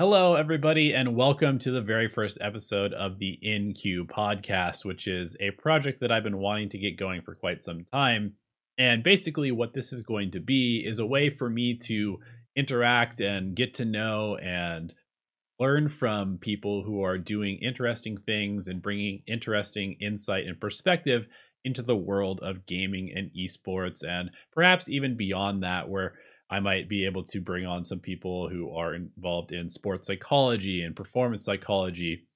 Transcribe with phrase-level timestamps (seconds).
[0.00, 5.36] Hello, everybody, and welcome to the very first episode of the InQ podcast, which is
[5.40, 8.32] a project that I've been wanting to get going for quite some time.
[8.78, 12.18] And basically, what this is going to be is a way for me to
[12.56, 14.94] interact and get to know and
[15.58, 21.28] learn from people who are doing interesting things and bringing interesting insight and perspective
[21.62, 26.14] into the world of gaming and esports, and perhaps even beyond that, where
[26.50, 30.82] I might be able to bring on some people who are involved in sports psychology
[30.82, 32.26] and performance psychology.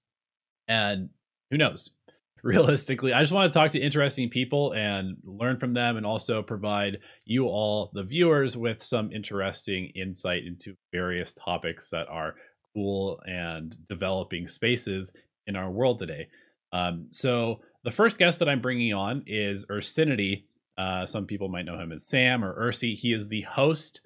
[0.69, 1.11] And
[1.51, 1.91] who knows?
[2.45, 6.43] Realistically, I just want to talk to interesting people and learn from them and also
[6.43, 12.35] provide you all, the viewers, with some interesting insight into various topics that are
[12.75, 15.11] cool and developing spaces
[15.47, 16.29] in our world today.
[16.73, 20.45] Um, so, the first guest that I'm bringing on is Ursinity.
[20.77, 22.95] Uh, some people might know him as Sam or Ursi.
[22.95, 24.03] He is the host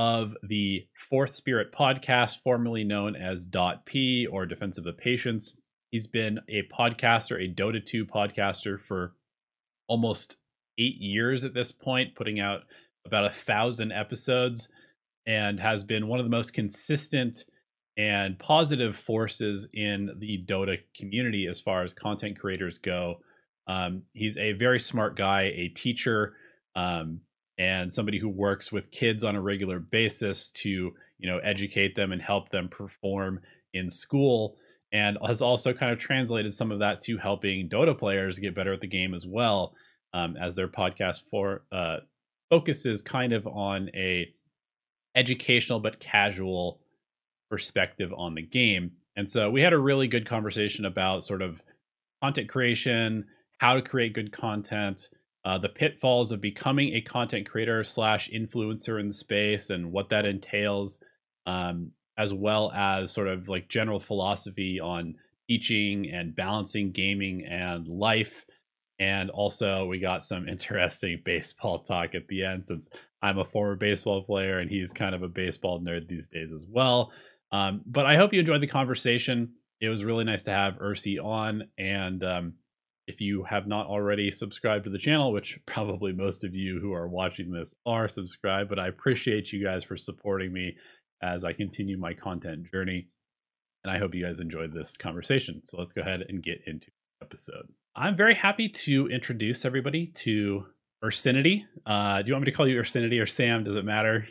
[0.00, 5.52] of the Fourth Spirit podcast, formerly known as Dot P or Defense of the Patience.
[5.90, 9.12] He's been a podcaster, a Dota 2 podcaster for
[9.88, 10.38] almost
[10.78, 12.62] eight years at this point, putting out
[13.04, 14.70] about a thousand episodes,
[15.26, 17.44] and has been one of the most consistent
[17.98, 23.20] and positive forces in the Dota community as far as content creators go.
[23.66, 26.36] Um, he's a very smart guy, a teacher,
[26.74, 27.20] um,
[27.60, 30.70] and somebody who works with kids on a regular basis to
[31.18, 33.38] you know educate them and help them perform
[33.74, 34.56] in school
[34.92, 38.72] and has also kind of translated some of that to helping dota players get better
[38.72, 39.74] at the game as well
[40.14, 41.98] um, as their podcast for uh,
[42.48, 44.26] focuses kind of on a
[45.14, 46.80] educational but casual
[47.50, 48.92] perspective on the game.
[49.16, 51.60] And so we had a really good conversation about sort of
[52.22, 53.26] content creation
[53.58, 55.10] how to create good content
[55.44, 60.10] uh, the pitfalls of becoming a content creator slash influencer in the space and what
[60.10, 60.98] that entails,
[61.46, 65.14] um, as well as sort of like general philosophy on
[65.48, 68.44] teaching and balancing gaming and life.
[68.98, 72.90] And also, we got some interesting baseball talk at the end since
[73.22, 76.66] I'm a former baseball player and he's kind of a baseball nerd these days as
[76.68, 77.12] well.
[77.52, 79.52] Um, but I hope you enjoyed the conversation.
[79.80, 81.64] It was really nice to have Ursi on.
[81.78, 82.52] And um,
[83.10, 86.92] if you have not already subscribed to the channel, which probably most of you who
[86.92, 90.76] are watching this are subscribed, but I appreciate you guys for supporting me
[91.22, 93.08] as I continue my content journey.
[93.84, 95.62] And I hope you guys enjoyed this conversation.
[95.64, 97.66] So let's go ahead and get into the episode.
[97.96, 100.66] I'm very happy to introduce everybody to
[101.02, 101.64] Ursinity.
[101.86, 103.64] Uh, do you want me to call you Ursinity or Sam?
[103.64, 104.26] Does it matter?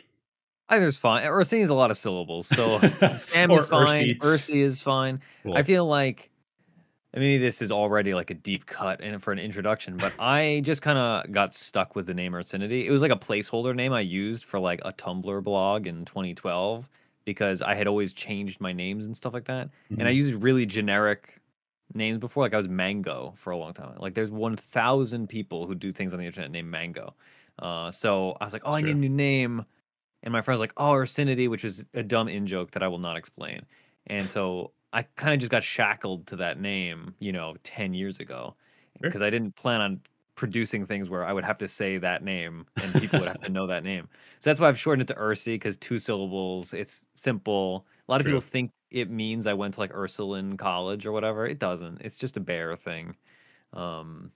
[0.68, 1.24] Either's fine.
[1.24, 2.78] Ursinity is a lot of syllables, so
[3.12, 4.14] Sam is fine.
[4.20, 5.20] Ursi is fine.
[5.42, 5.56] Cool.
[5.56, 6.29] I feel like
[7.14, 10.82] maybe this is already like a deep cut in for an introduction, but I just
[10.82, 12.84] kind of got stuck with the name Ursinity.
[12.84, 16.88] It was like a placeholder name I used for like a Tumblr blog in 2012
[17.24, 19.66] because I had always changed my names and stuff like that.
[19.68, 19.94] Mm-hmm.
[19.94, 20.16] And I mm-hmm.
[20.16, 21.40] used really generic
[21.94, 22.44] names before.
[22.44, 23.96] Like I was Mango for a long time.
[23.98, 27.14] Like there's 1,000 people who do things on the internet named Mango.
[27.58, 28.94] Uh, so I was like, oh, That's I true.
[28.94, 29.64] need a new name.
[30.22, 32.88] And my friend was like, oh, Ursinity, which is a dumb in joke that I
[32.88, 33.62] will not explain.
[34.06, 38.18] And so I kind of just got shackled to that name, you know, 10 years
[38.20, 38.54] ago
[39.00, 39.26] because sure.
[39.26, 40.00] I didn't plan on
[40.34, 43.50] producing things where I would have to say that name and people would have to
[43.50, 44.08] know that name.
[44.40, 47.86] So that's why I've shortened it to Ursi because two syllables, it's simple.
[48.08, 51.46] A lot of people think it means I went to like Ursuline College or whatever.
[51.46, 52.00] It doesn't.
[52.00, 53.16] It's just a bear thing.
[53.72, 54.32] Um,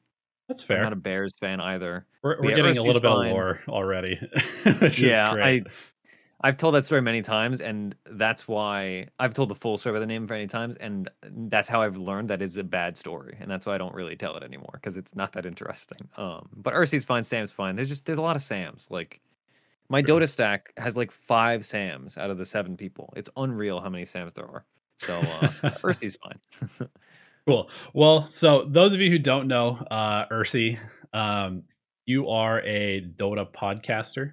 [0.49, 0.79] that's fair.
[0.79, 2.07] I'm not a Bears fan either.
[2.23, 3.27] We're, we're yeah, getting Ursi's a little bit fine.
[3.29, 4.21] of lore already.
[4.99, 5.63] yeah, I
[6.41, 10.01] I've told that story many times, and that's why I've told the full story by
[10.01, 13.51] the name many times, and that's how I've learned that it's a bad story, and
[13.51, 16.09] that's why I don't really tell it anymore because it's not that interesting.
[16.17, 17.77] Um, but Ursi's fine, Sam's fine.
[17.77, 18.91] There's just there's a lot of Sams.
[18.91, 19.21] Like
[19.89, 23.13] my Dota stack has like five Sams out of the seven people.
[23.17, 24.65] It's unreal how many Sams there are.
[24.99, 25.23] So uh,
[25.83, 26.89] Ursi's fine.
[27.47, 27.71] cool.
[27.93, 30.79] Well, so those of you who don't know uh, Ursi,
[31.13, 31.63] um,
[32.07, 34.33] you are a Dota podcaster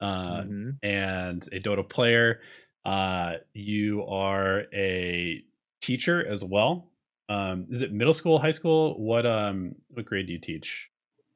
[0.00, 0.70] uh, mm-hmm.
[0.82, 2.40] and a Dota player.
[2.84, 5.42] Uh, you are a
[5.80, 6.90] teacher as well.
[7.28, 8.98] Um, is it middle school, high school?
[8.98, 10.90] What um what grade do you teach?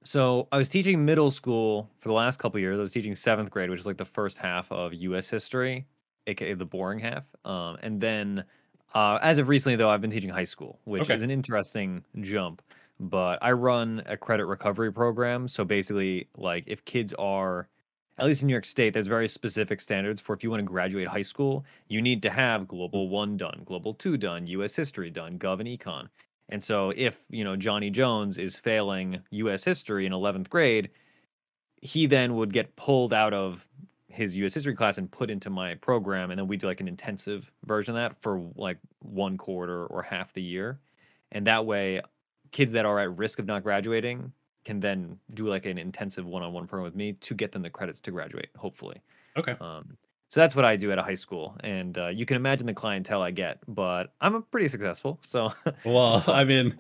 [0.05, 2.79] So I was teaching middle school for the last couple years.
[2.79, 5.29] I was teaching seventh grade, which is like the first half of U.S.
[5.31, 5.87] history,
[6.27, 7.25] aka the boring half.
[7.45, 8.45] Um, and then
[8.95, 11.15] uh, as of recently, though, I've been teaching high school, which okay.
[11.15, 12.63] is an interesting jump.
[12.99, 15.49] But I run a credit recovery program.
[15.49, 17.69] So basically, like if kids are
[18.19, 20.65] at least in New York State, there's very specific standards for if you want to
[20.65, 24.77] graduate high school, you need to have Global One done, Global Two done, U.S.
[24.77, 26.09] History done, Gov and Econ.
[26.49, 29.65] And so, if you know Johnny Jones is failing U.S.
[29.65, 30.91] History in 11th grade,
[31.81, 33.67] he then would get pulled out of
[34.09, 34.53] his U.S.
[34.53, 37.97] history class and put into my program, and then we do like an intensive version
[37.97, 40.79] of that for like one quarter or half the year,
[41.31, 42.03] and that way,
[42.51, 44.31] kids that are at risk of not graduating
[44.65, 48.01] can then do like an intensive one-on-one program with me to get them the credits
[48.01, 49.03] to graduate, hopefully.
[49.37, 49.57] Okay.
[49.61, 49.97] Um,
[50.29, 52.73] so that's what I do at a high school, and uh, you can imagine the
[52.73, 53.59] clientele I get.
[53.69, 55.19] But I'm pretty successful.
[55.21, 55.53] So,
[55.85, 56.79] well, I mean,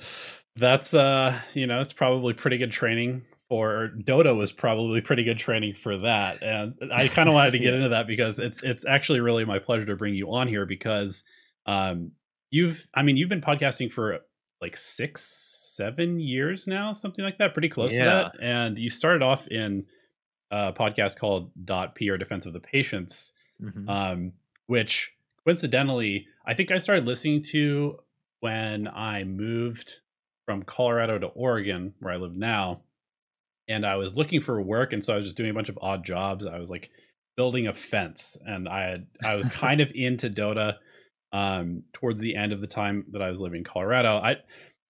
[0.56, 5.36] that's uh, you know, it's probably pretty good training for Dota was probably pretty good
[5.36, 6.42] training for that.
[6.42, 9.58] And I kind of wanted to get into that because it's it's actually really my
[9.58, 11.22] pleasure to bring you on here because
[11.66, 12.12] um,
[12.50, 14.20] you've I mean you've been podcasting for
[14.62, 18.04] like six seven years now something like that pretty close yeah.
[18.04, 19.84] to that and you started off in
[20.50, 23.88] a podcast called dot p or defense of the patience mm-hmm.
[23.88, 24.32] um,
[24.66, 25.12] which
[25.44, 27.98] coincidentally I think I started listening to
[28.40, 30.00] when I moved
[30.44, 32.82] from Colorado to Oregon where I live now
[33.68, 35.78] and I was looking for work, and so I was just doing a bunch of
[35.80, 36.46] odd jobs.
[36.46, 36.90] I was like
[37.36, 40.76] building a fence, and I had I was kind of into Dota
[41.32, 44.16] um, towards the end of the time that I was living in Colorado.
[44.16, 44.36] I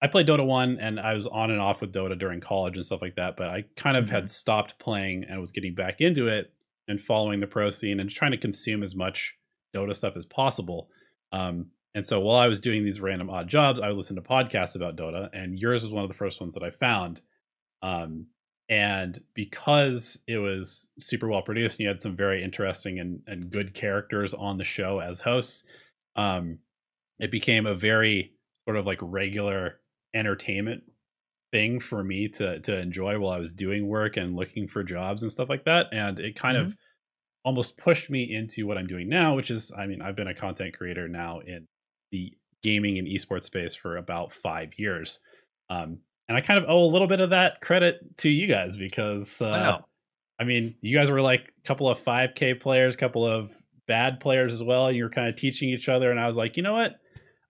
[0.03, 2.85] I played Dota one, and I was on and off with Dota during college and
[2.85, 3.37] stuff like that.
[3.37, 4.15] But I kind of mm-hmm.
[4.15, 6.53] had stopped playing and was getting back into it
[6.89, 9.37] and following the pro scene and trying to consume as much
[9.75, 10.91] Dota stuff as possible.
[11.31, 14.23] Um, and so while I was doing these random odd jobs, I would listen to
[14.23, 17.21] podcasts about Dota, and yours was one of the first ones that I found.
[17.83, 18.27] Um,
[18.69, 23.51] and because it was super well produced and you had some very interesting and, and
[23.51, 25.65] good characters on the show as hosts
[26.17, 26.59] um,
[27.19, 28.33] it became a very
[28.65, 29.81] sort of like regular
[30.15, 30.83] entertainment
[31.51, 35.23] thing for me to to enjoy while I was doing work and looking for jobs
[35.23, 36.67] and stuff like that and it kind mm-hmm.
[36.67, 36.77] of
[37.45, 40.35] almost pushed me into what I'm doing now which is I mean I've been a
[40.35, 41.67] content creator now in
[42.11, 42.33] the
[42.63, 45.21] gaming and esports space for about 5 years
[45.69, 45.99] um,
[46.29, 49.43] and I kind of owe a little bit of that credit to you guys because
[49.43, 49.85] uh, wow.
[50.43, 53.55] I mean, you guys were like a couple of 5K players, a couple of
[53.87, 54.91] bad players as well.
[54.91, 56.97] You were kind of teaching each other, and I was like, you know what?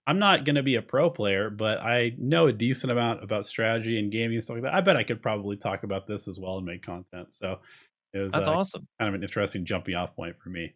[0.06, 3.46] I'm not going to be a pro player, but I know a decent amount about
[3.46, 4.74] strategy and gaming and stuff like that.
[4.74, 7.32] I bet I could probably talk about this as well and make content.
[7.32, 7.60] So
[8.12, 8.86] it was that's uh, awesome.
[8.98, 10.74] Kind of an interesting jumping off point for me.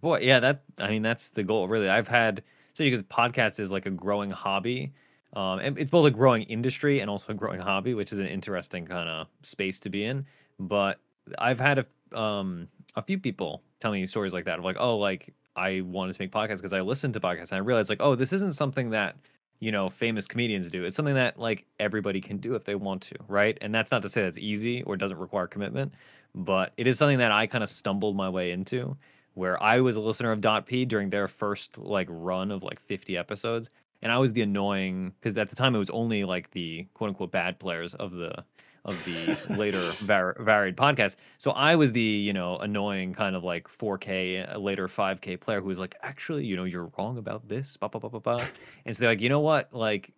[0.00, 1.68] Boy, yeah, that I mean that's the goal.
[1.68, 2.42] Really, I've had
[2.74, 4.92] so because podcast is like a growing hobby
[5.34, 8.26] um, and it's both a growing industry and also a growing hobby, which is an
[8.26, 10.24] interesting kind of space to be in.
[10.60, 11.00] But
[11.38, 14.98] I've had a um a few people tell me stories like that of like, oh,
[14.98, 18.02] like I wanted to make podcasts because I listened to podcasts and I realized like,
[18.02, 19.16] oh, this isn't something that
[19.60, 20.84] you know famous comedians do.
[20.84, 23.56] It's something that like everybody can do if they want to, right?
[23.60, 25.94] And that's not to say that's easy or doesn't require commitment,
[26.34, 28.96] but it is something that I kind of stumbled my way into.
[29.34, 32.78] Where I was a listener of Dot P during their first like run of like
[32.78, 33.68] 50 episodes,
[34.00, 37.08] and I was the annoying because at the time it was only like the quote
[37.08, 38.44] unquote bad players of the
[38.84, 41.16] of the later var- varied podcast.
[41.38, 45.60] So I was the you know annoying kind of like 4K uh, later 5K player
[45.60, 47.76] who was like, actually, you know, you're wrong about this.
[47.76, 48.44] Bah, bah, bah, bah, bah.
[48.84, 50.12] And so they're like, you know what, like,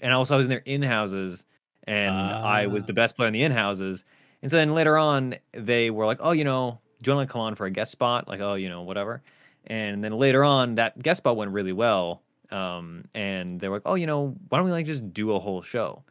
[0.00, 1.44] and also I was in their in houses,
[1.84, 2.42] and uh.
[2.44, 2.86] I was ah.
[2.86, 4.04] the best player in the in houses.
[4.42, 7.32] And so then later on, they were like, oh, you know, do you want to
[7.32, 8.28] come on for a guest spot?
[8.28, 9.22] Like, oh, you know, whatever.
[9.66, 13.82] And then later on, that guest spot went really well um, and they were like,
[13.86, 16.02] oh, you know, why don't we like just do a whole show?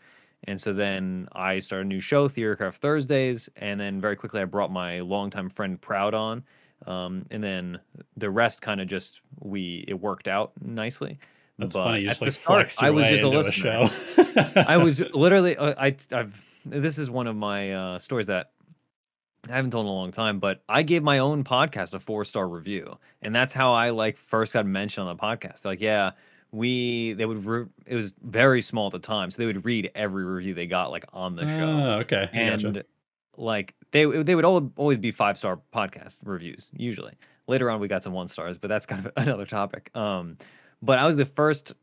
[0.47, 4.45] And so then I started a new show, Theorycraft Thursdays, and then very quickly I
[4.45, 6.43] brought my longtime friend Proud on,
[6.85, 7.79] um, and then
[8.17, 11.19] the rest kind of just we it worked out nicely.
[11.57, 12.01] That's but funny.
[12.01, 13.89] You just like start, I was just a listener.
[14.67, 18.51] I was literally uh, I I've this is one of my uh, stories that
[19.49, 22.25] I haven't told in a long time, but I gave my own podcast a four
[22.25, 25.61] star review, and that's how I like first got mentioned on the podcast.
[25.61, 26.11] They're like, yeah,
[26.51, 29.91] we they would re- it was very small at the time, so they would read
[29.95, 31.63] every review they got like on the show.
[31.63, 32.85] Oh, okay, and gotcha.
[33.37, 37.13] like they they would all, always be five star podcast reviews usually.
[37.47, 39.95] Later on, we got some one stars, but that's kind of another topic.
[39.95, 40.37] Um,
[40.81, 41.73] but I was the first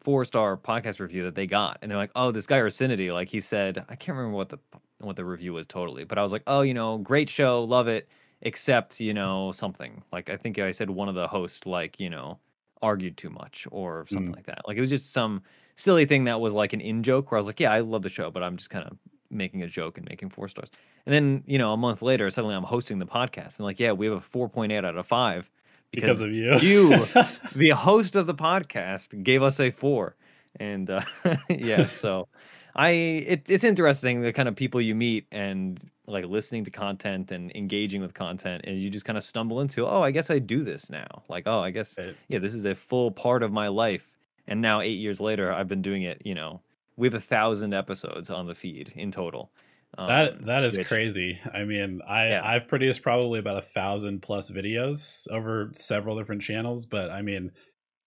[0.00, 3.28] four star podcast review that they got, and they're like, "Oh, this guy Ursinity, like
[3.28, 4.58] he said, I can't remember what the
[5.00, 7.88] what the review was totally, but I was like, oh, you know, great show, love
[7.88, 8.08] it,
[8.42, 12.10] except you know something like I think I said one of the hosts like you
[12.10, 12.38] know
[12.82, 14.36] argued too much or something mm.
[14.36, 14.62] like that.
[14.66, 15.42] Like it was just some
[15.74, 18.02] silly thing that was like an in joke where I was like, yeah, I love
[18.02, 18.96] the show, but I'm just kind of
[19.30, 20.70] making a joke and making four stars.
[21.06, 23.92] And then you know a month later, suddenly I'm hosting the podcast and like, yeah,
[23.92, 25.50] we have a 4.8 out of five
[25.90, 26.58] because, because of you.
[26.58, 27.06] you,
[27.54, 30.16] the host of the podcast, gave us a four.
[30.60, 31.02] And uh,
[31.48, 32.28] yeah, so
[32.74, 37.30] I it, it's interesting the kind of people you meet and like listening to content
[37.30, 40.38] and engaging with content and you just kind of stumble into oh I guess I
[40.38, 41.98] do this now like oh I guess
[42.28, 44.10] yeah this is a full part of my life
[44.46, 46.60] and now eight years later I've been doing it you know
[46.96, 49.50] we have a thousand episodes on the feed in total
[49.96, 51.40] Um, that that is which, crazy.
[51.54, 52.42] I mean, I yeah.
[52.44, 57.52] I've produced probably about a thousand plus videos over several different channels, but I mean,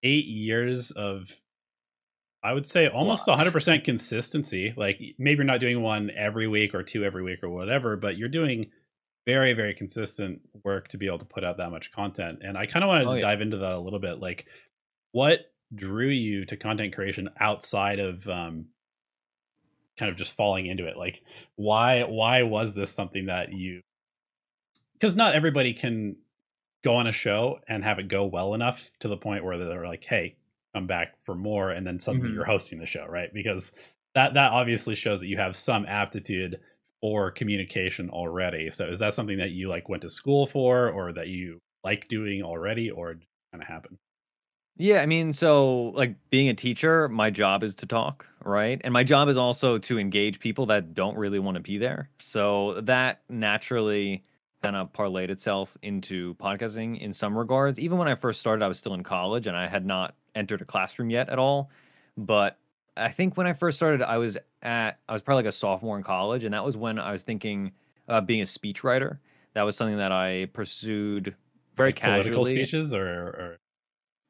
[0.03, 1.41] eight years of
[2.43, 4.73] I would say almost 100% consistency.
[4.75, 8.17] Like maybe you're not doing one every week or two every week or whatever, but
[8.17, 8.71] you're doing
[9.27, 12.39] very very consistent work to be able to put out that much content.
[12.41, 13.21] And I kind of wanted oh, to yeah.
[13.21, 14.19] dive into that a little bit.
[14.19, 14.47] Like,
[15.11, 15.41] what
[15.73, 18.65] drew you to content creation outside of um,
[19.97, 20.97] kind of just falling into it?
[20.97, 21.21] Like,
[21.55, 23.81] why why was this something that you?
[24.93, 26.15] Because not everybody can
[26.83, 29.87] go on a show and have it go well enough to the point where they're
[29.87, 30.35] like, hey
[30.73, 32.35] come back for more and then suddenly mm-hmm.
[32.35, 33.71] you're hosting the show right because
[34.15, 36.59] that that obviously shows that you have some aptitude
[37.01, 41.11] for communication already so is that something that you like went to school for or
[41.11, 43.15] that you like doing already or
[43.51, 43.97] kind of happen
[44.77, 48.79] yeah, I mean, so like being a teacher, my job is to talk, right?
[48.83, 52.09] And my job is also to engage people that don't really want to be there.
[52.17, 54.23] So that naturally
[54.63, 57.79] kind of parlayed itself into podcasting in some regards.
[57.79, 60.61] Even when I first started, I was still in college and I had not entered
[60.61, 61.69] a classroom yet at all.
[62.17, 62.57] But
[62.97, 65.97] I think when I first started, I was at I was probably like a sophomore
[65.97, 67.71] in college, and that was when I was thinking
[68.07, 69.19] about being a speechwriter.
[69.53, 71.35] That was something that I pursued
[71.75, 72.35] very like casually.
[72.35, 73.57] Political speeches or, or...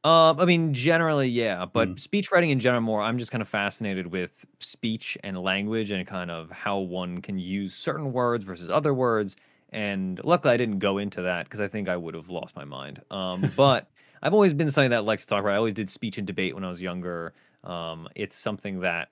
[0.04, 2.00] Uh, I mean, generally, yeah, but mm.
[2.00, 3.02] speech writing in general, more.
[3.02, 7.38] I'm just kind of fascinated with speech and language and kind of how one can
[7.38, 9.36] use certain words versus other words.
[9.70, 12.66] And luckily, I didn't go into that because I think I would have lost my
[12.66, 13.02] mind.
[13.12, 13.92] Um, but
[14.22, 15.54] I've always been something that likes to talk about.
[15.54, 17.34] I always did speech and debate when I was younger.
[17.64, 19.10] Um, it's something that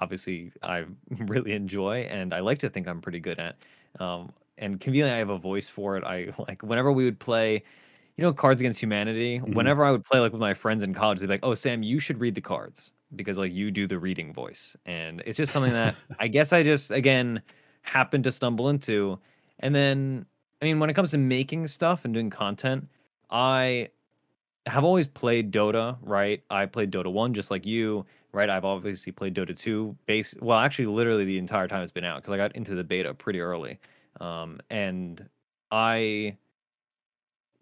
[0.00, 3.56] obviously I really enjoy and I like to think I'm pretty good at.
[4.00, 6.04] Um, and conveniently, I have a voice for it.
[6.04, 7.62] I like whenever we would play,
[8.16, 9.38] you know, Cards Against Humanity.
[9.38, 9.54] Mm-hmm.
[9.54, 11.82] Whenever I would play like with my friends in college, they'd be like, "Oh, Sam,
[11.82, 15.52] you should read the cards because like you do the reading voice." And it's just
[15.52, 17.42] something that I guess I just again
[17.82, 19.18] happened to stumble into.
[19.60, 20.26] And then,
[20.60, 22.88] I mean, when it comes to making stuff and doing content,
[23.30, 23.88] I
[24.66, 26.42] have always played Dota, right?
[26.50, 28.48] I played Dota 1 just like you, right?
[28.48, 32.22] I've obviously played Dota 2 base well, actually literally the entire time it's been out
[32.22, 33.78] because I got into the beta pretty early.
[34.20, 35.28] Um, and
[35.70, 36.36] I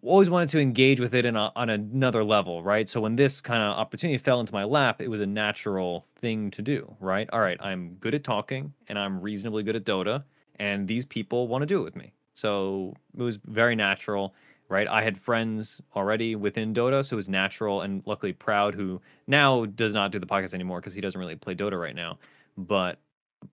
[0.03, 2.89] always wanted to engage with it a, on another level, right?
[2.89, 6.51] So when this kind of opportunity fell into my lap, it was a natural thing
[6.51, 7.29] to do, right?
[7.31, 10.23] All right, I'm good at talking and I'm reasonably good at Dota,
[10.57, 12.13] and these people want to do it with me.
[12.35, 14.33] So it was very natural
[14.71, 14.87] right?
[14.87, 19.65] I had friends already within Dota, so it was natural and luckily Proud, who now
[19.65, 22.17] does not do the podcast anymore because he doesn't really play Dota right now.
[22.57, 22.97] But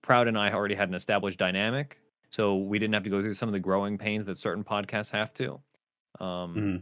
[0.01, 1.99] Proud and I already had an established dynamic,
[2.29, 5.11] so we didn't have to go through some of the growing pains that certain podcasts
[5.11, 5.59] have to.
[6.19, 6.77] Um, mm-hmm.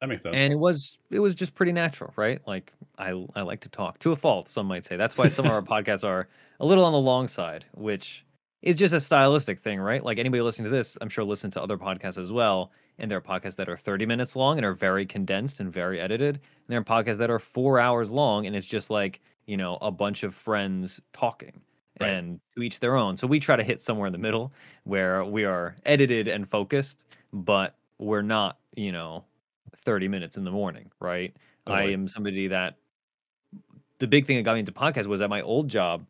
[0.00, 0.36] That makes sense.
[0.36, 2.40] And it was it was just pretty natural, right?
[2.46, 4.96] Like I I like to talk to a fault, some might say.
[4.96, 6.28] That's why some of our podcasts are
[6.60, 8.24] a little on the long side, which
[8.62, 10.04] is just a stylistic thing, right?
[10.04, 13.18] Like anybody listening to this, I'm sure listen to other podcasts as well and there
[13.18, 16.36] are podcasts that are 30 minutes long and are very condensed and very edited.
[16.36, 19.78] And there are podcasts that are four hours long and it's just like, you know,
[19.80, 21.60] a bunch of friends talking
[22.00, 22.10] right.
[22.10, 23.16] and to each their own.
[23.16, 24.52] So we try to hit somewhere in the middle
[24.84, 29.24] where we are edited and focused, but we're not, you know,
[29.76, 31.34] 30 minutes in the morning, right?
[31.66, 32.76] Oh, I am somebody that
[33.98, 36.06] the big thing that got me into podcasts was at my old job,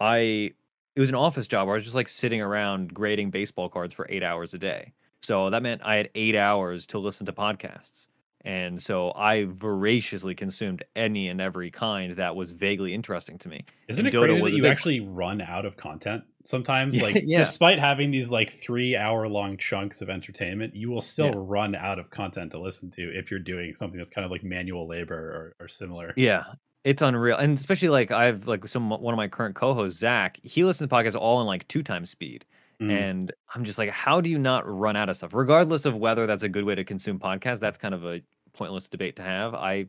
[0.00, 0.52] I
[0.96, 3.94] it was an office job where I was just like sitting around grading baseball cards
[3.94, 4.92] for eight hours a day.
[5.22, 8.08] So that meant I had eight hours to listen to podcasts.
[8.44, 13.64] And so I voraciously consumed any and every kind that was vaguely interesting to me.
[13.88, 14.70] Isn't and it Dota crazy that you big...
[14.70, 17.00] actually run out of content sometimes?
[17.08, 17.38] Like, yeah.
[17.38, 21.34] despite having these like three hour long chunks of entertainment, you will still yeah.
[21.36, 24.44] run out of content to listen to if you're doing something that's kind of like
[24.44, 26.14] manual labor or, or similar.
[26.16, 26.44] Yeah,
[26.84, 30.38] it's unreal, and especially like I've like some one of my current co-hosts, Zach.
[30.42, 32.44] He listens to podcasts all in like two times speed.
[32.80, 32.90] Mm.
[32.90, 35.34] And I'm just like, how do you not run out of stuff?
[35.34, 38.88] Regardless of whether that's a good way to consume podcasts, that's kind of a pointless
[38.88, 39.54] debate to have.
[39.54, 39.86] I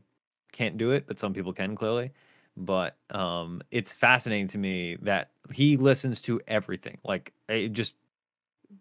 [0.52, 2.12] can't do it, but some people can clearly.
[2.58, 7.96] But um, it's fascinating to me that he listens to everything, like it just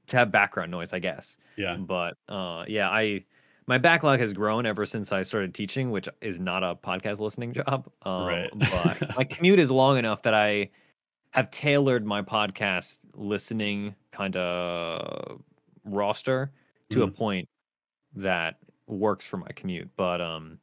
[0.08, 1.36] to have background noise, I guess.
[1.56, 1.76] Yeah.
[1.76, 3.24] But uh, yeah, I
[3.66, 7.52] my backlog has grown ever since I started teaching, which is not a podcast listening
[7.66, 7.88] job.
[8.02, 8.50] Um, right.
[8.52, 10.70] but my commute is long enough that I
[11.32, 15.40] have tailored my podcast listening kind of
[15.84, 16.52] roster
[16.90, 17.02] to mm.
[17.02, 17.14] a mm-hmm.
[17.14, 17.48] point
[18.14, 18.56] that
[18.86, 19.88] works for my commute.
[19.96, 20.58] But um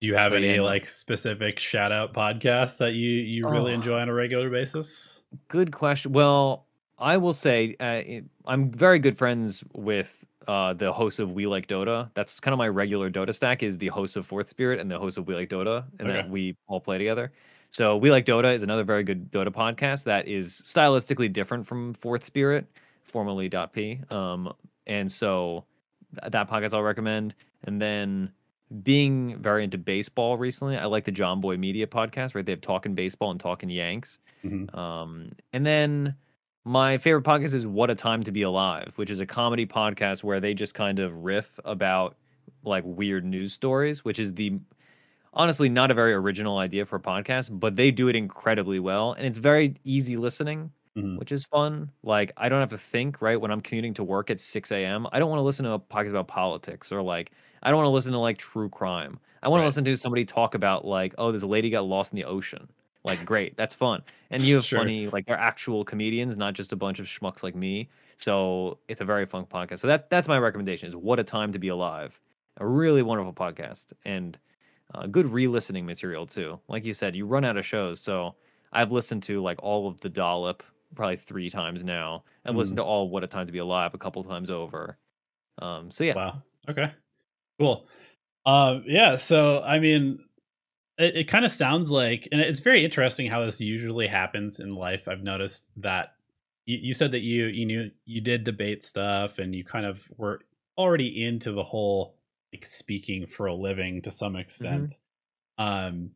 [0.00, 3.74] do you have any yeah, like specific shout out podcasts that you you really oh,
[3.74, 5.22] enjoy on a regular basis?
[5.48, 6.12] Good question.
[6.12, 6.66] Well,
[6.98, 8.02] I will say uh,
[8.46, 12.10] I'm very good friends with uh, the host of We Like Dota.
[12.14, 13.62] That's kind of my regular Dota stack.
[13.62, 16.22] Is the host of Fourth Spirit and the host of We Like Dota, and okay.
[16.22, 17.32] that we all play together.
[17.70, 21.94] So We Like Dota is another very good Dota podcast that is stylistically different from
[21.94, 22.66] Fourth Spirit,
[23.04, 24.00] formerly .p.
[24.10, 24.52] Um,
[24.88, 25.64] and so
[26.22, 27.34] that podcast I'll recommend.
[27.64, 28.32] And then
[28.82, 32.44] being very into baseball recently, I like the Jomboy Media podcast, right?
[32.44, 34.18] They have Talking Baseball and Talking Yanks.
[34.44, 34.76] Mm-hmm.
[34.76, 36.16] Um, and then
[36.64, 40.24] my favorite podcast is What a Time to Be Alive, which is a comedy podcast
[40.24, 42.16] where they just kind of riff about
[42.64, 44.58] like weird news stories, which is the
[45.32, 49.12] honestly not a very original idea for a podcast, but they do it incredibly well.
[49.12, 51.16] And it's very easy listening, mm-hmm.
[51.16, 51.90] which is fun.
[52.02, 53.40] Like, I don't have to think, right?
[53.40, 55.78] When I'm commuting to work at 6 a.m., I don't want to listen to a
[55.78, 57.32] podcast about politics or like,
[57.62, 59.18] I don't want to listen to like true crime.
[59.42, 59.64] I want right.
[59.64, 62.68] to listen to somebody talk about like, oh, this lady got lost in the ocean.
[63.04, 64.02] Like, great, that's fun.
[64.30, 64.78] And you have sure.
[64.78, 67.88] funny, like they're actual comedians, not just a bunch of schmucks like me.
[68.18, 69.78] So it's a very fun podcast.
[69.78, 70.86] So that that's my recommendation.
[70.86, 72.20] Is what a time to be alive.
[72.58, 74.38] A really wonderful podcast and
[74.94, 76.58] uh, good re-listening material too.
[76.68, 78.34] Like you said, you run out of shows, so
[78.72, 80.62] I've listened to like all of the Dollop
[80.94, 82.24] probably three times now.
[82.44, 82.58] I've mm.
[82.58, 84.98] listened to all What a Time to Be Alive a couple times over.
[85.60, 86.14] Um, so yeah.
[86.14, 86.42] Wow.
[86.68, 86.92] Okay.
[87.58, 87.86] Cool.
[88.46, 89.16] Uh, yeah.
[89.16, 90.18] So I mean,
[90.98, 94.68] it, it kind of sounds like, and it's very interesting how this usually happens in
[94.68, 95.08] life.
[95.08, 96.14] I've noticed that
[96.66, 100.06] you, you said that you you knew you did debate stuff, and you kind of
[100.16, 100.40] were
[100.76, 102.16] already into the whole
[102.52, 104.40] like speaking for a living to some mm-hmm.
[104.40, 104.98] extent.
[105.58, 105.64] Mm-hmm.
[105.64, 106.10] Um,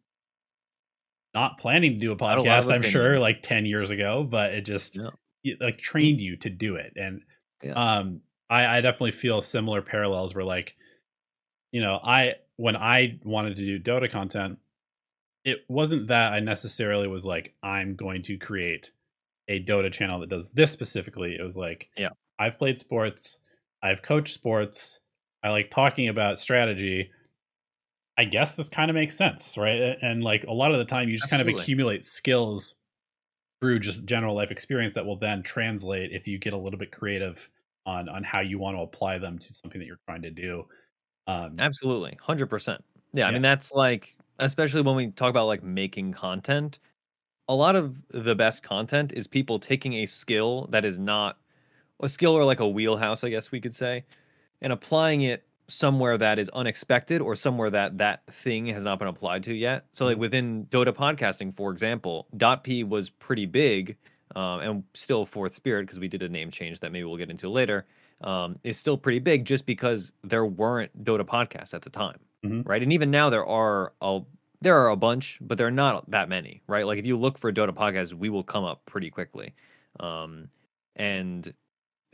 [1.35, 4.97] not planning to do a podcast, I'm sure, like 10 years ago, but it just
[4.97, 5.11] yeah.
[5.43, 6.93] it, like trained you to do it.
[6.97, 7.23] And
[7.63, 7.73] yeah.
[7.73, 10.77] um, I, I definitely feel similar parallels where like,
[11.73, 14.59] you know, I when I wanted to do Dota content,
[15.45, 18.93] it wasn't that I necessarily was like, I'm going to create
[19.49, 21.37] a Dota channel that does this specifically.
[21.39, 23.41] It was like, yeah, I've played sports,
[23.83, 25.01] I've coached sports,
[25.45, 27.11] I like talking about strategy.
[28.17, 29.97] I guess this kind of makes sense, right?
[30.01, 31.53] And like a lot of the time, you just Absolutely.
[31.53, 32.75] kind of accumulate skills
[33.61, 36.91] through just general life experience that will then translate if you get a little bit
[36.91, 37.49] creative
[37.87, 40.65] on on how you want to apply them to something that you're trying to do.
[41.27, 42.83] Um, Absolutely, hundred percent.
[43.13, 46.79] Yeah, I mean that's like especially when we talk about like making content.
[47.49, 51.39] A lot of the best content is people taking a skill that is not
[52.03, 54.05] a skill or like a wheelhouse, I guess we could say,
[54.63, 59.09] and applying it somewhere that is unexpected or somewhere that that thing has not been
[59.09, 59.87] applied to yet.
[59.93, 60.21] So like mm-hmm.
[60.21, 63.97] within Dota podcasting, for example, dot .p was pretty big,
[64.37, 67.31] um, and still Fourth Spirit because we did a name change that maybe we'll get
[67.31, 67.87] into later.
[68.21, 72.63] Um, is still pretty big just because there weren't Dota podcasts at the time, mm-hmm.
[72.63, 72.83] right?
[72.83, 74.21] And even now there are a
[74.63, 76.87] there are a bunch, but there are not that many, right?
[76.87, 79.53] Like if you look for Dota podcasts, we will come up pretty quickly,
[80.01, 80.49] um,
[80.97, 81.53] and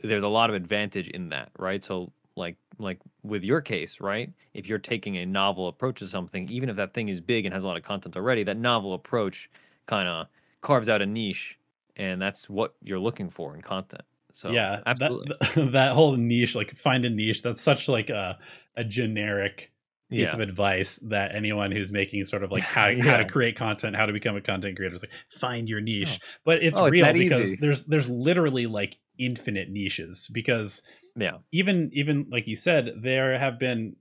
[0.01, 1.83] there's a lot of advantage in that, right?
[1.83, 4.31] So like like with your case, right?
[4.53, 7.53] If you're taking a novel approach to something, even if that thing is big and
[7.53, 9.49] has a lot of content already, that novel approach
[9.85, 10.27] kind of
[10.61, 11.57] carves out a niche,
[11.95, 14.03] and that's what you're looking for in content.
[14.33, 15.35] So yeah, absolutely.
[15.39, 18.37] that that whole niche, like find a niche, that's such like a
[18.75, 19.71] a generic
[20.11, 20.33] piece yeah.
[20.33, 23.03] of advice that anyone who's making sort of like how, yeah.
[23.11, 26.19] how to create content, how to become a content creator is like find your niche.
[26.21, 26.25] Oh.
[26.43, 27.57] But it's oh, real it's because easy.
[27.61, 30.81] there's there's literally like infinite niches because
[31.15, 31.37] yeah.
[31.51, 33.95] even even like you said there have been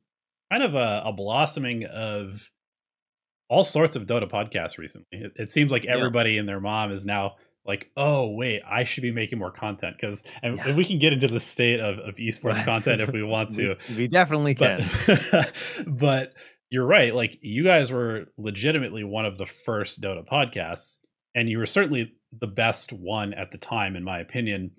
[0.50, 2.50] kind of a, a blossoming of
[3.48, 5.06] all sorts of dota podcasts recently.
[5.12, 6.40] It, it seems like everybody yeah.
[6.40, 9.96] and their mom is now like oh wait i should be making more content.
[9.96, 10.68] Because and, yeah.
[10.68, 13.76] and, we can get into the state of, of esports content if we want to
[13.90, 14.88] we, we definitely can.
[15.06, 15.52] but,
[15.86, 16.34] but
[16.70, 20.96] you're right like you guys were legitimately one of the first dota podcasts
[21.34, 24.70] and you were certainly the best one at the time in my opinion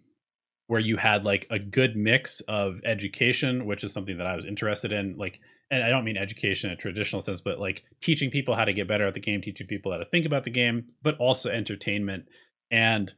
[0.72, 4.46] where you had like a good mix of education, which is something that I was
[4.46, 5.18] interested in.
[5.18, 8.64] Like, and I don't mean education in a traditional sense, but like teaching people how
[8.64, 11.18] to get better at the game, teaching people how to think about the game, but
[11.18, 12.24] also entertainment.
[12.72, 13.14] And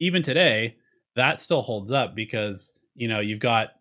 [0.00, 0.76] even today,
[1.14, 3.72] that still holds up because, you know, you've got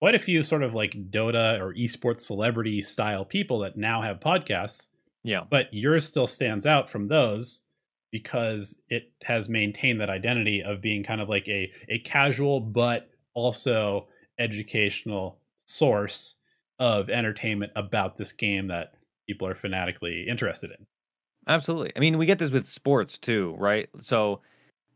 [0.00, 4.20] quite a few sort of like Dota or esports celebrity style people that now have
[4.20, 4.86] podcasts.
[5.22, 5.42] Yeah.
[5.50, 7.60] But yours still stands out from those
[8.14, 13.10] because it has maintained that identity of being kind of like a a casual but
[13.34, 14.06] also
[14.38, 16.36] educational source
[16.78, 18.92] of entertainment about this game that
[19.26, 20.86] people are fanatically interested in.
[21.48, 21.90] Absolutely.
[21.96, 23.88] I mean, we get this with sports too, right?
[23.98, 24.40] So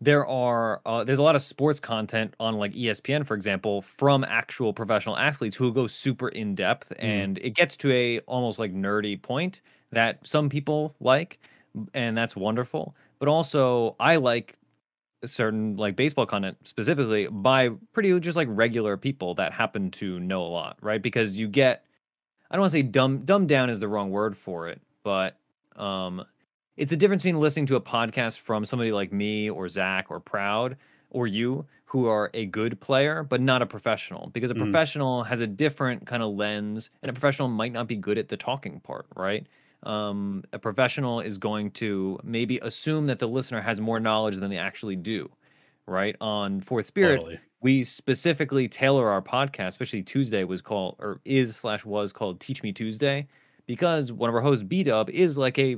[0.00, 4.22] there are uh, there's a lot of sports content on like ESPN, for example, from
[4.28, 7.02] actual professional athletes who go super in depth, mm.
[7.02, 11.40] and it gets to a almost like nerdy point that some people like,
[11.94, 14.54] and that's wonderful but also I like
[15.24, 20.42] certain like baseball content specifically by pretty just like regular people that happen to know
[20.42, 21.02] a lot, right?
[21.02, 21.84] Because you get
[22.50, 25.36] I don't want to say dumb dumb down is the wrong word for it, but
[25.76, 26.24] um
[26.76, 30.20] it's a difference between listening to a podcast from somebody like me or Zach or
[30.20, 30.76] Proud
[31.10, 34.62] or you who are a good player but not a professional because a mm.
[34.62, 38.28] professional has a different kind of lens and a professional might not be good at
[38.28, 39.46] the talking part right
[39.84, 44.50] um, a professional is going to maybe assume that the listener has more knowledge than
[44.50, 45.30] they actually do
[45.86, 47.40] right on fourth spirit totally.
[47.62, 52.62] we specifically tailor our podcast especially tuesday was called or is slash was called teach
[52.62, 53.26] me tuesday
[53.66, 55.76] because one of our hosts b dub is like a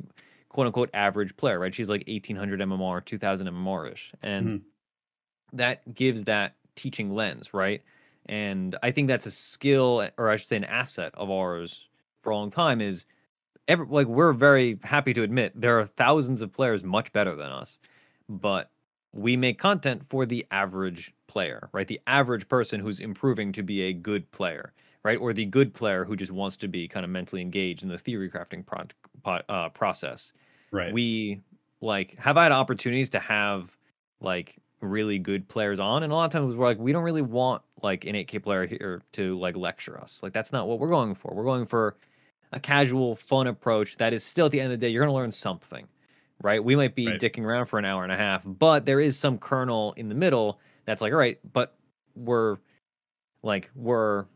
[0.48, 4.60] quote unquote average player right she's like 1800 mmr 2000 mmr ish and mm
[5.52, 7.82] that gives that teaching lens, right?
[8.26, 11.88] And I think that's a skill, or I should say, an asset of ours
[12.22, 12.80] for a long time.
[12.80, 13.04] Is
[13.70, 17.50] every, like we're very happy to admit there are thousands of players much better than
[17.50, 17.78] us,
[18.28, 18.70] but
[19.12, 21.86] we make content for the average player, right?
[21.86, 24.72] The average person who's improving to be a good player,
[25.04, 25.18] right?
[25.18, 27.98] Or the good player who just wants to be kind of mentally engaged in the
[27.98, 30.32] theory crafting pro- uh, process.
[30.72, 30.92] Right.
[30.92, 31.40] We
[31.80, 33.76] like have had opportunities to have
[34.20, 37.22] like really good players on and a lot of times we're like we don't really
[37.22, 40.88] want like an 8k player here to like lecture us like that's not what we're
[40.88, 41.96] going for we're going for
[42.52, 45.12] a casual fun approach that is still at the end of the day you're going
[45.12, 45.86] to learn something
[46.42, 46.64] right?
[46.64, 47.20] We might be right.
[47.20, 50.14] dicking around for an hour and a half but there is some kernel in the
[50.14, 51.76] middle that's like all right but
[52.14, 52.58] we're
[53.42, 54.26] like we're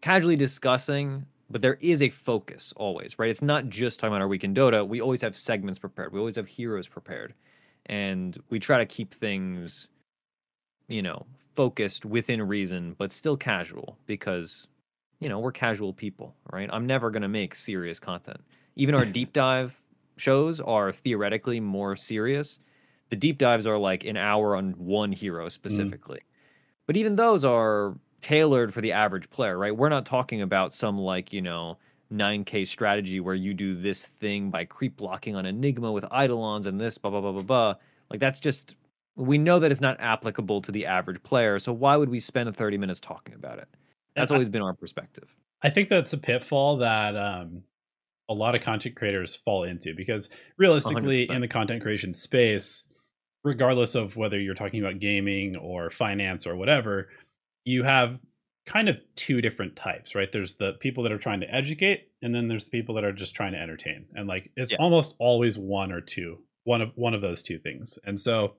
[0.00, 3.30] casually discussing but there is a focus always right?
[3.30, 4.86] It's not just talking about our week in dota.
[4.86, 6.12] We always have segments prepared.
[6.12, 7.34] We always have heroes prepared.
[7.86, 9.88] And we try to keep things
[10.88, 14.68] you know focused within reason but still casual because
[15.20, 18.40] you know we're casual people right i'm never going to make serious content
[18.76, 19.80] even our deep dive
[20.16, 22.58] shows are theoretically more serious
[23.10, 25.52] the deep dives are like an hour on one hero mm.
[25.52, 26.86] specifically mm.
[26.86, 30.98] but even those are tailored for the average player right we're not talking about some
[30.98, 31.76] like you know
[32.12, 36.80] 9k strategy where you do this thing by creep blocking on Enigma with Eidolons and
[36.80, 37.74] this blah blah blah blah blah.
[38.10, 38.76] Like that's just
[39.16, 41.58] we know that it's not applicable to the average player.
[41.58, 43.68] So why would we spend 30 minutes talking about it?
[44.20, 45.28] That's always been our perspective.
[45.62, 47.62] I think that's a pitfall that um,
[48.28, 51.34] a lot of content creators fall into because realistically, 100%.
[51.34, 52.84] in the content creation space,
[53.42, 57.08] regardless of whether you're talking about gaming or finance or whatever,
[57.64, 58.20] you have
[58.66, 60.30] kind of two different types, right?
[60.30, 63.12] There's the people that are trying to educate, and then there's the people that are
[63.12, 64.06] just trying to entertain.
[64.14, 64.78] And like it's yeah.
[64.78, 67.98] almost always one or two, one of one of those two things.
[68.04, 68.54] And so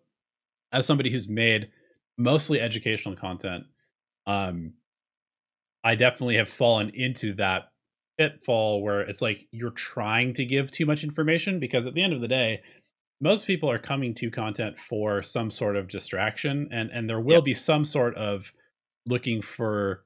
[0.71, 1.69] as somebody who's made
[2.17, 3.65] mostly educational content,
[4.25, 4.73] um
[5.87, 7.71] I definitely have fallen into that
[8.17, 12.11] pitfall where it's like you're trying to give too much information because at the end
[12.11, 12.61] of the day,
[13.21, 17.35] most people are coming to content for some sort of distraction and and there will
[17.35, 17.45] yep.
[17.45, 18.51] be some sort of
[19.05, 20.03] looking for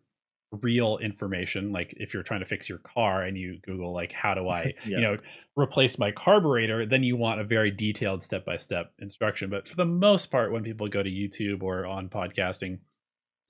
[0.62, 4.34] real information like if you're trying to fix your car and you google like how
[4.34, 4.98] do i yeah.
[4.98, 5.18] you know
[5.56, 9.78] replace my carburetor then you want a very detailed step by step instruction but for
[9.78, 12.80] the most part when people go to youtube or on podcasting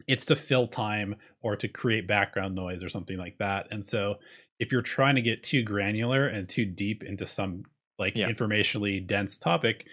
[0.08, 4.16] it's to fill time or to create background noise or something like that and so
[4.60, 7.64] if you're trying to get too granular and too deep into some
[8.00, 8.28] like yeah.
[8.28, 9.86] informationally dense topic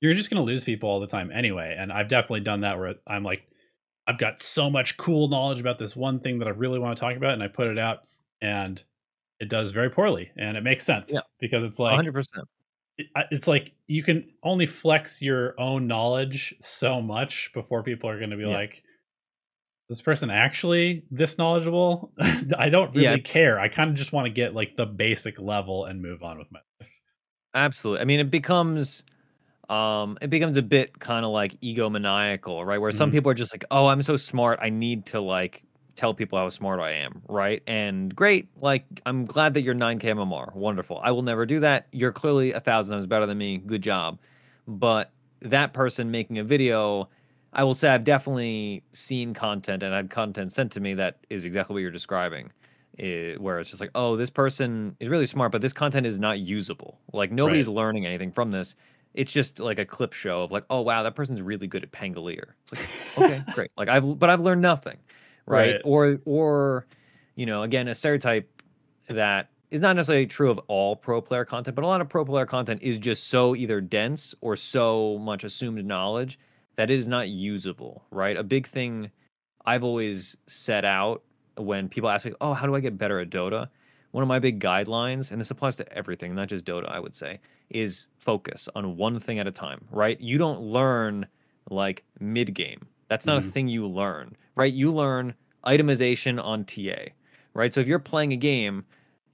[0.00, 2.78] you're just going to lose people all the time anyway and i've definitely done that
[2.78, 3.48] where i'm like
[4.06, 7.00] I've got so much cool knowledge about this one thing that I really want to
[7.00, 8.00] talk about, and I put it out,
[8.40, 8.82] and
[9.38, 11.20] it does very poorly, and it makes sense yeah.
[11.40, 12.12] because it's like 100.
[12.12, 12.48] percent
[13.30, 18.30] It's like you can only flex your own knowledge so much before people are going
[18.30, 18.54] to be yeah.
[18.54, 18.82] like,
[19.92, 22.12] "This person actually this knowledgeable?"
[22.58, 23.18] I don't really yeah.
[23.18, 23.60] care.
[23.60, 26.50] I kind of just want to get like the basic level and move on with
[26.50, 26.90] my life.
[27.54, 28.00] Absolutely.
[28.00, 29.04] I mean, it becomes
[29.68, 32.78] um, it becomes a bit kind of like egomaniacal, right?
[32.78, 33.16] Where some mm-hmm.
[33.16, 34.58] people are just like, "Oh, I'm so smart.
[34.62, 37.62] I need to like tell people how smart I am," right?
[37.66, 40.54] And great, like I'm glad that you're 9k MMR.
[40.54, 41.00] Wonderful.
[41.02, 41.86] I will never do that.
[41.92, 43.58] You're clearly a thousand times better than me.
[43.58, 44.18] Good job.
[44.66, 47.08] But that person making a video,
[47.52, 51.44] I will say I've definitely seen content and had content sent to me that is
[51.44, 52.50] exactly what you're describing.
[52.98, 56.18] It, where it's just like, oh, this person is really smart, but this content is
[56.18, 56.98] not usable.
[57.14, 57.76] Like nobody's right.
[57.76, 58.74] learning anything from this
[59.14, 61.92] it's just like a clip show of like, oh wow, that person's really good at
[61.92, 62.54] Pangolier.
[62.62, 62.88] It's like,
[63.18, 63.70] okay, great.
[63.76, 64.98] Like I've but I've learned nothing.
[65.46, 65.74] Right?
[65.74, 65.80] right?
[65.84, 66.86] Or or
[67.34, 68.62] you know, again, a stereotype
[69.08, 72.24] that is not necessarily true of all pro player content, but a lot of pro
[72.24, 76.38] player content is just so either dense or so much assumed knowledge
[76.76, 78.36] that it is not usable, right?
[78.36, 79.10] A big thing
[79.64, 81.22] I've always set out
[81.56, 83.68] when people ask me, "Oh, how do I get better at Dota?"
[84.12, 87.14] one of my big guidelines, and this applies to everything, not just Dota, I would
[87.14, 90.20] say, is focus on one thing at a time, right?
[90.20, 91.26] You don't learn
[91.70, 92.86] like mid game.
[93.08, 93.48] That's not mm-hmm.
[93.48, 94.72] a thing you learn, right?
[94.72, 95.34] You learn
[95.66, 97.12] itemization on TA,
[97.54, 97.72] right?
[97.72, 98.84] So if you're playing a game,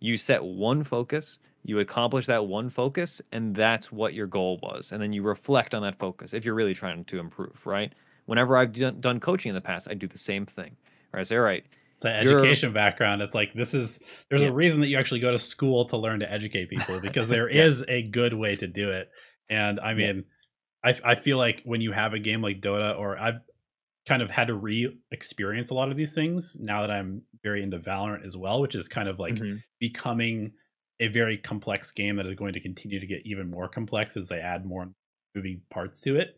[0.01, 4.93] you set one focus, you accomplish that one focus, and that's what your goal was.
[4.93, 7.93] And then you reflect on that focus if you're really trying to improve, right?
[8.29, 10.77] whenever I've done, done coaching in the past, I do the same thing.
[11.13, 11.21] Right?
[11.21, 11.65] I say, all right,
[11.97, 13.23] it's an education background.
[13.23, 14.49] It's like this is there's yeah.
[14.49, 17.51] a reason that you actually go to school to learn to educate people because there
[17.51, 17.65] yeah.
[17.65, 19.09] is a good way to do it.
[19.49, 20.25] And I mean,
[20.85, 20.93] yeah.
[21.05, 23.41] I I feel like when you have a game like Dota, or I've
[24.07, 27.79] kind of had to re-experience a lot of these things now that I'm very into
[27.79, 29.57] Valorant as well, which is kind of like mm-hmm.
[29.81, 30.53] becoming
[31.01, 34.29] a very complex game that is going to continue to get even more complex as
[34.29, 34.89] they add more
[35.35, 36.37] moving parts to it.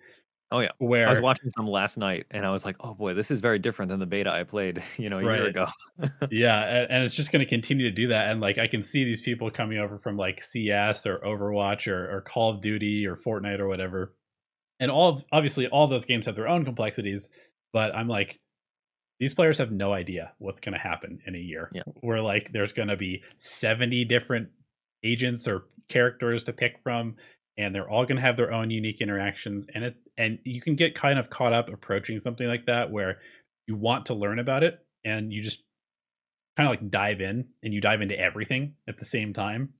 [0.52, 0.70] Oh yeah.
[0.78, 3.40] Where I was watching some last night and I was like, "Oh boy, this is
[3.40, 5.38] very different than the beta I played, you know, a right.
[5.38, 5.68] year ago."
[6.30, 9.04] yeah, and, it's just going to continue to do that and like I can see
[9.04, 13.16] these people coming over from like CS or Overwatch or, or Call of Duty or
[13.16, 14.14] Fortnite or whatever.
[14.80, 17.28] And all obviously all those games have their own complexities,
[17.72, 18.40] but I'm like
[19.20, 21.70] these players have no idea what's going to happen in a year.
[21.72, 21.82] Yeah.
[22.00, 24.48] Where like there's going to be 70 different
[25.04, 27.16] agents or characters to pick from
[27.58, 30.76] and they're all going to have their own unique interactions and it and you can
[30.76, 33.18] get kind of caught up approaching something like that where
[33.66, 35.62] you want to learn about it and you just
[36.56, 39.70] kind of like dive in and you dive into everything at the same time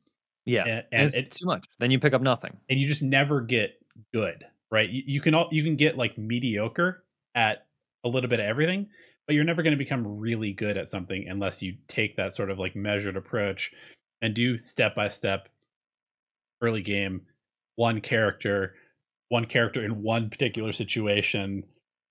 [0.46, 3.03] yeah and, and it's it, too much then you pick up nothing and you just
[3.03, 3.72] never get
[4.12, 7.66] good right you, you can all you can get like mediocre at
[8.05, 8.88] a little bit of everything
[9.26, 12.50] but you're never going to become really good at something unless you take that sort
[12.50, 13.72] of like measured approach
[14.22, 15.48] and do step by step
[16.62, 17.22] early game
[17.76, 18.74] one character
[19.28, 21.64] one character in one particular situation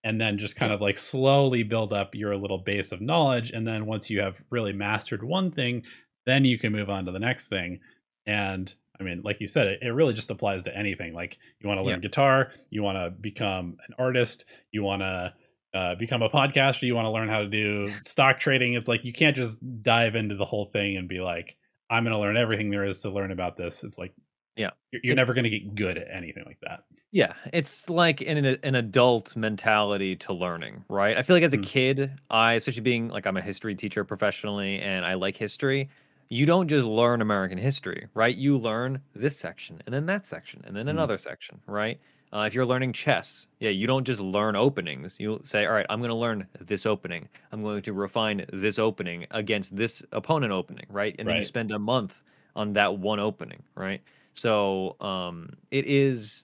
[0.03, 3.67] and then just kind of like slowly build up your little base of knowledge and
[3.67, 5.83] then once you have really mastered one thing
[6.25, 7.79] then you can move on to the next thing
[8.25, 11.67] and i mean like you said it, it really just applies to anything like you
[11.67, 12.07] want to learn yeah.
[12.07, 15.33] guitar you want to become an artist you want to
[15.73, 19.05] uh, become a podcaster you want to learn how to do stock trading it's like
[19.05, 21.55] you can't just dive into the whole thing and be like
[21.89, 24.13] i'm going to learn everything there is to learn about this it's like
[24.59, 24.71] yeah.
[24.91, 26.83] You're, you're it, never going to get good at anything like that.
[27.11, 27.33] Yeah.
[27.53, 31.17] It's like an, an adult mentality to learning, right?
[31.17, 31.65] I feel like as a mm.
[31.65, 35.89] kid, I, especially being like I'm a history teacher professionally and I like history,
[36.27, 38.35] you don't just learn American history, right?
[38.35, 40.91] You learn this section and then that section and then mm.
[40.91, 41.97] another section, right?
[42.31, 45.15] Uh, if you're learning chess, yeah, you don't just learn openings.
[45.19, 47.27] You say, all right, I'm going to learn this opening.
[47.51, 51.15] I'm going to refine this opening against this opponent opening, right?
[51.17, 51.33] And right.
[51.33, 52.21] then you spend a month
[52.55, 54.01] on that one opening, right?
[54.33, 56.43] So um, it is,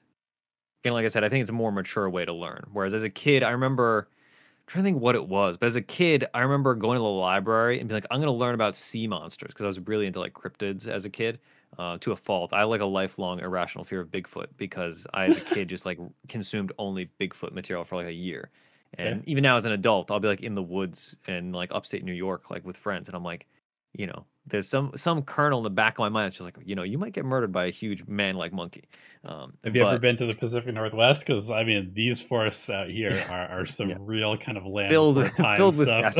[0.83, 2.63] again, like I said, I think it's a more mature way to learn.
[2.73, 5.75] Whereas as a kid, I remember I'm trying to think what it was, but as
[5.75, 8.55] a kid, I remember going to the library and being like, I'm going to learn
[8.55, 11.39] about sea monsters because I was really into like cryptids as a kid.
[11.77, 15.37] Uh, to a fault, I like a lifelong irrational fear of Bigfoot because I, as
[15.37, 18.49] a kid, just like consumed only Bigfoot material for like a year.
[18.97, 19.31] And yeah.
[19.31, 22.13] even now, as an adult, I'll be like in the woods and like upstate New
[22.13, 23.45] York, like with friends, and I'm like,
[23.93, 26.57] you know, there's some some kernel in the back of my mind that's just like,
[26.65, 28.83] you know, you might get murdered by a huge man like monkey.
[29.23, 31.25] Um, Have you but, ever been to the Pacific Northwest?
[31.25, 33.97] Because I mean, these forests out here are, are some yeah.
[33.99, 36.19] real kind of land filled with filled with gas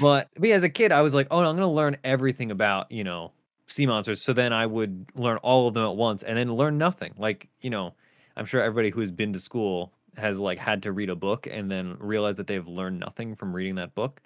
[0.00, 2.92] but, but as a kid, I was like, oh, I'm going to learn everything about
[2.92, 3.32] you know
[3.70, 4.22] sea monsters.
[4.22, 7.12] So then I would learn all of them at once, and then learn nothing.
[7.16, 7.94] Like you know,
[8.36, 11.70] I'm sure everybody who's been to school has like had to read a book and
[11.70, 14.20] then realize that they've learned nothing from reading that book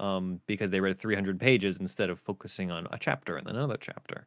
[0.00, 4.26] um, because they read 300 pages instead of focusing on a chapter and another chapter.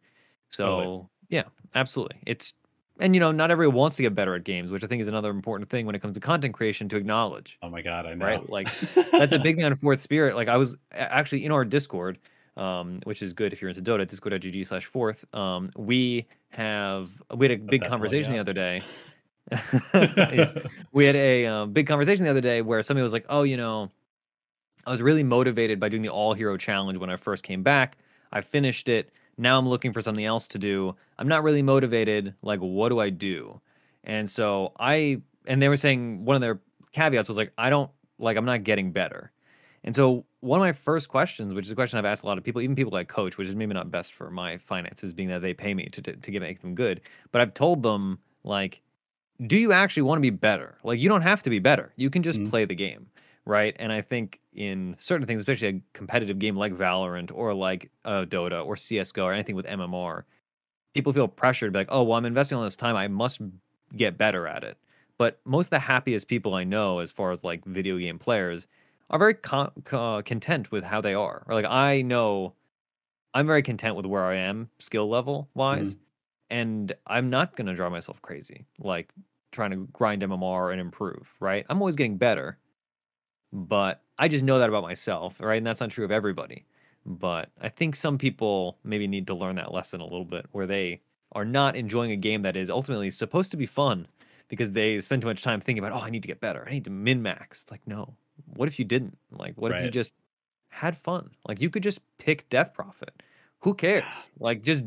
[0.50, 1.44] So oh, yeah,
[1.76, 2.18] absolutely.
[2.26, 2.54] It's
[3.00, 5.08] and you know not everyone wants to get better at games, which I think is
[5.08, 7.58] another important thing when it comes to content creation to acknowledge.
[7.62, 8.26] Oh my god, I know.
[8.26, 8.70] Right, like
[9.12, 10.36] that's a big thing on Fourth Spirit.
[10.36, 12.20] Like I was actually in our Discord.
[12.58, 15.24] Um, which is good if you're into Dota, discord.gg slash fourth.
[15.34, 18.82] Um, we have we had a big conversation the other day.
[20.92, 23.56] we had a um, big conversation the other day where somebody was like, "Oh, you
[23.56, 23.90] know,
[24.86, 27.98] I was really motivated by doing the all hero challenge when I first came back.
[28.32, 29.12] I finished it.
[29.38, 30.96] Now I'm looking for something else to do.
[31.20, 32.34] I'm not really motivated.
[32.42, 33.62] Like, what do I do?
[34.04, 36.60] And so I, and they were saying one of their
[36.92, 39.32] caveats was like, I don't, like, I'm not getting better.
[39.84, 42.38] And so one of my first questions, which is a question I've asked a lot
[42.38, 45.30] of people, even people I coach, which is maybe not best for my finances, being
[45.30, 47.02] that they pay me to, to, to get, make them good.
[47.32, 48.82] But I've told them, like,
[49.48, 50.78] do you actually want to be better?
[50.84, 51.94] Like, you don't have to be better.
[51.96, 52.50] You can just mm-hmm.
[52.50, 53.08] play the game
[53.46, 53.76] right?
[53.80, 58.26] And I think in certain things, especially a competitive game like Valorant or like uh,
[58.26, 60.24] Dota or CS:GO or anything with MMR,
[60.94, 62.96] people feel pressured to be like, "Oh, well, I'm investing all this time.
[62.96, 63.42] I must
[63.96, 64.78] get better at it."
[65.18, 68.68] But most of the happiest people I know, as far as like video game players,
[69.12, 71.44] are very con- uh, content with how they are.
[71.48, 72.54] Or like I know,
[73.34, 76.04] I'm very content with where I am skill level wise, mm-hmm.
[76.50, 79.14] and I'm not gonna drive myself crazy like
[79.52, 81.32] trying to grind MMR and improve.
[81.40, 81.66] Right?
[81.70, 82.58] I'm always getting better
[83.54, 85.58] but I just know that about myself, right?
[85.58, 86.66] And that's not true of everybody.
[87.06, 90.68] But I think some people maybe need to learn that lesson a little bit where
[90.68, 91.02] they
[91.34, 94.08] are not enjoying a game that is ultimately supposed to be fun
[94.50, 96.66] because they spend too much time thinking about, oh, I need to get better.
[96.68, 97.64] I need to min max.
[97.64, 98.16] It's like, no.
[98.56, 99.18] What if you didn't?
[99.32, 99.80] Like, what right.
[99.80, 100.14] if you just
[100.72, 101.30] had fun?
[101.48, 103.24] Like, you could just pick Death Prophet.
[103.60, 104.32] Who cares?
[104.40, 104.84] Like, just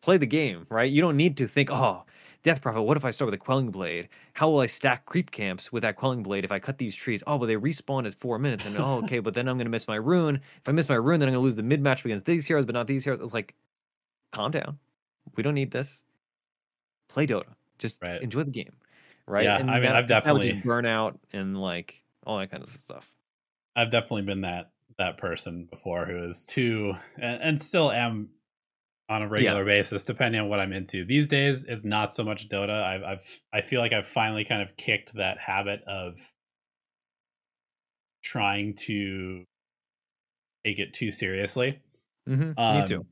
[0.00, 0.90] play the game, right?
[0.90, 2.04] You don't need to think, oh,
[2.42, 4.08] Death Prophet, what if I start with a Quelling Blade?
[4.34, 7.22] How will I stack creep camps with that Quelling Blade if I cut these trees?
[7.26, 8.66] Oh, but they respawn at four minutes.
[8.66, 10.36] And oh, okay, but then I'm going to miss my rune.
[10.36, 12.46] If I miss my rune, then I'm going to lose the mid match against these
[12.46, 13.20] heroes, but not these heroes.
[13.20, 13.54] It's like,
[14.32, 14.78] calm down.
[15.36, 16.02] We don't need this.
[17.08, 17.54] Play Dota.
[17.78, 18.20] Just right.
[18.22, 18.72] enjoy the game.
[19.26, 19.44] Right.
[19.44, 19.58] Yeah.
[19.58, 23.10] And I mean, that, I've definitely burn out and like all that kind of stuff.
[23.74, 28.28] I've definitely been that that person before who is too and, and still am
[29.08, 29.76] on a regular yeah.
[29.76, 31.04] basis, depending on what I'm into.
[31.04, 32.82] These days, is not so much Dota.
[32.82, 36.18] I've, I've I feel like I've finally kind of kicked that habit of
[38.22, 39.44] trying to
[40.64, 41.80] take it too seriously.
[42.28, 42.58] Mm-hmm.
[42.58, 43.06] Um, Me too.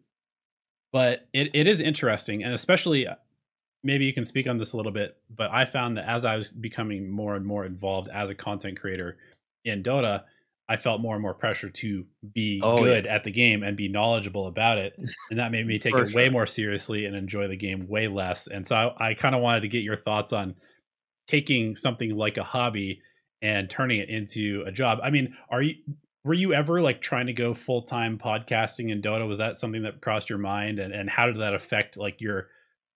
[0.93, 3.07] But it, it is interesting, and especially
[3.83, 5.17] maybe you can speak on this a little bit.
[5.35, 8.81] But I found that as I was becoming more and more involved as a content
[8.81, 9.17] creator
[9.65, 10.25] in Dota,
[10.69, 13.15] I felt more and more pressure to be oh, good yeah.
[13.15, 14.95] at the game and be knowledgeable about it.
[15.31, 16.17] And that made me take it sure.
[16.17, 18.47] way more seriously and enjoy the game way less.
[18.47, 20.55] And so I, I kind of wanted to get your thoughts on
[21.27, 23.01] taking something like a hobby
[23.43, 24.99] and turning it into a job.
[25.03, 25.75] I mean, are you
[26.23, 29.27] were you ever like trying to go full time podcasting in Dota?
[29.27, 30.79] Was that something that crossed your mind?
[30.79, 32.49] And and how did that affect like your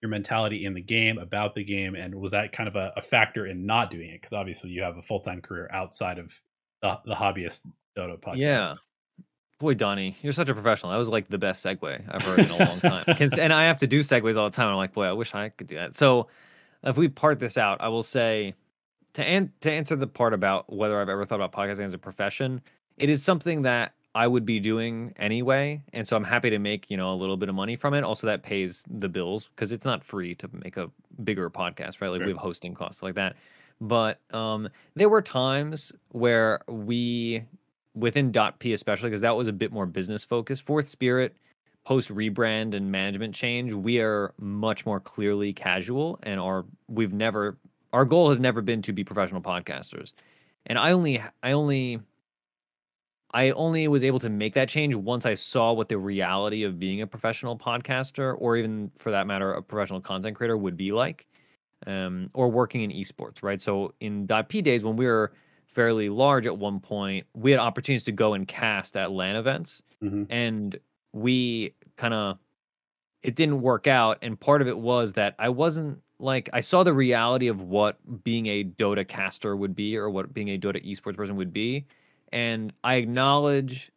[0.05, 1.95] your mentality in the game about the game?
[1.95, 4.21] And was that kind of a, a factor in not doing it?
[4.21, 6.39] Because obviously you have a full time career outside of
[6.83, 7.63] the, the hobbyist
[7.97, 8.37] Dota podcast.
[8.37, 8.75] Yeah.
[9.59, 10.93] Boy, Donnie, you're such a professional.
[10.93, 13.05] That was like the best segue I've heard in a long time.
[13.39, 14.69] and I have to do segues all the time.
[14.69, 15.97] I'm like, boy, I wish I could do that.
[15.97, 16.29] So,
[16.83, 18.53] if we part this out, I will say
[19.15, 21.99] to an- to answer the part about whether I've ever thought about podcasting as a
[21.99, 22.61] profession,
[22.99, 26.91] it is something that I would be doing anyway, and so I'm happy to make
[26.91, 28.05] you know a little bit of money from it.
[28.05, 30.91] Also, that pays the bills because it's not free to make a
[31.25, 32.09] bigger podcast, right?
[32.09, 32.27] Like sure.
[32.27, 33.37] we have hosting costs like that.
[33.81, 37.43] But um, there were times where we,
[37.95, 40.63] within Dot .p especially, because that was a bit more business focused.
[40.65, 41.35] Fourth Spirit,
[41.85, 47.57] post rebrand and management change, we are much more clearly casual, and our we've never
[47.93, 50.13] our goal has never been to be professional podcasters.
[50.67, 52.01] And I only I only
[53.35, 56.79] I only was able to make that change once I saw what the reality of
[56.79, 60.93] being a professional podcaster, or even for that matter, a professional content creator would be
[60.93, 61.27] like
[61.89, 63.61] um, or working in esports, right?
[63.61, 65.33] So in .p days when we were
[65.67, 69.83] fairly large at one point, we had opportunities to go and cast at LAN events,
[70.01, 70.25] mm-hmm.
[70.31, 70.79] and
[71.13, 72.39] we kind of
[73.23, 74.19] it didn't work out.
[74.23, 77.99] And part of it was that I wasn't like I saw the reality of what
[78.23, 81.85] being a Dota caster would be, or what being a Dota esports person would be,
[82.35, 83.93] and I acknowledge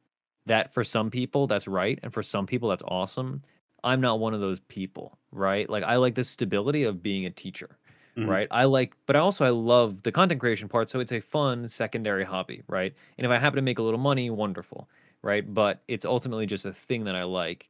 [0.46, 3.44] that for some people that's right, and for some people that's awesome.
[3.84, 5.70] I'm not one of those people, right?
[5.70, 7.78] Like I like the stability of being a teacher,
[8.18, 8.30] mm-hmm.
[8.30, 8.48] right?
[8.52, 10.90] I like, but I also I love the content creation part.
[10.90, 12.94] So it's a fun secondary hobby, right?
[13.18, 14.88] And if I happen to make a little money, wonderful,
[15.22, 15.52] right?
[15.52, 17.70] But it's ultimately just a thing that I like.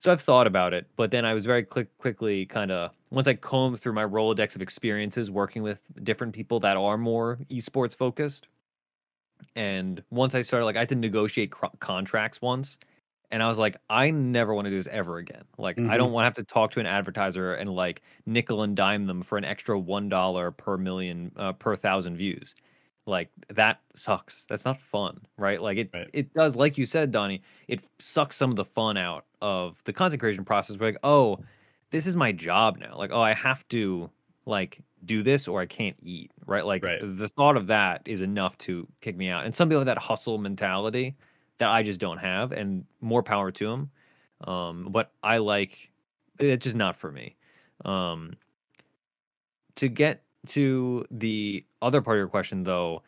[0.00, 3.28] So I've thought about it, but then I was very quick, quickly kind of once
[3.28, 7.96] I combed through my Rolodex of experiences working with different people that are more esports
[7.96, 8.48] focused.
[9.56, 12.78] And once I started, like, I had to negotiate cr- contracts once
[13.32, 15.44] and I was like, I never want to do this ever again.
[15.56, 15.90] Like, mm-hmm.
[15.90, 19.06] I don't want to have to talk to an advertiser and like nickel and dime
[19.06, 22.54] them for an extra one dollar per million uh, per thousand views.
[23.06, 24.44] Like that sucks.
[24.44, 25.60] That's not fun, right?
[25.60, 26.10] Like it right.
[26.12, 27.42] it does, like you said, Donnie.
[27.68, 30.76] It sucks some of the fun out of the content creation process.
[30.76, 31.40] We're like, oh,
[31.90, 32.96] this is my job now.
[32.96, 34.10] Like, oh, I have to
[34.44, 36.64] like do this or I can't eat, right?
[36.64, 37.00] Like right.
[37.02, 39.44] the thought of that is enough to kick me out.
[39.44, 41.16] And some people have that hustle mentality
[41.58, 43.90] that I just don't have, and more power to them.
[44.46, 45.90] Um, but I like
[46.38, 47.36] it's just not for me.
[47.84, 48.34] Um,
[49.76, 53.02] to get to the other part of your question, though,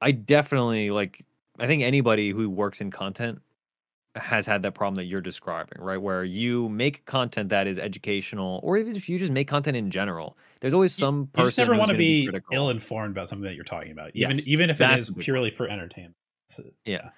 [0.00, 1.24] I definitely like.
[1.58, 3.42] I think anybody who works in content
[4.16, 5.96] has had that problem that you're describing, right?
[5.96, 9.90] Where you make content that is educational, or even if you just make content in
[9.90, 11.42] general, there's always some person.
[11.42, 14.36] You just never want to be, be ill-informed about something that you're talking about, even
[14.36, 16.16] yes, even if it is purely for entertainment.
[16.84, 17.10] yeah.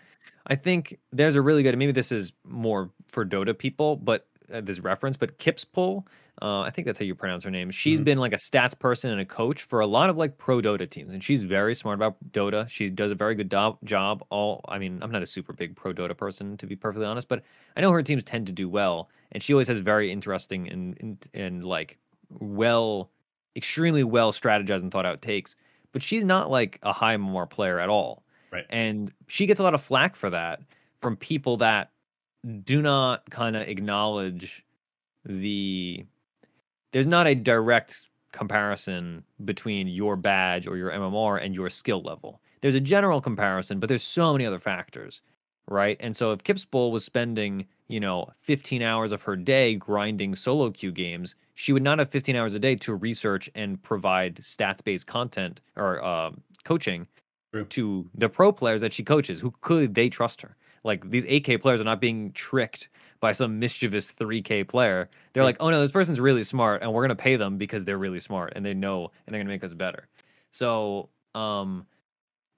[0.47, 1.77] I think there's a really good.
[1.79, 5.17] Maybe this is more for Dota people, but uh, this reference.
[5.17, 6.05] But Kipspul,
[6.41, 7.71] uh, I think that's how you pronounce her name.
[7.71, 8.05] She's mm-hmm.
[8.05, 10.89] been like a stats person and a coach for a lot of like pro Dota
[10.89, 12.69] teams, and she's very smart about Dota.
[12.69, 14.25] She does a very good do- job.
[14.31, 17.29] All I mean, I'm not a super big pro Dota person to be perfectly honest,
[17.29, 17.43] but
[17.77, 20.97] I know her teams tend to do well, and she always has very interesting and
[21.01, 21.99] and, and like
[22.31, 23.11] well,
[23.55, 25.55] extremely well strategized and thought out takes.
[25.93, 28.25] But she's not like a high MMR player at all.
[28.51, 28.65] Right.
[28.71, 30.61] And she gets a lot of flack for that
[31.01, 31.91] from people that
[32.65, 34.65] do not kind of acknowledge
[35.25, 36.05] the
[36.93, 42.41] there's not a direct comparison between your badge or your MMR and your skill level.
[42.61, 45.21] There's a general comparison, but there's so many other factors,
[45.69, 45.97] right?
[46.01, 50.71] And so if Kipspul was spending, you know, 15 hours of her day grinding solo
[50.71, 55.07] queue games, she would not have 15 hours a day to research and provide stats-based
[55.07, 56.31] content or uh,
[56.65, 57.07] coaching
[57.53, 57.65] True.
[57.67, 60.57] to the pro players that she coaches, who could they trust her?
[60.85, 62.89] Like these 8K players are not being tricked
[63.23, 65.09] by some mischievous 3K player.
[65.33, 67.97] They're like, oh no, this person's really smart, and we're gonna pay them because they're
[67.97, 70.09] really smart and they know and they're gonna make us better.
[70.51, 71.87] So, um,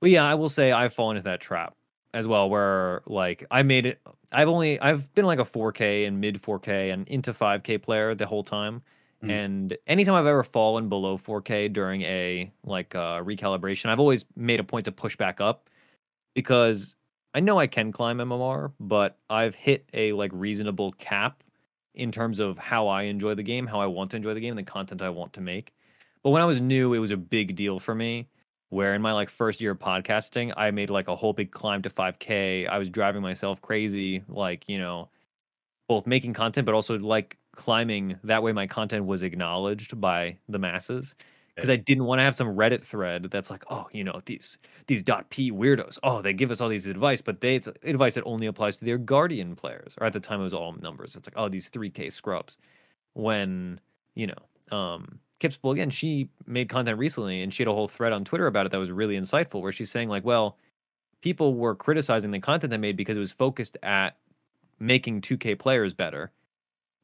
[0.00, 1.76] but yeah, I will say I've fallen into that trap
[2.14, 4.00] as well, where like I made it.
[4.32, 8.26] I've only I've been like a 4K and mid 4K and into 5K player the
[8.26, 8.82] whole time.
[9.22, 9.30] Mm.
[9.30, 14.60] And anytime I've ever fallen below 4K during a like uh, recalibration, I've always made
[14.60, 15.68] a point to push back up
[16.34, 16.96] because
[17.34, 21.42] I know I can climb MMR, but I've hit a like reasonable cap
[21.94, 24.50] in terms of how I enjoy the game, how I want to enjoy the game,
[24.50, 25.74] and the content I want to make.
[26.22, 28.28] But when I was new, it was a big deal for me.
[28.70, 31.82] Where in my like first year of podcasting, I made like a whole big climb
[31.82, 32.68] to 5K.
[32.68, 35.10] I was driving myself crazy, like you know,
[35.88, 38.18] both making content, but also like climbing.
[38.24, 41.16] That way, my content was acknowledged by the masses
[41.54, 44.58] because I didn't want to have some Reddit thread that's like, oh, you know, these
[44.86, 45.98] these dot p weirdos.
[46.02, 48.84] Oh, they give us all these advice, but they it's advice that only applies to
[48.84, 49.94] their Guardian players.
[50.00, 51.14] Or at the time, it was all numbers.
[51.16, 52.58] It's like, oh, these three K scrubs.
[53.14, 53.80] When
[54.16, 58.12] you know, um, Kipspul again, she made content recently, and she had a whole thread
[58.12, 60.58] on Twitter about it that was really insightful, where she's saying like, well,
[61.22, 64.16] people were criticizing the content I made because it was focused at
[64.80, 66.32] making 2K players better,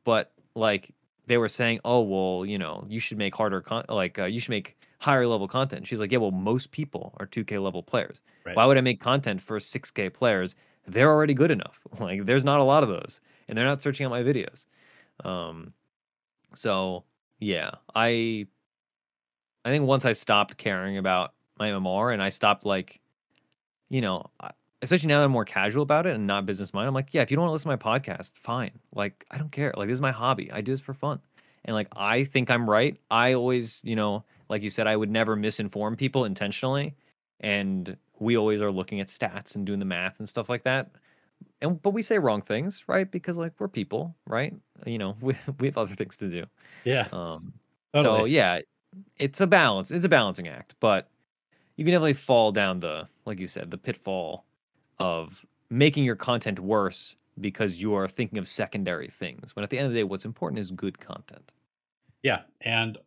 [0.05, 0.93] but like
[1.31, 4.41] they were saying, "Oh, well, you know, you should make harder con- like uh, you
[4.41, 8.21] should make higher level content." She's like, "Yeah, well, most people are 2K level players.
[8.45, 8.57] Right.
[8.57, 10.57] Why would I make content for 6K players?
[10.89, 11.79] They're already good enough.
[12.01, 14.67] Like, there's not a lot of those, and they're not searching out my videos."
[15.25, 15.73] Um,
[16.55, 17.05] so
[17.39, 18.47] yeah, I,
[19.65, 23.01] I think once I stopped caring about my MMR and I stopped like,
[23.89, 24.25] you know,
[24.83, 27.23] especially now that I'm more casual about it and not business minded, I'm like, yeah,
[27.23, 28.73] if you don't want to listen to my podcast, fine.
[28.95, 29.73] Like, I don't care.
[29.77, 30.51] Like, this is my hobby.
[30.51, 31.21] I do this for fun.
[31.65, 32.97] And like, I think I'm right.
[33.11, 36.95] I always, you know, like you said, I would never misinform people intentionally.
[37.41, 40.91] And we always are looking at stats and doing the math and stuff like that.
[41.63, 43.11] And but we say wrong things, right?
[43.11, 44.55] Because like we're people, right?
[44.87, 46.45] You know, we we have other things to do.
[46.85, 47.09] Yeah.
[47.13, 47.55] Um.
[47.95, 48.21] Totally.
[48.21, 48.61] So yeah,
[49.19, 49.91] it's a balance.
[49.91, 51.09] It's a balancing act, but
[51.77, 54.45] you can definitely fall down the, like you said, the pitfall
[55.01, 59.57] of making your content worse because you are thinking of secondary things.
[59.57, 61.53] When at the end of the day, what's important is good content.
[62.23, 62.99] Yeah, and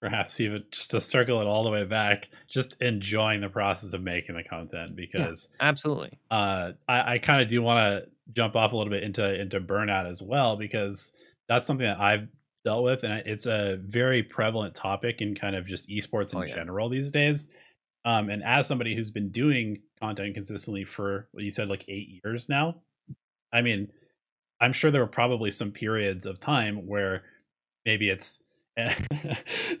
[0.00, 4.02] perhaps even just to circle it all the way back, just enjoying the process of
[4.02, 6.18] making the content because yeah, absolutely.
[6.30, 9.60] Uh, I, I kind of do want to jump off a little bit into into
[9.60, 11.12] burnout as well because
[11.48, 12.28] that's something that I've
[12.64, 16.42] dealt with, and it's a very prevalent topic in kind of just esports in oh,
[16.42, 16.54] yeah.
[16.54, 17.48] general these days.
[18.04, 22.20] Um, and as somebody who's been doing content consistently for what you said like eight
[22.22, 22.76] years now,
[23.52, 23.88] I mean,
[24.60, 27.22] I'm sure there were probably some periods of time where
[27.84, 28.40] maybe it's
[28.76, 29.08] and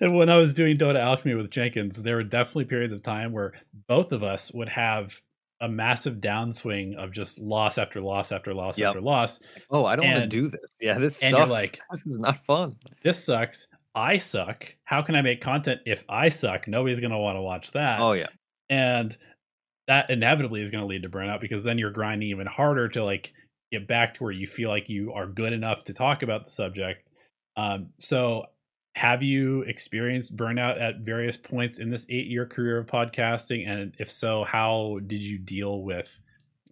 [0.00, 3.52] when I was doing Dota Alchemy with Jenkins, there were definitely periods of time where
[3.88, 5.20] both of us would have
[5.60, 8.88] a massive downswing of just loss after loss after loss yep.
[8.88, 9.40] after loss.
[9.70, 10.76] Oh, I don't want to do this.
[10.80, 11.40] Yeah, this and sucks.
[11.40, 12.76] You're like, this is not fun.
[13.02, 13.66] This sucks.
[13.94, 14.74] I suck.
[14.84, 16.66] How can I make content if I suck?
[16.66, 18.00] Nobody's going to want to watch that.
[18.00, 18.28] Oh yeah.
[18.68, 19.16] And
[19.86, 23.04] that inevitably is going to lead to burnout because then you're grinding even harder to
[23.04, 23.32] like
[23.70, 26.50] get back to where you feel like you are good enough to talk about the
[26.50, 27.06] subject.
[27.56, 28.46] Um, so
[28.96, 33.68] have you experienced burnout at various points in this eight year career of podcasting?
[33.68, 36.18] And if so, how did you deal with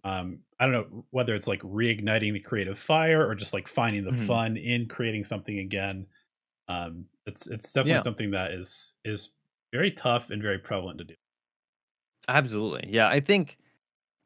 [0.03, 4.03] um, I don't know whether it's like reigniting the creative fire or just like finding
[4.03, 4.25] the mm-hmm.
[4.25, 6.07] fun in creating something again.
[6.67, 8.01] Um, it's it's definitely yeah.
[8.01, 9.29] something that is is
[9.71, 11.15] very tough and very prevalent to do.
[12.27, 12.89] Absolutely.
[12.89, 13.57] Yeah, I think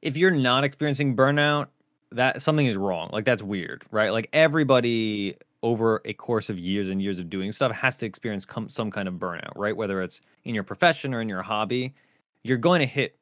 [0.01, 1.67] if you're not experiencing burnout,
[2.11, 3.09] that something is wrong.
[3.11, 4.11] Like that's weird, right?
[4.11, 8.45] Like everybody over a course of years and years of doing stuff has to experience
[8.45, 9.75] com- some kind of burnout, right?
[9.75, 11.93] Whether it's in your profession or in your hobby,
[12.43, 13.17] you're going to hit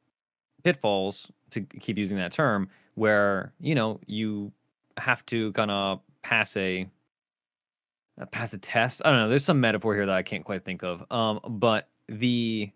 [0.62, 4.52] pitfalls to keep using that term where, you know, you
[4.98, 6.86] have to kind of pass a
[8.30, 9.02] pass a test.
[9.04, 9.28] I don't know.
[9.28, 11.04] There's some metaphor here that I can't quite think of.
[11.10, 12.70] Um, but the,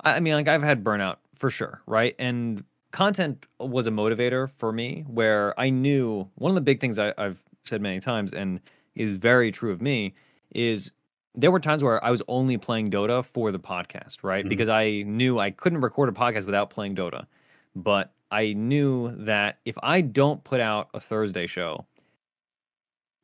[0.00, 2.16] I mean, like I've had burnout for sure, right?
[2.18, 6.98] And content was a motivator for me, where I knew one of the big things
[6.98, 8.60] I, I've said many times, and
[8.94, 10.14] is very true of me,
[10.50, 10.92] is
[11.34, 14.42] there were times where I was only playing Dota for the podcast, right?
[14.42, 14.48] Mm-hmm.
[14.48, 17.26] Because I knew I couldn't record a podcast without playing Dota.
[17.74, 21.86] But I knew that if I don't put out a Thursday show,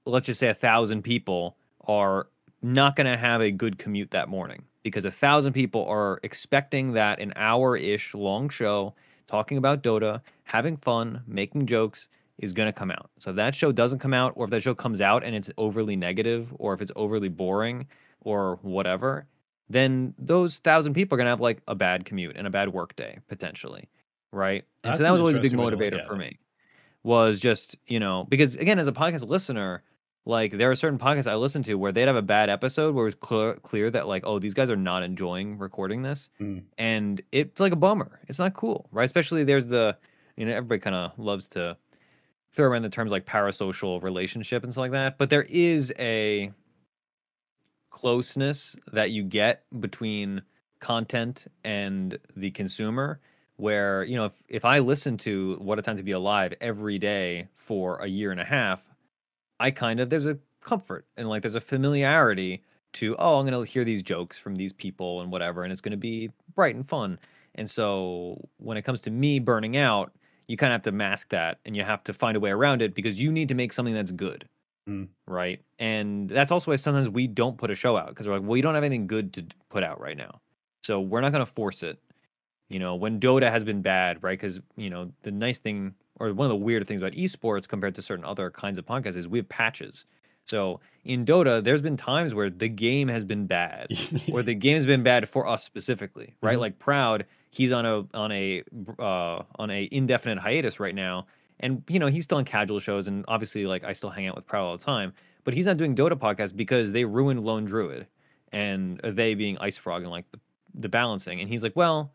[0.08, 1.56] let's just say a thousand people
[1.86, 2.28] are
[2.62, 6.92] not going to have a good commute that morning because a thousand people are expecting
[6.92, 8.94] that an hour ish long show
[9.26, 13.10] talking about Dota, having fun, making jokes is going to come out.
[13.18, 15.50] So if that show doesn't come out, or if that show comes out and it's
[15.58, 17.86] overly negative, or if it's overly boring,
[18.22, 19.26] or whatever,
[19.68, 22.72] then those thousand people are going to have like a bad commute and a bad
[22.72, 23.88] work day potentially.
[24.32, 24.64] Right.
[24.82, 26.38] And That's so that was always a big motivator for me
[27.02, 29.82] was just, you know, because again, as a podcast listener,
[30.28, 33.06] like there are certain podcasts I listen to where they'd have a bad episode where
[33.06, 36.62] it's clear, clear that like, oh, these guys are not enjoying recording this, mm.
[36.76, 38.20] and it's like a bummer.
[38.28, 39.06] It's not cool, right?
[39.06, 39.96] Especially there's the,
[40.36, 41.78] you know, everybody kind of loves to
[42.52, 46.52] throw around the terms like parasocial relationship and stuff like that, but there is a
[47.88, 50.42] closeness that you get between
[50.78, 53.18] content and the consumer
[53.56, 56.96] where you know if, if i listen to what a time to be alive every
[56.96, 58.87] day for a year and a half
[59.60, 63.64] i kind of there's a comfort and like there's a familiarity to oh i'm going
[63.64, 66.74] to hear these jokes from these people and whatever and it's going to be bright
[66.74, 67.18] and fun
[67.54, 70.12] and so when it comes to me burning out
[70.46, 72.82] you kind of have to mask that and you have to find a way around
[72.82, 74.48] it because you need to make something that's good
[74.88, 75.06] mm.
[75.26, 78.46] right and that's also why sometimes we don't put a show out because we're like
[78.46, 80.40] well you don't have anything good to put out right now
[80.82, 81.98] so we're not going to force it
[82.68, 84.38] you know, when Dota has been bad, right?
[84.38, 87.94] Because, you know, the nice thing or one of the weird things about esports compared
[87.96, 90.04] to certain other kinds of podcasts is we have patches.
[90.44, 93.88] So in Dota, there's been times where the game has been bad,
[94.32, 96.52] or the game has been bad for us specifically, right?
[96.52, 96.60] Mm-hmm.
[96.60, 98.62] Like Proud, he's on a on a
[98.98, 101.26] uh, on a indefinite hiatus right now,
[101.60, 104.36] and you know he's still on casual shows, and obviously like I still hang out
[104.36, 105.12] with Proud all the time,
[105.44, 108.06] but he's not doing Dota podcasts because they ruined Lone Druid,
[108.50, 110.40] and they being IceFrog and like the
[110.74, 112.12] the balancing, and he's like, well,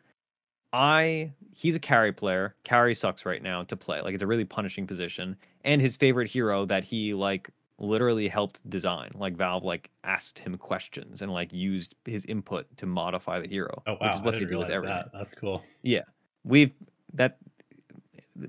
[0.73, 2.55] I he's a carry player.
[2.63, 4.01] Carry sucks right now to play.
[4.01, 5.37] Like it's a really punishing position.
[5.63, 9.11] And his favorite hero that he like literally helped design.
[9.13, 13.83] Like Valve like asked him questions and like used his input to modify the hero.
[13.85, 14.07] Oh wow.
[14.07, 14.95] Which is what they do with everything.
[14.95, 15.11] That.
[15.13, 15.63] That's cool.
[15.83, 16.01] Yeah.
[16.43, 16.73] We've
[17.13, 17.37] that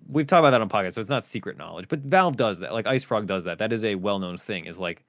[0.08, 1.88] we've talked about that on podcast, so it's not secret knowledge.
[1.88, 2.72] But Valve does that.
[2.72, 3.58] Like IceFrog does that.
[3.58, 5.04] That is a well known thing, is like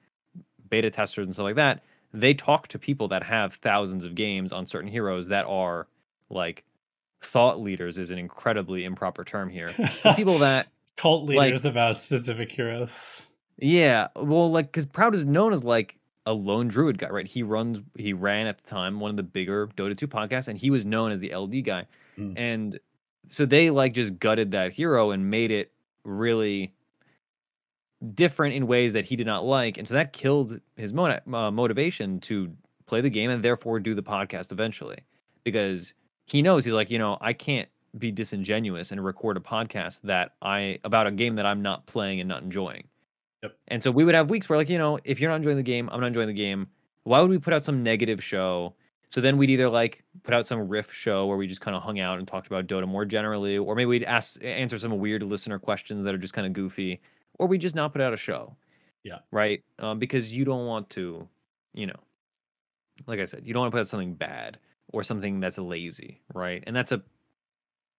[0.68, 1.82] beta testers and stuff like that.
[2.12, 5.86] They talk to people that have thousands of games on certain heroes that are
[6.30, 6.64] like
[7.20, 9.70] thought leaders is an incredibly improper term here.
[10.16, 13.26] people that cult leaders like, about specific heroes.
[13.58, 17.26] Yeah, well, like because Proud is known as like a lone druid guy, right?
[17.26, 20.58] He runs, he ran at the time one of the bigger Dota 2 podcasts, and
[20.58, 21.86] he was known as the LD guy.
[22.18, 22.34] Mm.
[22.36, 22.80] And
[23.30, 25.72] so they like just gutted that hero and made it
[26.04, 26.74] really
[28.14, 31.50] different in ways that he did not like, and so that killed his mo- uh,
[31.50, 32.52] motivation to
[32.86, 34.98] play the game and therefore do the podcast eventually
[35.44, 35.94] because
[36.26, 37.68] he knows he's like, you know, I can't
[37.98, 42.20] be disingenuous and record a podcast that I about a game that I'm not playing
[42.20, 42.84] and not enjoying.
[43.42, 43.56] Yep.
[43.68, 45.62] And so we would have weeks where like, you know, if you're not enjoying the
[45.62, 46.66] game, I'm not enjoying the game.
[47.04, 48.74] Why would we put out some negative show?
[49.08, 51.82] So then we'd either like put out some riff show where we just kind of
[51.82, 55.22] hung out and talked about Dota more generally, or maybe we'd ask answer some weird
[55.22, 57.00] listener questions that are just kind of goofy,
[57.38, 58.56] or we just not put out a show.
[59.04, 59.18] Yeah.
[59.30, 59.62] Right.
[59.78, 61.28] Um, because you don't want to,
[61.72, 62.00] you know,
[63.06, 64.58] like I said, you don't want to put out something bad
[64.92, 66.62] or something that's lazy, right?
[66.66, 67.02] And that's a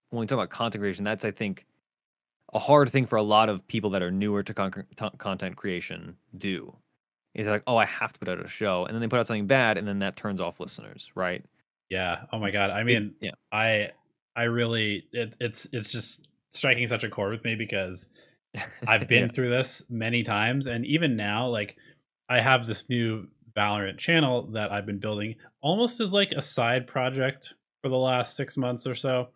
[0.10, 1.66] when we talk about content creation, that's I think
[2.54, 4.86] a hard thing for a lot of people that are newer to con-
[5.18, 6.76] content creation do.
[7.34, 9.28] Is like, oh, I have to put out a show, and then they put out
[9.28, 11.46] something bad, and then that turns off listeners, right?
[11.90, 12.24] Yeah.
[12.34, 12.72] Oh my god.
[12.72, 13.32] I mean, it, yeah.
[13.52, 13.92] I
[14.36, 18.10] I really it, it's it's just striking such a chord with me because
[18.88, 19.32] I've been yeah.
[19.34, 21.78] through this many times, and even now, like
[22.28, 23.28] I have this new
[23.58, 28.36] Valorant channel that I've been building almost as like a side project for the last
[28.36, 29.30] six months or so.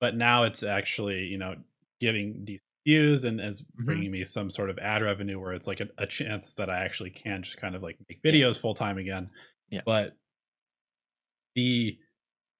[0.00, 1.56] But now it's actually, you know,
[2.00, 3.84] giving decent views and as mm-hmm.
[3.84, 6.84] bringing me some sort of ad revenue where it's like a, a chance that I
[6.84, 8.60] actually can just kind of like make videos yeah.
[8.60, 9.30] full time again.
[9.70, 9.80] Yeah.
[9.84, 10.16] But
[11.54, 11.98] the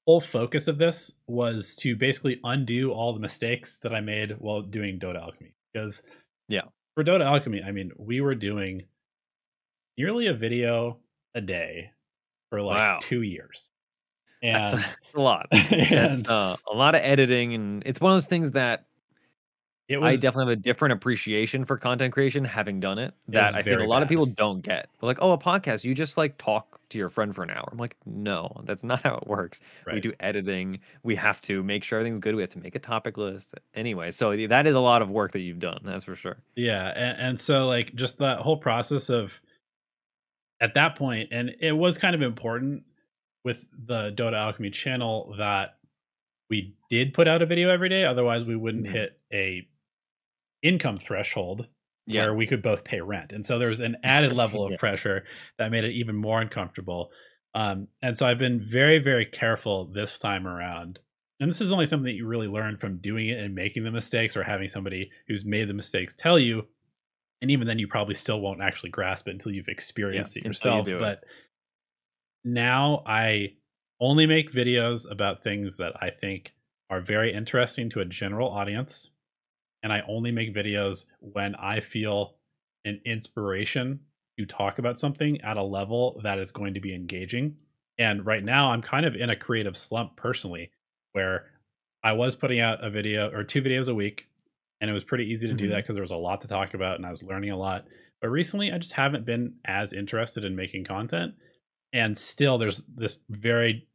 [0.07, 4.62] whole focus of this was to basically undo all the mistakes that I made while
[4.62, 5.55] doing Dota Alchemy.
[5.73, 6.03] Because
[6.49, 6.62] yeah,
[6.95, 8.85] for Dota Alchemy, I mean, we were doing
[9.97, 10.99] nearly a video
[11.35, 11.91] a day
[12.51, 12.99] for like wow.
[13.01, 13.70] two years.
[14.45, 15.47] And that's a, that's a lot.
[15.53, 18.85] It's uh, a lot of editing, and it's one of those things that
[19.89, 23.12] it was, I definitely have a different appreciation for content creation having done it.
[23.28, 24.03] That it I think a lot bad.
[24.05, 24.89] of people don't get.
[24.99, 27.68] They're like, "Oh, a podcast, you just like talk to your friend for an hour."
[27.70, 29.61] I'm like, "No, that's not how it works.
[29.87, 29.95] Right.
[29.95, 30.78] We do editing.
[31.03, 32.35] We have to make sure everything's good.
[32.35, 33.55] We have to make a topic list.
[33.74, 35.80] Anyway, so that is a lot of work that you've done.
[35.85, 36.39] That's for sure.
[36.57, 39.39] Yeah, and, and so like just that whole process of
[40.65, 42.85] at that point, and it was kind of important
[43.45, 45.77] with the Dota Alchemy channel that
[46.49, 48.05] we did put out a video every day.
[48.05, 48.95] Otherwise, we wouldn't mm-hmm.
[48.95, 49.69] hit a
[50.62, 51.69] income threshold
[52.07, 52.23] yeah.
[52.23, 53.33] where we could both pay rent.
[53.33, 54.79] And so there was an added level of yeah.
[54.79, 55.25] pressure
[55.59, 57.11] that made it even more uncomfortable.
[57.55, 60.99] Um, and so I've been very, very careful this time around.
[61.41, 63.91] And this is only something that you really learn from doing it and making the
[63.91, 66.67] mistakes or having somebody who's made the mistakes tell you.
[67.45, 70.47] And even then, you probably still won't actually grasp it until you've experienced yeah, it
[70.47, 70.88] yourself.
[70.88, 71.28] You but it.
[72.42, 73.53] now I
[74.01, 76.55] only make videos about things that I think
[76.88, 79.11] are very interesting to a general audience.
[79.82, 82.36] And I only make videos when I feel
[82.86, 84.01] an inspiration
[84.38, 87.57] to talk about something at a level that is going to be engaging.
[87.99, 90.70] And right now, I'm kind of in a creative slump personally,
[91.12, 91.45] where
[92.03, 94.28] I was putting out a video or two videos a week,
[94.85, 95.64] and it was pretty easy to mm-hmm.
[95.64, 97.57] do that because there was a lot to talk about and I was learning a
[97.57, 97.87] lot.
[98.20, 101.32] But recently, I just haven't been as interested in making content.
[101.95, 103.89] And still, there's this very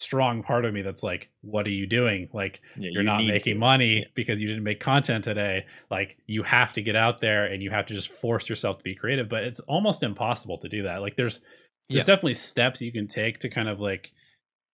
[0.00, 3.24] strong part of me that's like what are you doing like yeah, you're you not
[3.24, 3.58] making to.
[3.58, 7.64] money because you didn't make content today like you have to get out there and
[7.64, 10.84] you have to just force yourself to be creative but it's almost impossible to do
[10.84, 11.40] that like there's
[11.88, 12.14] there's yeah.
[12.14, 14.12] definitely steps you can take to kind of like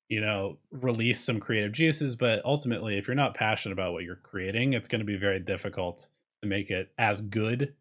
[0.08, 4.16] you know release some creative juices but ultimately if you're not passionate about what you're
[4.16, 6.08] creating it's going to be very difficult
[6.42, 7.74] to make it as good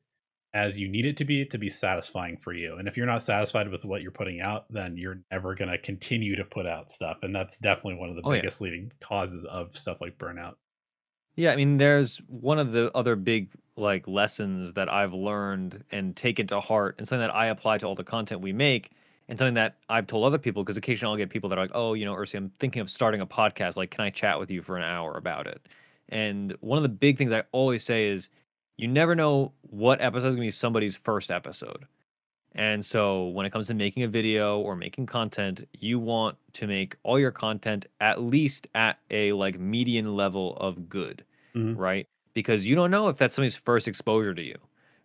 [0.54, 2.76] as you need it to be to be satisfying for you.
[2.76, 5.78] And if you're not satisfied with what you're putting out, then you're never going to
[5.78, 7.18] continue to put out stuff.
[7.24, 8.66] And that's definitely one of the oh, biggest yeah.
[8.66, 10.56] leading causes of stuff like burnout.
[11.36, 16.16] Yeah, I mean, there's one of the other big like lessons that I've learned and
[16.16, 18.92] taken to heart, and something that I apply to all the content we make,
[19.28, 21.72] and something that I've told other people because occasionally I'll get people that are like,
[21.74, 23.78] "Oh, you know, Ursi, I'm thinking of starting a podcast.
[23.78, 25.68] Like, can I chat with you for an hour about it?"
[26.10, 28.30] And one of the big things I always say is,
[28.78, 31.86] you never know what episode is going to be somebody's first episode.
[32.56, 36.68] And so when it comes to making a video or making content, you want to
[36.68, 41.24] make all your content at least at a like median level of good,
[41.56, 41.80] mm-hmm.
[41.80, 42.08] right?
[42.34, 44.58] Because you don't know if that's somebody's first exposure to you,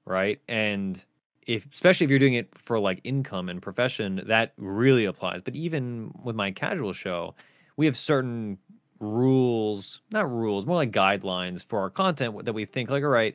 [0.04, 0.40] right?
[0.48, 1.02] And
[1.48, 5.40] if especially if you're doing it for like income and profession, that really applies.
[5.40, 7.34] But even with my casual show,
[7.78, 8.58] we have certain
[9.00, 13.34] rules, not rules, more like guidelines for our content that we think like, all right,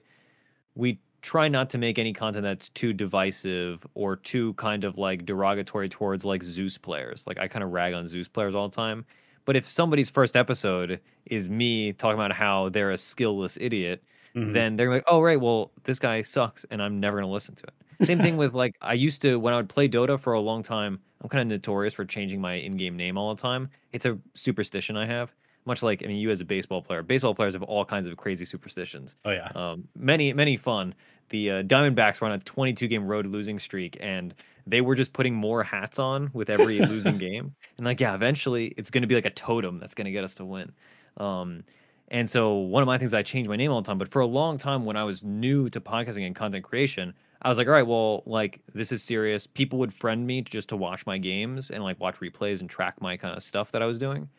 [0.75, 5.25] we try not to make any content that's too divisive or too kind of like
[5.25, 7.25] derogatory towards like Zeus players.
[7.25, 9.05] Like I kind of rag on Zeus players all the time.
[9.45, 14.03] But if somebody's first episode is me talking about how they're a skillless idiot,
[14.35, 14.53] mm-hmm.
[14.53, 17.63] then they're like, "Oh right, well this guy sucks, and I'm never gonna listen to
[17.63, 20.39] it." Same thing with like I used to when I would play Dota for a
[20.39, 20.99] long time.
[21.21, 23.69] I'm kind of notorious for changing my in-game name all the time.
[23.93, 25.33] It's a superstition I have
[25.65, 28.17] much like I mean, you as a baseball player, baseball players have all kinds of
[28.17, 29.15] crazy superstitions.
[29.25, 30.93] Oh yeah, um, many many fun.
[31.29, 34.33] The uh, Diamondbacks were on a 22 game road losing streak, and
[34.67, 37.55] they were just putting more hats on with every losing game.
[37.77, 40.23] And like, yeah, eventually it's going to be like a totem that's going to get
[40.23, 40.71] us to win.
[41.17, 41.63] Um,
[42.09, 44.21] and so one of my things I changed my name all the time, but for
[44.21, 47.13] a long time when I was new to podcasting and content creation,
[47.43, 49.47] I was like, all right, well, like this is serious.
[49.47, 53.01] People would friend me just to watch my games and like watch replays and track
[53.01, 54.29] my kind of stuff that I was doing.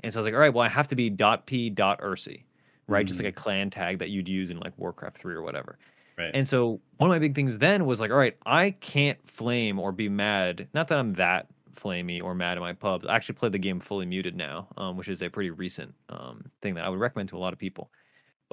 [0.00, 2.00] And so I was like, all right, well, I have to be dot p dot
[2.00, 2.44] ursi,
[2.88, 3.00] right?
[3.00, 3.06] Mm-hmm.
[3.06, 5.78] Just like a clan tag that you'd use in like Warcraft 3 or whatever.
[6.16, 6.30] Right.
[6.32, 9.78] And so one of my big things then was like, all right, I can't flame
[9.78, 10.68] or be mad.
[10.72, 13.04] Not that I'm that flamey or mad at my pubs.
[13.04, 16.44] I actually play the game fully muted now, um, which is a pretty recent um,
[16.62, 17.90] thing that I would recommend to a lot of people.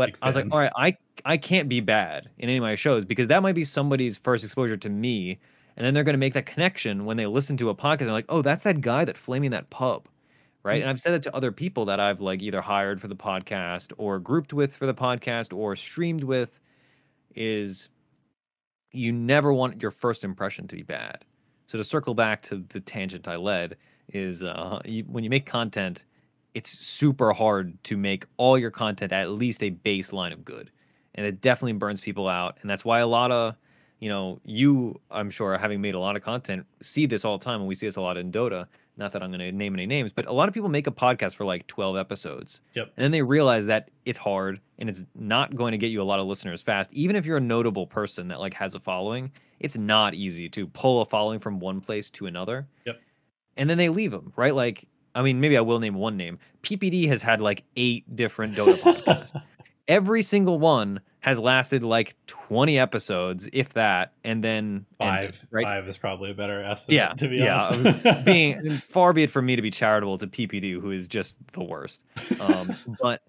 [0.09, 2.75] But I was like, all right, I I can't be bad in any of my
[2.75, 5.39] shows because that might be somebody's first exposure to me,
[5.77, 7.99] and then they're going to make that connection when they listen to a podcast.
[7.99, 10.07] And they're like, oh, that's that guy that flaming that pub
[10.63, 10.75] right?
[10.75, 10.81] Mm-hmm.
[10.81, 13.91] And I've said it to other people that I've like either hired for the podcast
[13.97, 16.59] or grouped with for the podcast or streamed with
[17.35, 17.89] is
[18.91, 21.25] you never want your first impression to be bad.
[21.67, 23.77] So to circle back to the tangent I led
[24.09, 26.03] is uh, you, when you make content,
[26.53, 30.71] it's super hard to make all your content at least a baseline of good,
[31.15, 32.57] and it definitely burns people out.
[32.61, 33.55] And that's why a lot of
[33.99, 37.45] you know you, I'm sure, having made a lot of content, see this all the
[37.45, 39.73] time, and we see this a lot in Dota not that I'm going to name
[39.73, 42.61] any names, but a lot of people make a podcast for like 12 episodes.
[42.73, 42.91] Yep.
[42.95, 46.03] And then they realize that it's hard and it's not going to get you a
[46.03, 46.93] lot of listeners fast.
[46.93, 50.67] Even if you're a notable person that like has a following, it's not easy to
[50.67, 52.67] pull a following from one place to another.
[52.85, 52.99] Yep.
[53.57, 54.55] And then they leave them, right?
[54.55, 56.39] Like, I mean, maybe I will name one name.
[56.64, 59.39] PPD has had like eight different Dota podcasts.
[59.88, 65.22] Every single one has lasted like 20 episodes, if that, and then five.
[65.22, 65.64] Ended, right?
[65.64, 66.95] Five is probably a better estimate.
[66.95, 67.64] Yeah, to be yeah.
[67.64, 68.26] honest.
[68.26, 71.64] being far be it from me to be charitable to PPD, who is just the
[71.64, 72.03] worst.
[72.39, 73.22] Um, but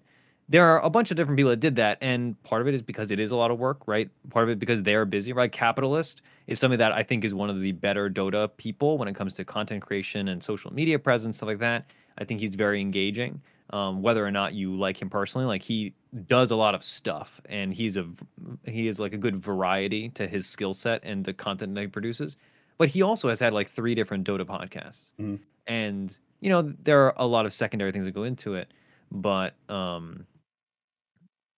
[0.49, 2.81] there are a bunch of different people that did that, and part of it is
[2.81, 4.09] because it is a lot of work, right?
[4.29, 5.51] Part of it because they're busy, right?
[5.51, 9.15] Capitalist is something that I think is one of the better Dota people when it
[9.15, 11.85] comes to content creation and social media presence, stuff like that.
[12.17, 13.41] I think he's very engaging.
[13.73, 15.47] um, whether or not you like him personally.
[15.47, 15.93] Like he
[16.27, 18.05] does a lot of stuff, and he's a
[18.65, 21.87] he is like a good variety to his skill set and the content that he
[21.87, 22.37] produces.
[22.77, 25.37] But he also has had like three different Dota podcasts, mm-hmm.
[25.67, 28.71] and you know there are a lot of secondary things that go into it.
[29.11, 30.25] But um,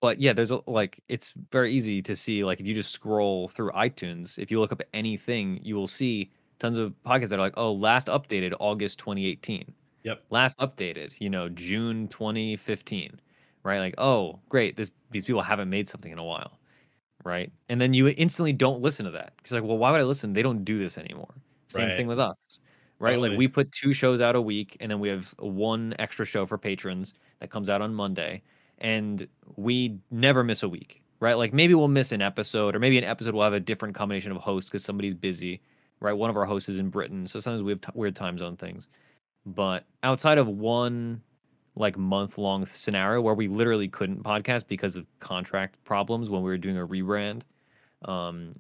[0.06, 3.47] but yeah, there's a, like it's very easy to see like if you just scroll
[3.47, 7.41] through iTunes, if you look up anything, you will see tons of podcasts that are
[7.41, 9.74] like, oh, last updated August 2018.
[10.03, 10.24] Yep.
[10.30, 13.20] Last updated, you know, June 2015.
[13.64, 13.80] Right?
[13.80, 14.78] Like, oh, great.
[14.78, 16.60] This these people haven't made something in a while.
[17.24, 17.51] Right.
[17.70, 19.34] And then you instantly don't listen to that.
[19.38, 20.34] Because like, well, why would I listen?
[20.34, 21.34] They don't do this anymore.
[21.70, 21.97] Same right.
[21.97, 22.36] thing with us.
[22.99, 23.14] Right.
[23.14, 23.30] Totally.
[23.30, 26.45] Like we put two shows out a week and then we have one extra show
[26.45, 28.43] for patrons that comes out on Monday.
[28.80, 31.02] And we never miss a week.
[31.20, 31.36] Right.
[31.36, 34.32] Like maybe we'll miss an episode, or maybe an episode will have a different combination
[34.32, 35.62] of hosts because somebody's busy
[36.00, 36.14] right?
[36.14, 38.58] One of our hosts is in Britain, so sometimes we have t- weird time zone
[38.58, 38.90] things.
[39.46, 41.22] But outside of one
[41.76, 46.50] like month long scenario where we literally couldn't podcast because of contract problems when we
[46.50, 47.42] were doing a rebrand,
[48.06, 48.54] um,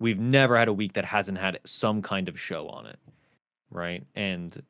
[0.00, 2.98] we've never had a week that hasn't had some kind of show on it,
[3.70, 4.04] right?
[4.14, 4.62] And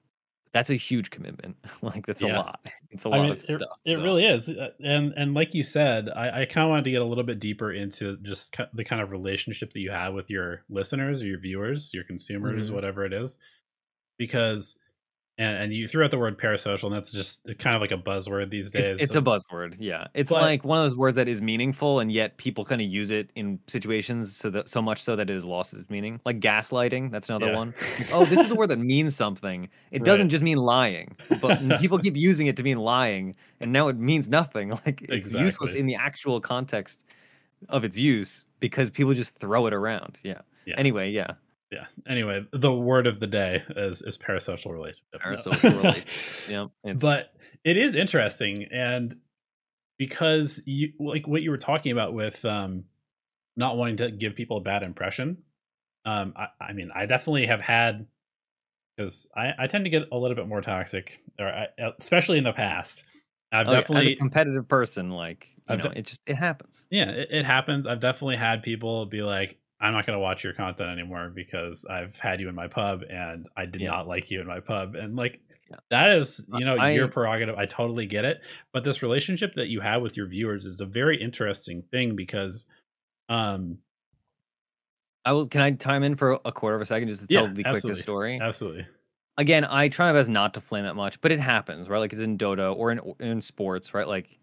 [0.54, 1.56] that's a huge commitment.
[1.82, 2.36] like that's yeah.
[2.36, 2.60] a lot.
[2.90, 3.76] It's a lot I mean, of it, stuff.
[3.84, 4.02] It so.
[4.04, 7.02] really is, uh, and and like you said, I, I kind of wanted to get
[7.02, 10.62] a little bit deeper into just the kind of relationship that you have with your
[10.70, 12.74] listeners or your viewers, your consumers, mm-hmm.
[12.76, 13.36] whatever it is,
[14.16, 14.76] because
[15.36, 17.96] and, and you threw out the word parasocial, and that's just kind of like a
[17.96, 19.00] buzzword these days.
[19.00, 20.06] It, it's a buzzword, yeah.
[20.14, 22.86] It's but, like one of those words that is meaningful, and yet people kind of
[22.86, 26.20] use it in situations so that so much so that it has lost its meaning.
[26.24, 27.56] Like gaslighting, that's another yeah.
[27.56, 27.74] one.
[28.12, 29.64] oh, this is a word that means something.
[29.90, 30.04] It right.
[30.04, 33.98] doesn't just mean lying, but people keep using it to mean lying, and now it
[33.98, 34.78] means nothing.
[34.84, 35.44] Like it's exactly.
[35.44, 37.04] useless in the actual context
[37.70, 40.18] of its use because people just throw it around.
[40.22, 40.40] Yeah.
[40.66, 40.74] yeah.
[40.76, 41.32] Anyway, yeah
[41.74, 41.86] yeah.
[42.08, 45.04] Anyway, the word of the day is is parasocial relationship.
[45.14, 46.08] Parasocial relationship.
[46.84, 46.94] Yeah.
[46.94, 47.32] But
[47.64, 49.16] it is interesting, and
[49.98, 52.84] because you like what you were talking about with um,
[53.56, 55.38] not wanting to give people a bad impression.
[56.04, 58.06] Um, I, I mean, I definitely have had
[58.96, 61.66] because I, I tend to get a little bit more toxic, or I,
[61.98, 63.04] especially in the past.
[63.52, 66.86] I've oh, definitely as a competitive person, like you know, de- it just it happens.
[66.90, 67.86] Yeah, it, it happens.
[67.86, 71.84] I've definitely had people be like, I'm not going to watch your content anymore because
[71.84, 73.90] I've had you in my pub and I did yeah.
[73.90, 74.94] not like you in my pub.
[74.94, 75.76] And like, yeah.
[75.90, 77.56] that is, you know, I, your prerogative.
[77.56, 78.40] I totally get it.
[78.72, 82.66] But this relationship that you have with your viewers is a very interesting thing because,
[83.28, 83.78] um,
[85.24, 85.46] I will.
[85.46, 87.64] Can I time in for a quarter of a second just to tell yeah, the
[87.64, 88.38] quickest story?
[88.40, 88.86] Absolutely.
[89.38, 91.98] Again, I try my best not to flame that much, but it happens, right?
[91.98, 94.06] Like it's in Dota or in in sports, right?
[94.06, 94.38] Like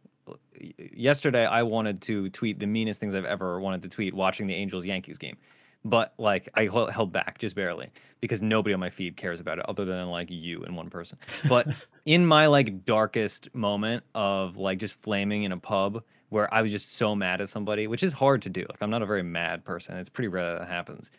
[0.94, 4.54] yesterday I wanted to tweet the meanest things I've ever wanted to tweet watching the
[4.54, 5.38] Angels Yankees game.
[5.84, 9.66] But like I held back just barely because nobody on my feed cares about it
[9.68, 11.18] other than like you and one person.
[11.50, 11.68] But
[12.06, 16.72] in my like darkest moment of like just flaming in a pub where I was
[16.72, 18.62] just so mad at somebody, which is hard to do.
[18.70, 19.98] Like I'm not a very mad person.
[19.98, 21.12] It's pretty rare that, that happens.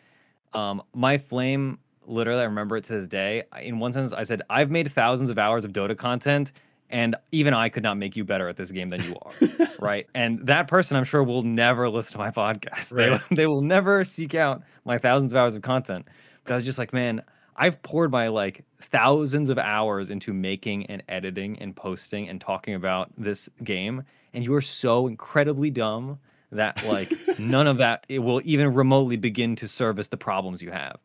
[0.53, 3.43] Um, my flame literally I remember it to this day.
[3.61, 6.53] In one sense, I said, I've made thousands of hours of Dota content
[6.93, 10.07] and even I could not make you better at this game than you are, right?
[10.13, 12.93] And that person, I'm sure, will never listen to my podcast.
[12.93, 13.19] Right.
[13.29, 16.07] They, they will never seek out my thousands of hours of content.
[16.43, 17.23] But I was just like, man,
[17.57, 22.75] I've poured my like thousands of hours into making and editing and posting and talking
[22.75, 26.19] about this game, and you are so incredibly dumb
[26.51, 30.69] that like none of that it will even remotely begin to service the problems you
[30.69, 30.99] have.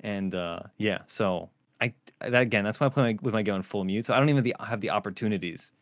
[0.00, 1.50] And uh, yeah, so
[1.80, 4.06] I uh, that, again, that's why I play my, with my gun full mute.
[4.06, 5.72] So I don't even have the opportunities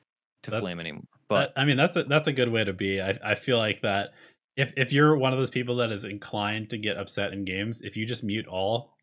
[0.43, 1.05] to that's, flame anymore.
[1.29, 3.01] But I mean, that's a that's a good way to be.
[3.01, 4.11] I I feel like that
[4.57, 7.83] if if you're one of those people that is inclined to get upset in games,
[7.83, 8.95] if you just mute all oh,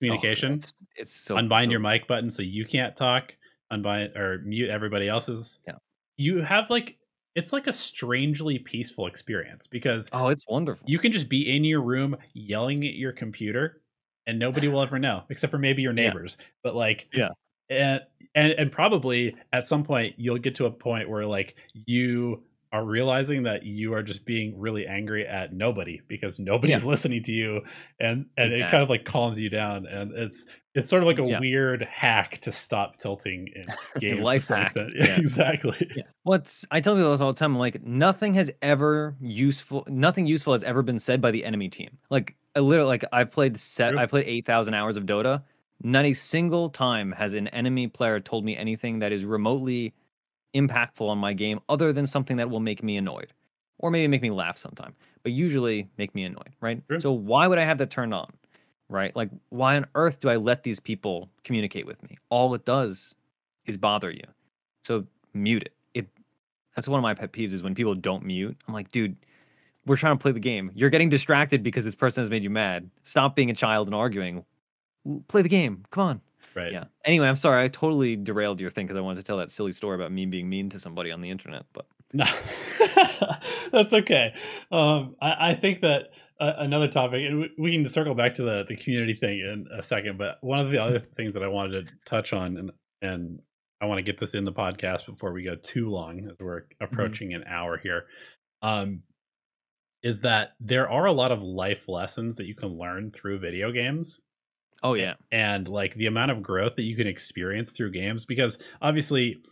[0.00, 3.34] communication, oh, it's, it's so, unbind so, your mic button so you can't talk,
[3.70, 5.60] unbind or mute everybody else's.
[5.66, 5.74] Yeah.
[6.16, 6.98] You have like
[7.34, 10.84] it's like a strangely peaceful experience because oh, it's wonderful.
[10.88, 13.80] You can just be in your room yelling at your computer
[14.26, 16.36] and nobody will ever know except for maybe your neighbors.
[16.38, 16.44] Yeah.
[16.62, 17.30] But like, yeah,
[17.68, 18.00] and
[18.34, 22.42] and and probably at some point you'll get to a point where like you
[22.72, 26.88] are realizing that you are just being really angry at nobody because nobody's yeah.
[26.88, 27.60] listening to you
[27.98, 28.62] and and exactly.
[28.62, 30.44] it kind of like calms you down and it's
[30.76, 31.40] it's sort of like a yeah.
[31.40, 33.64] weird hack to stop tilting in
[34.00, 35.16] games life hack yeah.
[35.18, 40.26] exactly what's i tell people this all the time like nothing has ever useful nothing
[40.26, 43.56] useful has ever been said by the enemy team like I literally like I've played
[43.56, 45.42] set I played 8000 hours of Dota
[45.82, 49.94] not a single time has an enemy player told me anything that is remotely
[50.54, 53.32] impactful on my game other than something that will make me annoyed
[53.78, 57.00] or maybe make me laugh sometime but usually make me annoyed right sure.
[57.00, 58.26] so why would i have that turned on
[58.88, 62.64] right like why on earth do i let these people communicate with me all it
[62.64, 63.14] does
[63.64, 64.24] is bother you
[64.82, 65.74] so mute it.
[65.94, 66.08] It
[66.74, 68.56] that's one of my pet peeves is when people don't mute.
[68.66, 69.16] I'm like, dude,
[69.86, 70.70] we're trying to play the game.
[70.74, 72.90] You're getting distracted because this person has made you mad.
[73.02, 74.44] Stop being a child and arguing.
[75.28, 75.84] Play the game.
[75.90, 76.20] Come on.
[76.54, 76.72] Right.
[76.72, 76.84] Yeah.
[77.04, 77.64] Anyway, I'm sorry.
[77.64, 80.26] I totally derailed your thing because I wanted to tell that silly story about me
[80.26, 81.64] being mean to somebody on the internet.
[81.72, 82.24] But no,
[83.72, 84.34] that's okay.
[84.72, 86.10] Um, I, I, think that
[86.40, 89.66] uh, another topic, and we, we can circle back to the the community thing in
[89.78, 90.18] a second.
[90.18, 93.40] But one of the other things that I wanted to touch on, and and
[93.80, 96.62] I want to get this in the podcast before we go too long, as we're
[96.62, 96.84] mm-hmm.
[96.84, 97.42] approaching mm-hmm.
[97.42, 98.06] an hour here.
[98.62, 99.02] Um,
[100.02, 103.70] is that there are a lot of life lessons that you can learn through video
[103.70, 104.20] games.
[104.82, 105.14] Oh yeah.
[105.30, 109.42] And like the amount of growth that you can experience through games because obviously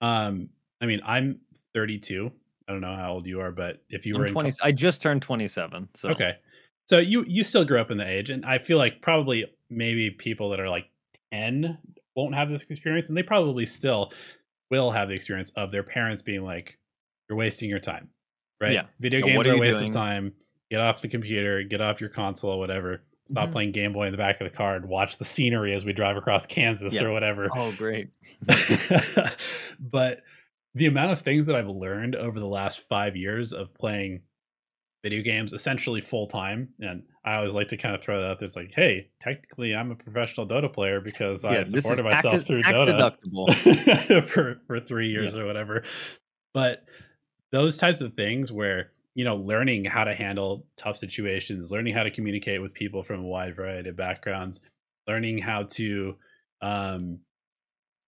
[0.00, 0.48] um
[0.80, 1.40] I mean I'm
[1.74, 2.30] 32.
[2.68, 4.72] I don't know how old you are, but if you I'm were 20 co- I
[4.72, 5.88] just turned 27.
[5.94, 6.36] So Okay.
[6.86, 10.10] So you you still grew up in the age and I feel like probably maybe
[10.10, 10.86] people that are like
[11.32, 11.78] 10
[12.14, 14.12] won't have this experience and they probably still
[14.70, 16.78] will have the experience of their parents being like
[17.28, 18.08] you're wasting your time
[18.60, 18.72] right?
[18.72, 18.86] Yeah.
[19.00, 19.90] Video games are, a waste doing?
[19.90, 20.32] of time.
[20.70, 23.02] Get off the computer, get off your console, or whatever.
[23.28, 23.52] Stop mm-hmm.
[23.52, 25.92] playing Game Boy in the back of the car and watch the scenery as we
[25.92, 27.02] drive across Kansas yeah.
[27.02, 27.48] or whatever.
[27.54, 28.08] Oh, great.
[29.80, 30.22] but
[30.74, 34.22] the amount of things that I've learned over the last five years of playing
[35.02, 36.68] video games essentially full time.
[36.80, 38.46] And I always like to kind of throw that out there.
[38.46, 42.46] It's like, hey, technically I'm a professional Dota player because yeah, I supported myself act,
[42.46, 45.40] through act Dota for, for three years yeah.
[45.40, 45.84] or whatever.
[46.52, 46.84] But
[47.52, 52.02] those types of things where you know learning how to handle tough situations learning how
[52.02, 54.60] to communicate with people from a wide variety of backgrounds
[55.06, 56.14] learning how to
[56.62, 57.18] um,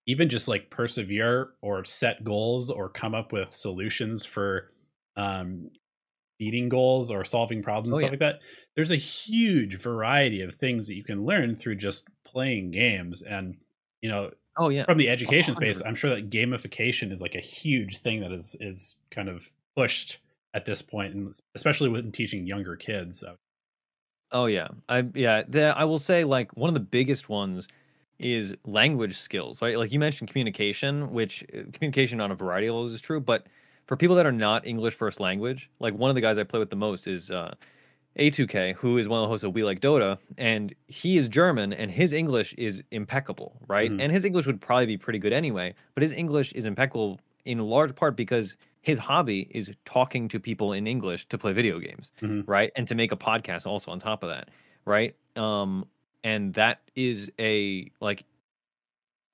[0.07, 4.73] even just like persevere or set goals or come up with solutions for
[5.17, 5.71] um,
[6.39, 8.11] beating goals or solving problems oh, stuff yeah.
[8.13, 8.41] like that
[8.77, 13.57] there's a huge variety of things that you can learn through just playing games and
[14.03, 14.85] you know Oh yeah.
[14.85, 15.75] From the education 100.
[15.75, 19.49] space, I'm sure that gamification is like a huge thing that is is kind of
[19.77, 20.19] pushed
[20.55, 23.21] at this point, and especially when teaching younger kids.
[23.21, 23.37] so.
[24.33, 25.43] Oh yeah, I yeah.
[25.49, 27.69] The, I will say like one of the biggest ones
[28.19, 29.79] is language skills, right?
[29.79, 33.47] Like you mentioned communication, which uh, communication on a variety of levels is true, but
[33.87, 36.59] for people that are not English first language, like one of the guys I play
[36.59, 37.55] with the most is uh,
[38.19, 41.73] a2K, who is one of the hosts of We Like Dota, and he is German
[41.73, 43.91] and his English is impeccable, right?
[43.91, 44.01] Mm-hmm.
[44.01, 47.59] And his English would probably be pretty good anyway, but his English is impeccable in
[47.61, 52.11] large part because his hobby is talking to people in English to play video games,
[52.21, 52.51] mm-hmm.
[52.51, 52.73] right?
[52.77, 54.51] And to make a podcast also on top of that,
[54.85, 55.15] right?
[55.37, 55.87] Um,
[56.25, 58.25] and that is a like,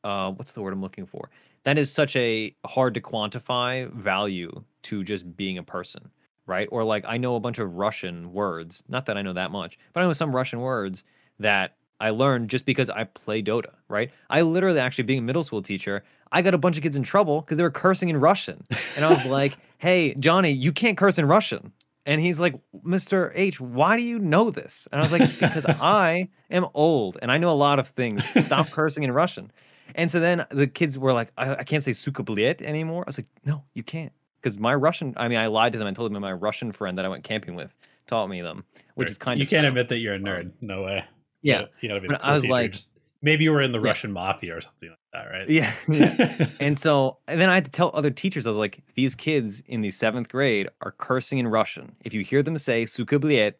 [0.02, 1.30] uh, what's the word I'm looking for?
[1.64, 6.10] That is such a hard to quantify value to just being a person
[6.46, 6.68] right?
[6.70, 8.82] Or like I know a bunch of Russian words.
[8.88, 11.04] Not that I know that much, but I know some Russian words
[11.38, 14.10] that I learned just because I play Dota, right?
[14.28, 17.02] I literally actually being a middle school teacher, I got a bunch of kids in
[17.02, 18.64] trouble because they were cursing in Russian.
[18.96, 21.72] And I was like, "Hey, Johnny, you can't curse in Russian."
[22.06, 23.30] And he's like, "Mr.
[23.34, 27.30] H, why do you know this?" And I was like, "Because I am old and
[27.30, 28.24] I know a lot of things.
[28.44, 29.50] Stop cursing in Russian."
[29.94, 33.04] And so then the kids were like, I, I can't say sukabliet anymore.
[33.06, 34.12] I was like, no, you can't
[34.44, 36.98] because my Russian, I mean, I lied to them and told them my Russian friend
[36.98, 37.74] that I went camping with
[38.06, 38.62] taught me them,
[38.94, 39.50] which is kind you of.
[39.50, 40.52] You can't admit that you're a nerd.
[40.60, 41.02] No way.
[41.40, 41.54] Yeah.
[41.54, 42.90] You gotta, you gotta be I was like, just,
[43.22, 43.88] maybe you were in the yeah.
[43.88, 45.48] Russian mafia or something like that, right?
[45.48, 45.72] Yeah.
[45.88, 46.50] yeah.
[46.60, 49.62] and so, and then I had to tell other teachers, I was like, these kids
[49.66, 51.96] in the seventh grade are cursing in Russian.
[52.04, 53.54] If you hear them say sukabliet,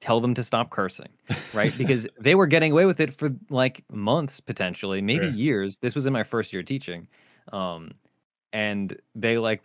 [0.00, 1.10] tell them to stop cursing,
[1.54, 1.72] right?
[1.78, 5.34] because they were getting away with it for like months, potentially, maybe sure.
[5.34, 5.78] years.
[5.78, 7.06] This was in my first year teaching.
[7.52, 7.92] Um,
[8.52, 9.62] and they like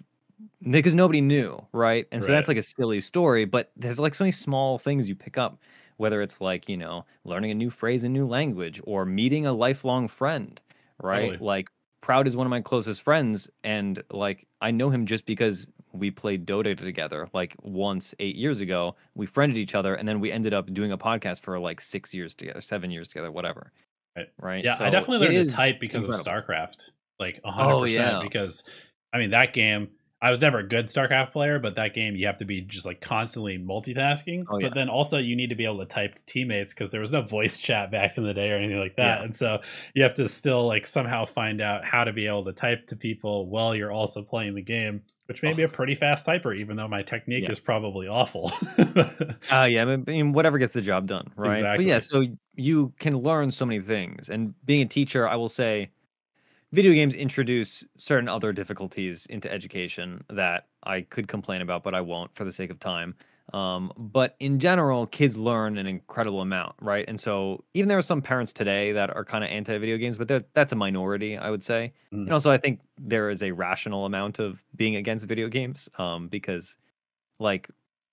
[0.70, 2.08] because nobody knew, right?
[2.12, 2.36] And so right.
[2.36, 5.60] that's like a silly story, but there's like so many small things you pick up,
[5.98, 9.54] whether it's like, you know, learning a new phrase in new language or meeting a
[9.54, 10.60] lifelong friend,
[11.02, 11.32] right?
[11.32, 11.38] Totally.
[11.46, 11.70] Like
[12.02, 16.10] Proud is one of my closest friends and like I know him just because we
[16.10, 18.96] played Dota together like once 8 years ago.
[19.16, 22.14] We friended each other and then we ended up doing a podcast for like 6
[22.14, 23.72] years together, 7 years together, whatever.
[24.16, 24.28] Right.
[24.40, 24.64] Right.
[24.64, 26.32] Yeah, so I definitely learned to type because incredible.
[26.32, 26.90] of StarCraft.
[27.20, 28.20] Like 100% oh, yeah.
[28.24, 28.64] because
[29.14, 29.90] I mean that game
[30.24, 32.86] I was never a good StarCraft player, but that game you have to be just
[32.86, 34.46] like constantly multitasking.
[34.50, 34.68] Oh, yeah.
[34.68, 37.12] But then also you need to be able to type to teammates because there was
[37.12, 39.20] no voice chat back in the day or anything like that.
[39.20, 39.24] Yeah.
[39.24, 39.62] And so
[39.96, 42.96] you have to still like somehow find out how to be able to type to
[42.96, 45.56] people while you're also playing the game, which may oh.
[45.56, 47.52] be a pretty fast typer, even though my technique yeah.
[47.52, 48.52] is probably awful.
[49.52, 51.54] uh, yeah, I mean, whatever gets the job done, right?
[51.54, 51.86] Exactly.
[51.86, 54.30] But yeah, so you can learn so many things.
[54.30, 55.90] And being a teacher, I will say
[56.72, 62.02] video games introduce certain other difficulties into education that I could complain about, but I
[62.02, 63.16] won't for the sake of time.
[63.54, 67.04] Um, but in general, kids learn an incredible amount, right?
[67.08, 70.18] And so even there are some parents today that are kind of anti video games,
[70.18, 71.92] but that's a minority, I would say.
[72.14, 72.24] Mm.
[72.24, 76.30] And also, I think there is a rational amount of being against video games um,
[76.30, 76.78] because,
[77.40, 77.70] like,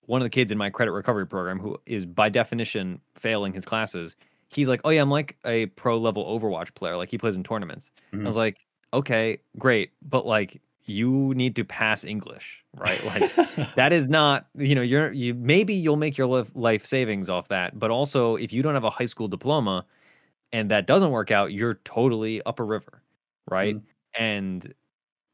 [0.07, 3.63] one of the kids in my credit recovery program who is by definition failing his
[3.63, 4.17] classes,
[4.49, 6.97] he's like, "Oh yeah, I'm like a pro level Overwatch player.
[6.97, 8.23] Like he plays in tournaments." Mm.
[8.23, 8.57] I was like,
[8.93, 13.03] "Okay, great, but like you need to pass English, right?
[13.05, 17.47] Like that is not, you know, you're you maybe you'll make your life savings off
[17.49, 19.85] that, but also if you don't have a high school diploma
[20.51, 23.03] and that doesn't work out, you're totally up a river,
[23.49, 23.75] right?
[23.75, 23.81] Mm.
[24.17, 24.73] And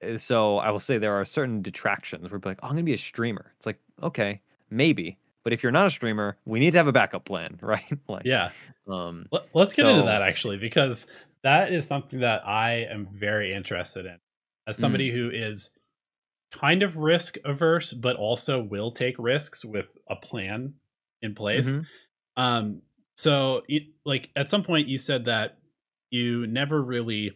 [0.02, 2.84] eh, so I will say there are certain detractions where people like, oh, I'm gonna
[2.84, 3.54] be a streamer.
[3.56, 5.18] It's like, okay, maybe.
[5.46, 7.86] But if you're not a streamer, we need to have a backup plan, right?
[8.10, 8.50] like, yeah.
[8.90, 11.08] Um, Let's get so, into that actually, because
[11.44, 14.18] that is something that I am very interested in
[14.68, 15.14] as somebody mm.
[15.14, 15.70] who is
[16.52, 20.74] kind of risk averse, but also will take risks with a plan
[21.22, 21.70] in place.
[21.70, 22.42] Mm-hmm.
[22.44, 22.82] Um,
[23.18, 23.62] so,
[24.04, 25.60] like at some point, you said that
[26.10, 27.32] you never really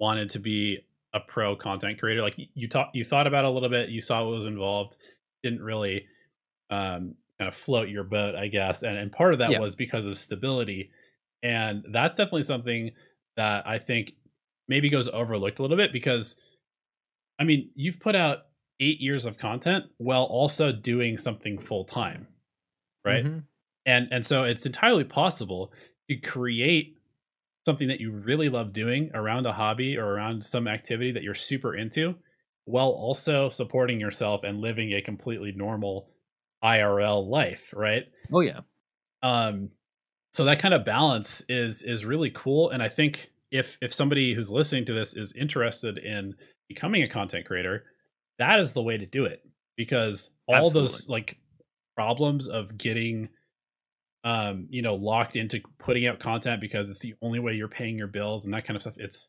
[0.00, 0.78] wanted to be
[1.12, 2.22] a pro content creator.
[2.22, 4.96] Like you thought, you thought about it a little bit, you saw what was involved,
[5.42, 6.06] didn't really
[6.70, 8.82] um, kind of float your boat, I guess.
[8.82, 9.60] And and part of that yeah.
[9.60, 10.90] was because of stability,
[11.42, 12.92] and that's definitely something
[13.36, 14.14] that I think
[14.68, 16.36] maybe goes overlooked a little bit because
[17.38, 18.46] I mean, you've put out
[18.80, 22.26] eight years of content while also doing something full time,
[23.04, 23.24] right?
[23.24, 23.38] Mm-hmm.
[23.84, 25.72] And and so it's entirely possible
[26.08, 26.96] to create
[27.64, 31.34] something that you really love doing around a hobby or around some activity that you're
[31.34, 32.14] super into
[32.64, 36.08] while also supporting yourself and living a completely normal
[36.66, 38.04] IRL life, right?
[38.32, 38.60] Oh yeah.
[39.22, 39.70] Um
[40.32, 44.34] so that kind of balance is is really cool and I think if if somebody
[44.34, 46.34] who's listening to this is interested in
[46.68, 47.84] becoming a content creator,
[48.38, 49.42] that is the way to do it
[49.76, 50.80] because all Absolutely.
[50.80, 51.38] those like
[51.94, 53.28] problems of getting
[54.24, 57.96] um you know locked into putting out content because it's the only way you're paying
[57.96, 59.28] your bills and that kind of stuff it's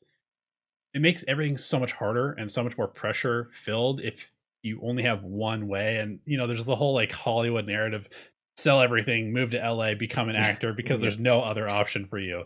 [0.93, 4.31] it makes everything so much harder and so much more pressure filled if
[4.64, 8.10] you only have one way and you know there's the whole like hollywood narrative
[8.58, 11.03] sell everything move to la become an actor because yeah.
[11.03, 12.43] there's no other option for you.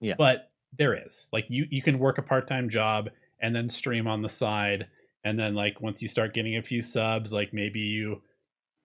[0.00, 0.14] Yeah.
[0.18, 1.28] But there is.
[1.32, 4.88] Like you you can work a part-time job and then stream on the side
[5.24, 8.22] and then like once you start getting a few subs like maybe you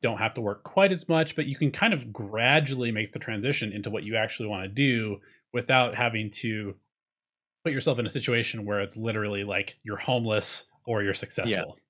[0.03, 3.19] don't have to work quite as much but you can kind of gradually make the
[3.19, 5.17] transition into what you actually want to do
[5.53, 6.75] without having to
[7.63, 11.75] put yourself in a situation where it's literally like you're homeless or you're successful.
[11.75, 11.81] yeah,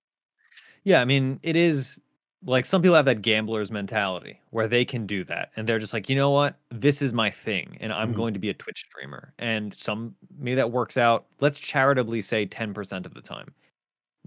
[0.88, 2.00] yeah i mean it is
[2.46, 5.94] like some people have that gambler's mentality where they can do that and they're just
[5.94, 6.58] like you know what?
[6.70, 8.18] This is my thing and i'm mm-hmm.
[8.18, 9.34] going to be a twitch streamer.
[9.38, 13.54] And some maybe that works out let's charitably say 10% of the time.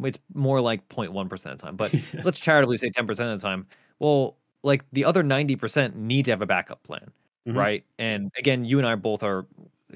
[0.03, 1.95] It's more like 0.1% of the time but
[2.25, 3.67] let's charitably say 10% of the time.
[3.99, 7.11] Well like the other 90% need to have a backup plan
[7.49, 7.57] mm-hmm.
[7.57, 7.85] right?
[7.99, 9.47] And again you and i both are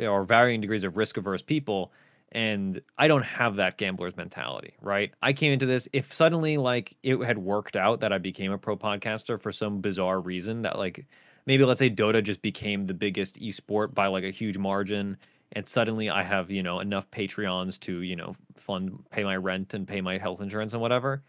[0.01, 1.93] are varying degrees of risk averse people
[2.35, 5.12] and I don't have that gambler's mentality, right?
[5.22, 8.59] I came into this if suddenly like it had worked out that I became a
[8.59, 11.07] pro podcaster for some bizarre reason that like
[11.47, 15.16] maybe let's say Dota just became the biggest esport by like a huge margin
[15.53, 19.72] and suddenly I have, you know, enough Patreons to, you know, fund pay my rent
[19.74, 21.22] and pay my health insurance and whatever.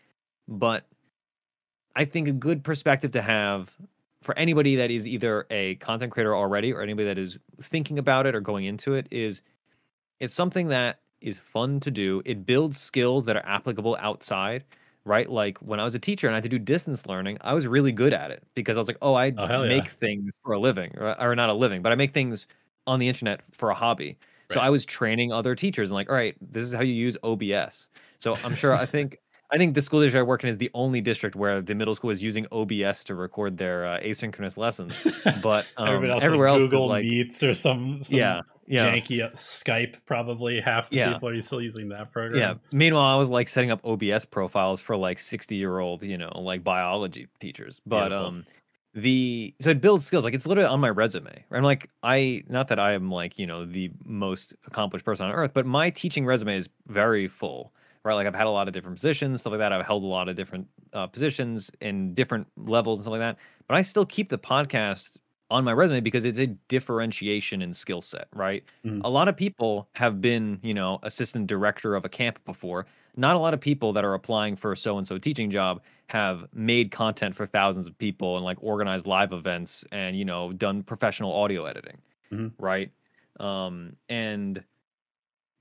[0.48, 0.88] But
[1.96, 3.76] I think a good perspective to have
[4.22, 8.26] for anybody that is either a content creator already or anybody that is thinking about
[8.26, 9.44] it or going into it is
[10.20, 12.22] it's something that is fun to do.
[12.26, 14.64] It builds skills that are applicable outside,
[15.06, 15.30] right?
[15.30, 17.68] Like when I was a teacher and I had to do distance learning, I was
[17.68, 19.92] really good at it because I was like, oh, I oh, make yeah.
[19.92, 22.48] things for a living, or, or, not a living, but I make things
[22.88, 24.18] on the internet for a hobby.
[24.50, 24.54] Right.
[24.54, 27.18] So I was training other teachers and like, all right, this is how you use
[27.24, 27.90] OBS.
[28.20, 29.18] So I'm sure I think
[29.52, 31.94] I think the school district I work in is the only district where the middle
[31.94, 35.06] school is using OBS to record their uh, asynchronous lessons.
[35.42, 38.86] But um, else everywhere like else, Google like, Meets or some, some yeah, yeah.
[38.86, 39.96] janky Skype.
[40.06, 41.14] Probably half the yeah.
[41.14, 42.40] people are still using that program.
[42.40, 42.54] Yeah.
[42.72, 46.32] Meanwhile, I was like setting up OBS profiles for like sixty year old, you know,
[46.36, 47.82] like biology teachers.
[47.86, 48.26] But Beautiful.
[48.26, 48.46] um,
[48.94, 52.70] the so it builds skills like it's literally on my resume i'm like i not
[52.70, 56.26] that i am like you know the most accomplished person on earth but my teaching
[56.26, 57.74] resume is very full
[58.06, 58.14] right?
[58.14, 59.74] Like I've had a lot of different positions, stuff like that.
[59.74, 63.38] I've held a lot of different uh, positions in different levels and stuff like that.
[63.68, 65.18] But I still keep the podcast
[65.52, 68.64] on my resume because it's a differentiation in skill set, right?
[68.84, 69.02] Mm.
[69.04, 72.86] A lot of people have been, you know, assistant director of a camp before.
[73.16, 75.82] Not a lot of people that are applying for a so and so teaching job
[76.08, 80.52] have made content for thousands of people and like organized live events and, you know,
[80.52, 81.98] done professional audio editing,
[82.32, 82.48] mm-hmm.
[82.64, 82.92] right?
[83.40, 84.64] Um, and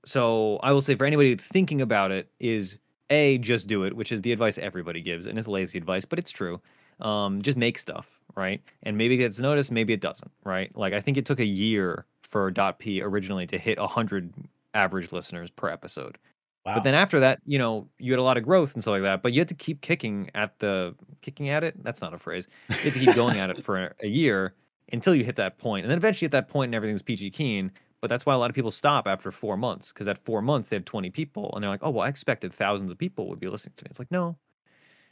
[0.05, 2.77] so I will say for anybody thinking about it is
[3.09, 6.19] a just do it, which is the advice everybody gives, and it's lazy advice, but
[6.19, 6.59] it's true.
[6.99, 8.61] Um, just make stuff, right?
[8.83, 10.75] And maybe it gets noticed, maybe it doesn't, right?
[10.75, 14.33] Like I think it took a year for DotP originally to hit 100
[14.73, 16.17] average listeners per episode.
[16.65, 16.75] Wow.
[16.75, 19.03] But then after that, you know, you had a lot of growth and stuff like
[19.03, 19.21] that.
[19.21, 21.81] But you had to keep kicking at the kicking at it.
[21.83, 22.47] That's not a phrase.
[22.69, 24.55] You had to keep going at it for a year
[24.91, 27.71] until you hit that point, and then eventually at that point, and everything's peachy keen.
[28.01, 30.69] But that's why a lot of people stop after four months because at four months
[30.69, 33.39] they have 20 people, and they're like, "Oh, well, I expected thousands of people would
[33.39, 34.37] be listening to me." It's like, no.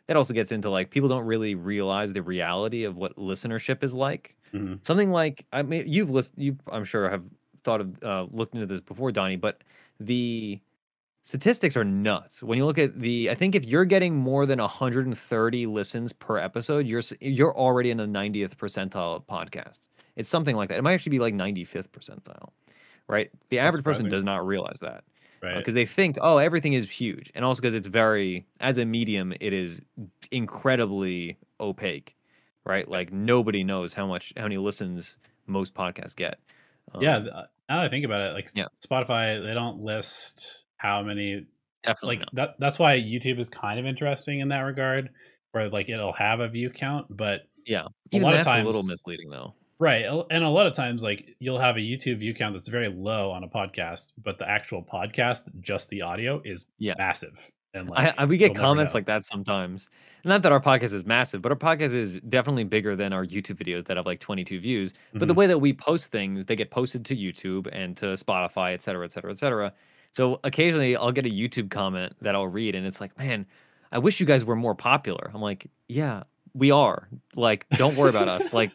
[0.07, 3.95] That also gets into like people don't really realize the reality of what listenership is
[3.95, 4.35] like.
[4.53, 4.75] Mm-hmm.
[4.81, 7.23] Something like I mean, you've listened, you I'm sure have
[7.63, 9.63] thought of uh, looked into this before, Donnie, but
[9.99, 10.59] the
[11.23, 12.43] statistics are nuts.
[12.43, 16.37] When you look at the, I think if you're getting more than 130 listens per
[16.37, 19.79] episode, you're you're already in the 90th percentile of podcast.
[20.15, 20.77] It's something like that.
[20.77, 22.49] It might actually be like 95th percentile,
[23.07, 23.31] right?
[23.49, 25.03] The average person does not realize that.
[25.43, 25.57] Uh, right.
[25.57, 27.31] Because uh, they think, oh, everything is huge.
[27.35, 29.81] And also because it's very, as a medium, it is
[30.31, 32.15] incredibly opaque,
[32.65, 32.87] right?
[32.87, 35.17] Like nobody knows how much, how many listens
[35.47, 36.39] most podcasts get.
[36.93, 37.19] Um, yeah.
[37.19, 38.65] Now that I think about it, like yeah.
[38.85, 41.45] Spotify, they don't list how many
[41.83, 45.09] definitely like that that's why youtube is kind of interesting in that regard
[45.51, 48.63] where like it'll have a view count but yeah even a lot that's of times,
[48.63, 52.19] a little misleading though right and a lot of times like you'll have a youtube
[52.19, 56.41] view count that's very low on a podcast but the actual podcast just the audio
[56.43, 56.93] is yeah.
[56.97, 59.89] massive and like, I, I, we get comments like that sometimes
[60.23, 63.57] not that our podcast is massive but our podcast is definitely bigger than our youtube
[63.57, 65.27] videos that have like 22 views but mm-hmm.
[65.27, 68.81] the way that we post things they get posted to youtube and to spotify et
[68.81, 69.73] cetera et cetera et cetera
[70.13, 73.47] so occasionally I'll get a YouTube comment that I'll read and it's like, man,
[73.91, 75.31] I wish you guys were more popular.
[75.33, 76.23] I'm like, yeah,
[76.53, 77.09] we are.
[77.35, 78.53] Like, don't worry about us.
[78.53, 78.71] Like,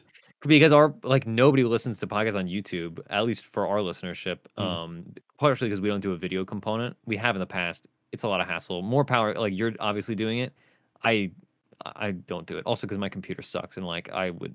[0.47, 4.39] because our like nobody listens to podcasts on YouTube, at least for our listenership.
[4.57, 4.63] Mm.
[4.63, 5.05] Um,
[5.39, 6.97] partially because we don't do a video component.
[7.07, 7.89] We have in the past.
[8.13, 8.83] It's a lot of hassle.
[8.83, 9.35] More power.
[9.35, 10.53] Like you're obviously doing it.
[11.03, 11.31] I
[11.85, 12.65] I don't do it.
[12.67, 14.55] Also because my computer sucks and like I would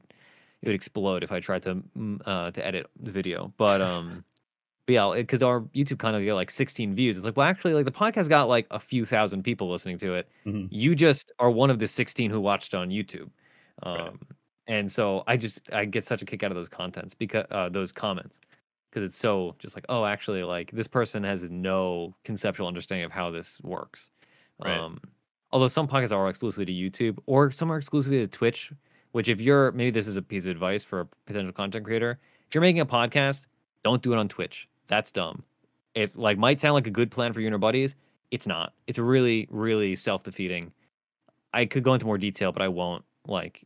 [0.62, 3.54] it would explode if I tried to mm, uh, to edit the video.
[3.58, 4.24] But um
[4.86, 7.16] but yeah, because our YouTube kind of get like 16 views.
[7.16, 10.16] It's like, well, actually, like the podcast got like a few thousand people listening to
[10.16, 10.30] it.
[10.46, 10.68] Mm-hmm.
[10.70, 13.30] You just are one of the 16 who watched on YouTube.
[13.84, 14.14] Um, right.
[14.68, 17.70] And so I just I get such a kick out of those contents because uh,
[17.70, 18.40] those comments
[18.90, 23.12] because it's so just like, oh, actually, like this person has no conceptual understanding of
[23.12, 24.10] how this works.
[24.64, 24.78] Right.
[24.78, 25.00] Um,
[25.52, 28.72] although some podcasts are exclusively to YouTube or some are exclusively to Twitch.
[29.12, 32.20] Which, if you're maybe this is a piece of advice for a potential content creator,
[32.48, 33.46] if you're making a podcast,
[33.84, 35.44] don't do it on Twitch that's dumb.
[35.96, 37.96] It like might sound like a good plan for you and your buddies.
[38.32, 38.74] It's not.
[38.88, 40.72] It's really, really self defeating.
[41.54, 43.04] I could go into more detail, but I won't.
[43.28, 43.64] Like,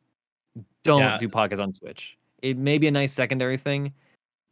[0.83, 1.17] don't yeah.
[1.17, 2.17] do podcasts on Twitch.
[2.41, 3.93] It may be a nice secondary thing,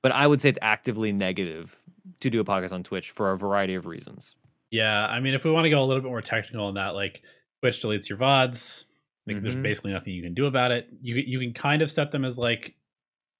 [0.01, 1.82] but I would say it's actively negative
[2.20, 4.36] to do a podcast on Twitch for a variety of reasons.
[4.72, 6.95] Yeah, I mean, if we want to go a little bit more technical on that,
[6.95, 7.22] like
[7.62, 8.86] Twitch deletes your VODs.
[9.28, 9.43] Like, mm-hmm.
[9.43, 10.88] there's basically nothing you can do about it.
[11.01, 12.76] You you can kind of set them as like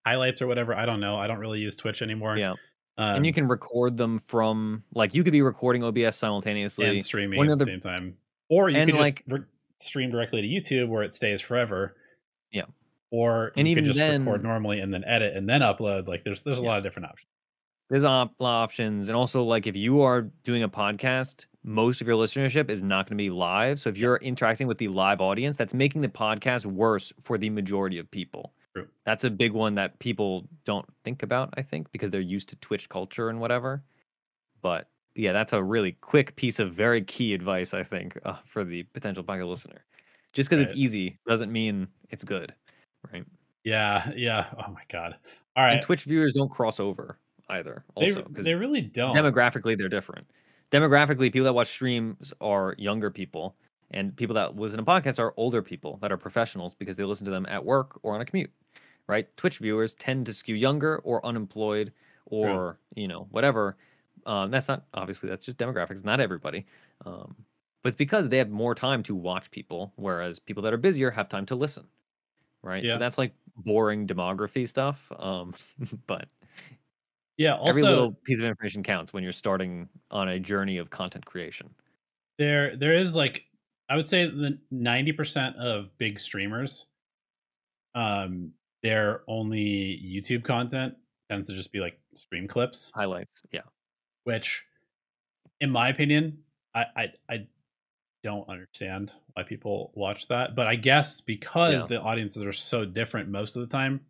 [0.05, 0.74] highlights or whatever.
[0.74, 1.18] I don't know.
[1.18, 2.38] I don't really use Twitch anymore.
[2.38, 2.53] Yeah.
[2.97, 6.86] Um, and you um can record them from like you could be recording OBS simultaneously
[6.86, 8.16] and streaming at the same time,
[8.49, 9.45] or you can like, just re-
[9.80, 11.97] stream directly to YouTube where it stays forever.
[12.56, 12.66] Yeah,
[13.12, 16.08] or and even just then, record normally and then edit and then upload.
[16.08, 16.70] Like there's there's a yeah.
[16.70, 17.30] lot of different options.
[17.89, 22.16] There's op- options, and also like if you are doing a podcast, most of your
[22.16, 23.80] listenership is not going to be live.
[23.80, 27.49] So if you're interacting with the live audience, that's making the podcast worse for the
[27.49, 28.53] majority of people.
[28.76, 28.88] True.
[29.06, 32.56] That's a big one that people don't think about, I think, because they're used to
[32.58, 33.84] Twitch culture and whatever.
[34.62, 38.64] But yeah, that's a really quick piece of very key advice, I think, uh, for
[38.64, 39.86] the potential podcast listener.
[40.36, 40.69] Just because right.
[40.69, 42.53] it's easy doesn't mean it's good,
[43.11, 43.25] right?
[43.63, 44.45] Yeah, yeah.
[44.53, 45.15] Oh my god.
[45.55, 45.73] All right.
[45.73, 47.17] And Twitch viewers don't cross over
[47.49, 47.83] either.
[47.95, 49.15] Also, they, they really don't.
[49.15, 50.27] Demographically, they're different.
[50.71, 53.55] Demographically, people that watch streams are younger people,
[53.91, 57.26] and people that listen to podcasts are older people that are professionals because they listen
[57.26, 58.51] to them at work or on a commute
[59.07, 59.35] right?
[59.38, 61.91] Twitch viewers tend to skew younger or unemployed
[62.26, 63.77] or you know whatever.
[64.26, 66.03] Um, that's not obviously that's just demographics.
[66.03, 66.65] Not everybody,
[67.05, 67.35] um,
[67.86, 71.12] but it's because they have more time to watch people, whereas people that are busier
[71.12, 71.86] have time to listen,
[72.64, 72.84] right?
[72.84, 72.94] Yeah.
[72.94, 75.12] So that's like boring demography stuff.
[75.20, 75.53] Um,
[76.07, 76.28] but
[77.38, 80.90] yeah, also, every little piece of information counts when you're starting on a journey of
[80.90, 81.70] content creation.
[82.40, 83.44] There, there is like
[83.88, 86.88] I would say the ninety percent of big streamers
[87.94, 88.52] um
[88.82, 90.95] their only YouTube content
[91.30, 93.44] tends to just be like stream clips, highlights.
[93.52, 93.62] Yeah,
[94.24, 94.66] which,
[95.62, 96.40] in my opinion,
[96.74, 97.48] I I, I
[98.26, 100.56] don't understand why people watch that.
[100.56, 101.97] But I guess because yeah.
[101.97, 104.02] the audiences are so different most of the time.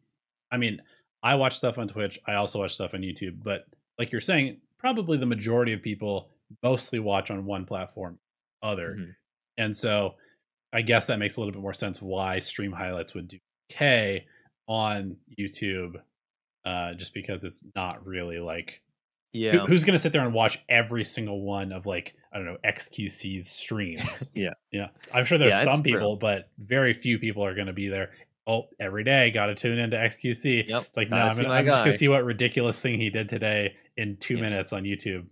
[0.53, 0.81] I mean,
[1.21, 2.17] I watch stuff on Twitch.
[2.25, 3.43] I also watch stuff on YouTube.
[3.43, 3.65] But
[3.99, 6.29] like you're saying, probably the majority of people
[6.63, 8.17] mostly watch on one platform,
[8.63, 9.11] other, mm-hmm.
[9.57, 10.15] and so
[10.71, 13.37] I guess that makes a little bit more sense why stream highlights would do
[13.69, 14.25] okay
[14.67, 15.95] on YouTube,
[16.63, 18.81] uh, just because it's not really like
[19.35, 19.51] yeah.
[19.51, 22.57] Who, who's gonna sit there and watch every single one of like I don't know
[22.65, 24.31] XQC's streams?
[24.35, 24.89] yeah, yeah.
[25.13, 26.19] I'm sure there's yeah, some people, true.
[26.19, 28.11] but very few people are gonna be there.
[28.47, 30.67] Oh, every day, got to tune into XQC.
[30.67, 30.83] Yep.
[30.83, 33.75] It's like, no, I'm, gonna, I'm just gonna see what ridiculous thing he did today
[33.97, 34.41] in two yeah.
[34.41, 35.25] minutes on YouTube.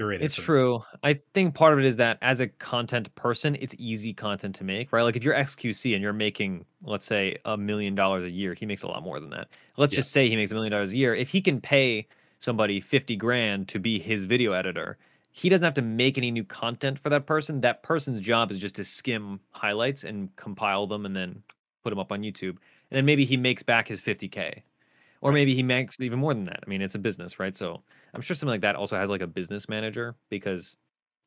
[0.00, 0.80] It's true.
[1.02, 4.64] I think part of it is that as a content person, it's easy content to
[4.64, 5.02] make, right?
[5.02, 8.64] Like if you're XQC and you're making, let's say, a million dollars a year, he
[8.64, 9.48] makes a lot more than that.
[9.76, 9.98] Let's yeah.
[9.98, 11.14] just say he makes a million dollars a year.
[11.14, 12.08] If he can pay
[12.40, 14.98] somebody 50 grand to be his video editor,
[15.30, 17.60] he doesn't have to make any new content for that person.
[17.60, 21.42] That person's job is just to skim highlights and compile them and then
[21.84, 22.56] put them up on YouTube.
[22.90, 24.62] And then maybe he makes back his 50K.
[25.20, 26.60] Or maybe he makes even more than that.
[26.66, 27.54] I mean, it's a business, right?
[27.54, 27.82] So
[28.14, 30.76] I'm sure something like that also has like a business manager because,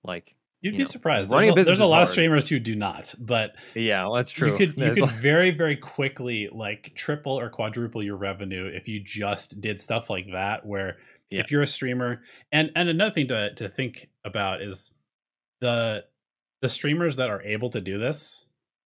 [0.03, 1.29] like, You'd you be know, surprised.
[1.29, 2.03] There's a, there's a, lot hard.
[2.03, 4.51] of streamers who do not, but yeah, well, that's true.
[4.51, 9.01] You could you could very very quickly like triple or quadruple your revenue if you
[9.01, 10.65] just did stuff like that.
[10.65, 10.99] Where
[11.29, 11.41] yeah.
[11.41, 12.21] if you're a streamer,
[12.53, 14.93] and and another thing to to think about is
[15.59, 16.05] the
[16.61, 18.45] the streamers that are able to do this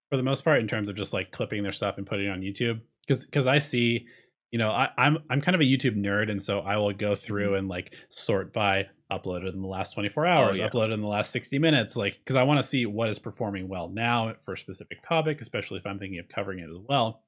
[0.10, 2.32] for the most part in terms of just like clipping their stuff and putting it
[2.32, 2.82] on YouTube.
[3.06, 4.08] Because because I see
[4.52, 7.14] you know, I, I'm I'm kind of a YouTube nerd, and so I will go
[7.14, 7.60] through mm-hmm.
[7.60, 10.70] and like sort by uploaded in the last 24 hours, oh, yeah.
[10.70, 13.68] uploaded in the last 60 minutes, like because I want to see what is performing
[13.68, 17.24] well now for a specific topic, especially if I'm thinking of covering it as well.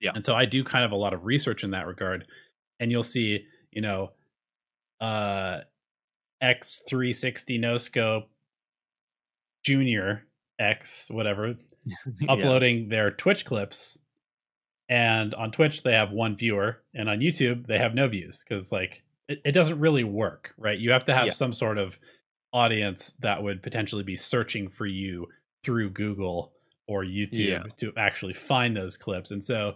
[0.00, 0.12] Yeah.
[0.14, 2.26] And so I do kind of a lot of research in that regard,
[2.80, 4.12] and you'll see, you know,
[5.00, 5.60] uh,
[6.42, 8.28] X360 no scope
[9.64, 10.24] junior
[10.58, 11.56] X whatever
[12.28, 13.98] uploading their Twitch clips
[14.88, 18.70] and on Twitch they have one viewer, and on YouTube they have no views because
[18.70, 20.78] like it, it, doesn't really work, right?
[20.78, 21.32] You have to have yeah.
[21.32, 21.98] some sort of
[22.52, 25.26] audience that would potentially be searching for you
[25.64, 26.52] through Google
[26.86, 27.62] or YouTube yeah.
[27.78, 29.74] to actually find those clips, and so.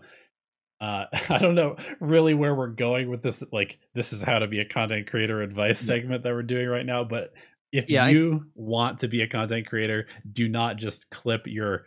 [0.80, 3.42] Uh, I don't know really where we're going with this.
[3.50, 6.86] Like, this is how to be a content creator advice segment that we're doing right
[6.86, 7.02] now.
[7.02, 7.32] But
[7.72, 8.50] if yeah, you I...
[8.54, 11.86] want to be a content creator, do not just clip your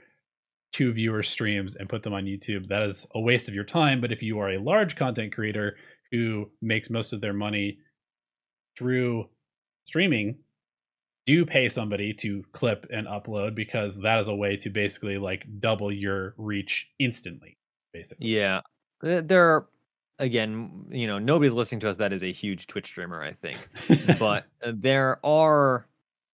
[0.71, 2.67] two viewer streams and put them on YouTube.
[2.67, 4.01] That is a waste of your time.
[4.01, 5.75] But if you are a large content creator
[6.11, 7.79] who makes most of their money
[8.77, 9.29] through
[9.85, 10.38] streaming,
[11.25, 15.45] do pay somebody to clip and upload because that is a way to basically like
[15.59, 17.57] double your reach instantly,
[17.93, 18.27] basically.
[18.27, 18.61] Yeah.
[19.01, 19.67] There are
[20.19, 23.57] again, you know, nobody's listening to us that is a huge Twitch streamer, I think.
[24.19, 25.88] but there are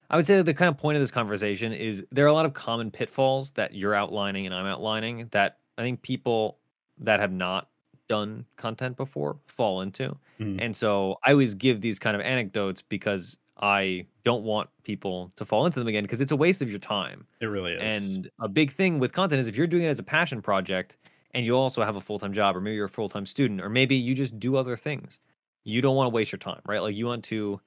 [0.09, 2.45] I would say the kind of point of this conversation is there are a lot
[2.45, 6.59] of common pitfalls that you're outlining and I'm outlining that I think people
[6.99, 7.67] that have not
[8.07, 10.15] done content before fall into.
[10.39, 10.59] Mm.
[10.61, 15.45] And so I always give these kind of anecdotes because I don't want people to
[15.45, 17.25] fall into them again because it's a waste of your time.
[17.39, 18.17] It really is.
[18.17, 20.97] And a big thing with content is if you're doing it as a passion project
[21.33, 23.61] and you also have a full time job, or maybe you're a full time student,
[23.61, 25.19] or maybe you just do other things,
[25.63, 26.81] you don't want to waste your time, right?
[26.81, 27.59] Like you want to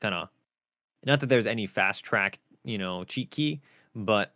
[0.00, 0.28] kind of
[1.04, 3.60] not that there's any fast track, you know, cheat key,
[3.94, 4.34] but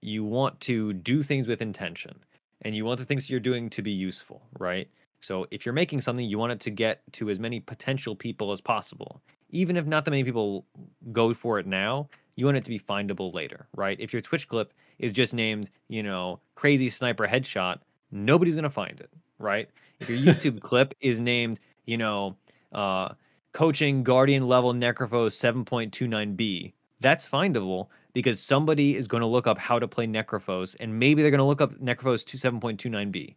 [0.00, 2.18] you want to do things with intention
[2.62, 4.88] and you want the things you're doing to be useful, right?
[5.20, 8.50] So if you're making something, you want it to get to as many potential people
[8.50, 9.22] as possible.
[9.50, 10.66] Even if not that many people
[11.12, 13.96] go for it now, you want it to be findable later, right?
[14.00, 17.78] If your Twitch clip is just named, you know, crazy sniper headshot,
[18.10, 19.68] nobody's going to find it, right?
[20.00, 22.36] If your YouTube clip is named, you know,
[22.72, 23.10] uh,
[23.52, 25.34] coaching Guardian level Necrophos
[25.66, 26.72] 7.29b.
[27.00, 31.22] That's findable because somebody is going to look up how to play Necrophos and maybe
[31.22, 33.34] they're going to look up Necrophos 7.29b.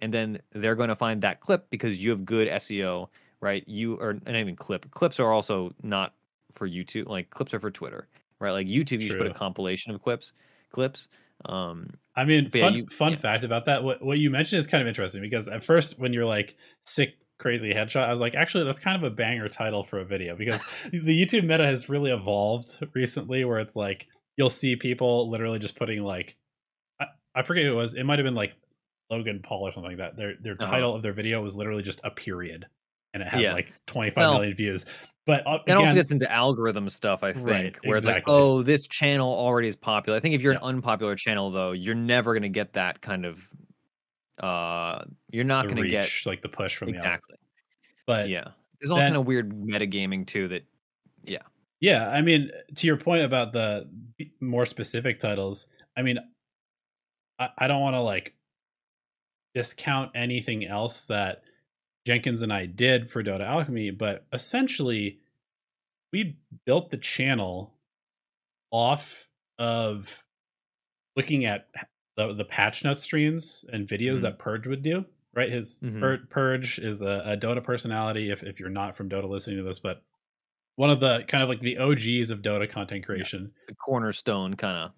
[0.00, 3.08] And then they're going to find that clip because you have good SEO,
[3.40, 3.64] right?
[3.66, 4.90] You are not even clip.
[4.90, 6.14] Clips are also not
[6.52, 7.08] for YouTube.
[7.08, 8.08] Like clips are for Twitter,
[8.38, 8.50] right?
[8.50, 10.32] Like YouTube, you just put a compilation of clips,
[10.70, 11.08] clips.
[11.46, 13.18] Um, I mean, fun, yeah, you, fun yeah.
[13.18, 13.84] fact about that.
[13.84, 17.16] What what you mentioned is kind of interesting because at first, when you're like sick
[17.38, 20.34] crazy headshot i was like actually that's kind of a banger title for a video
[20.34, 25.58] because the youtube meta has really evolved recently where it's like you'll see people literally
[25.58, 26.36] just putting like
[27.00, 28.56] i, I forget who it was it might have been like
[29.10, 30.70] logan paul or something like that their their uh-huh.
[30.70, 32.66] title of their video was literally just a period
[33.14, 33.52] and it had yeah.
[33.52, 34.84] like twenty five well, million views
[35.26, 38.18] but uh, again, also gets into algorithm stuff i think right, where exactly.
[38.18, 40.58] it's like oh this channel already is popular i think if you're yeah.
[40.58, 43.48] an unpopular channel though you're never going to get that kind of
[44.42, 47.32] uh you're not going to get like the push from exactly.
[47.32, 47.46] The
[48.06, 48.44] but yeah,
[48.80, 50.48] there's all kind of weird metagaming too.
[50.48, 50.64] That
[51.24, 51.42] yeah,
[51.80, 52.08] yeah.
[52.08, 53.88] I mean, to your point about the
[54.40, 55.66] more specific titles,
[55.96, 56.18] I mean,
[57.38, 58.34] I, I don't want to like
[59.54, 61.42] discount anything else that
[62.06, 65.18] Jenkins and I did for Dota Alchemy, but essentially,
[66.12, 67.74] we built the channel
[68.70, 69.28] off
[69.58, 70.22] of
[71.16, 71.68] looking at
[72.16, 74.22] the, the patch note streams and videos mm-hmm.
[74.22, 75.04] that Purge would do,
[75.34, 75.50] right?
[75.50, 76.00] His mm-hmm.
[76.00, 78.30] Pur- Purge is a, a, Dota personality.
[78.30, 80.02] If if you're not from Dota listening to this, but
[80.76, 83.64] one of the kind of like the OGs of Dota content creation, yeah.
[83.68, 84.92] the cornerstone kind of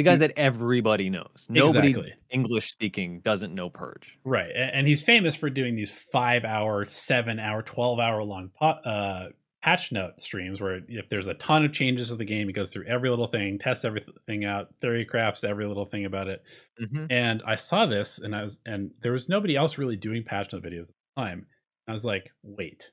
[0.00, 1.46] the guys that everybody knows.
[1.50, 2.14] Nobody exactly.
[2.30, 4.18] English speaking doesn't know Purge.
[4.24, 4.50] Right.
[4.54, 9.26] And he's famous for doing these five hour, seven hour, 12 hour long uh,
[9.62, 12.72] patch note streams where if there's a ton of changes to the game, he goes
[12.72, 16.42] through every little thing, tests everything out, theory crafts every little thing about it.
[16.80, 17.06] Mm-hmm.
[17.10, 20.50] And I saw this and I was, and there was nobody else really doing patch
[20.52, 21.46] note videos at the time.
[21.86, 22.90] I was like, wait,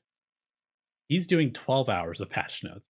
[1.08, 2.90] he's doing 12 hours of patch notes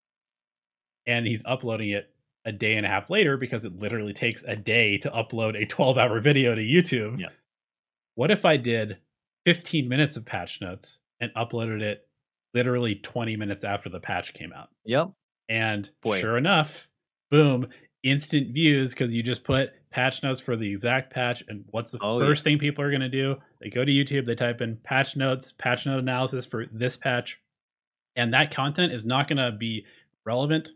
[1.06, 2.14] and he's uploading it
[2.46, 5.66] a day and a half later because it literally takes a day to upload a
[5.68, 7.20] 12 hour video to YouTube.
[7.20, 7.28] Yeah.
[8.16, 8.98] What if I did
[9.46, 12.08] 15 minutes of patch notes and uploaded it
[12.54, 14.70] literally 20 minutes after the patch came out?
[14.86, 15.12] Yep.
[15.50, 16.20] And Boy.
[16.20, 16.88] sure enough,
[17.32, 17.68] boom,
[18.04, 21.44] instant views because you just put patch notes for the exact patch.
[21.48, 22.52] And what's the oh, first yeah.
[22.52, 23.36] thing people are going to do?
[23.62, 27.40] They go to YouTube, they type in patch notes, patch note analysis for this patch.
[28.18, 29.86] And that content is not going to be
[30.26, 30.72] relevant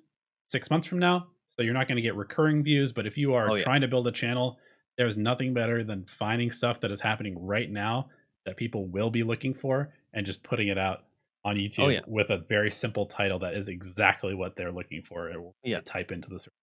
[0.48, 2.94] six months from now, so you're not going to get recurring views.
[2.94, 3.64] But if you are oh, yeah.
[3.64, 4.58] trying to build a channel,
[4.98, 8.10] there's nothing better than finding stuff that is happening right now
[8.46, 11.06] that people will be looking for and just putting it out
[11.44, 12.02] on oh, YouTube oh, yeah.
[12.08, 15.32] with a very simple title that is exactly what they're looking for.
[15.64, 15.80] yeah.
[15.84, 16.54] Type into the search.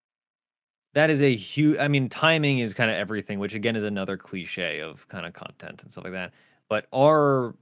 [0.94, 4.16] that is a huge i mean timing is kind of everything which again is another
[4.16, 6.32] cliche of kind of content and stuff like that
[6.68, 7.55] but our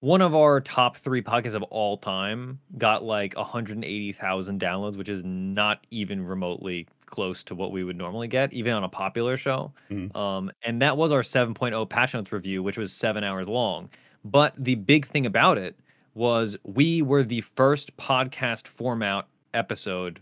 [0.00, 5.22] one of our top three podcasts of all time got like 180,000 downloads, which is
[5.24, 9.72] not even remotely close to what we would normally get, even on a popular show.
[9.90, 10.16] Mm-hmm.
[10.16, 13.90] Um, and that was our 7.0 Patch Notes review, which was seven hours long.
[14.24, 15.78] But the big thing about it
[16.14, 20.20] was we were the first podcast format episode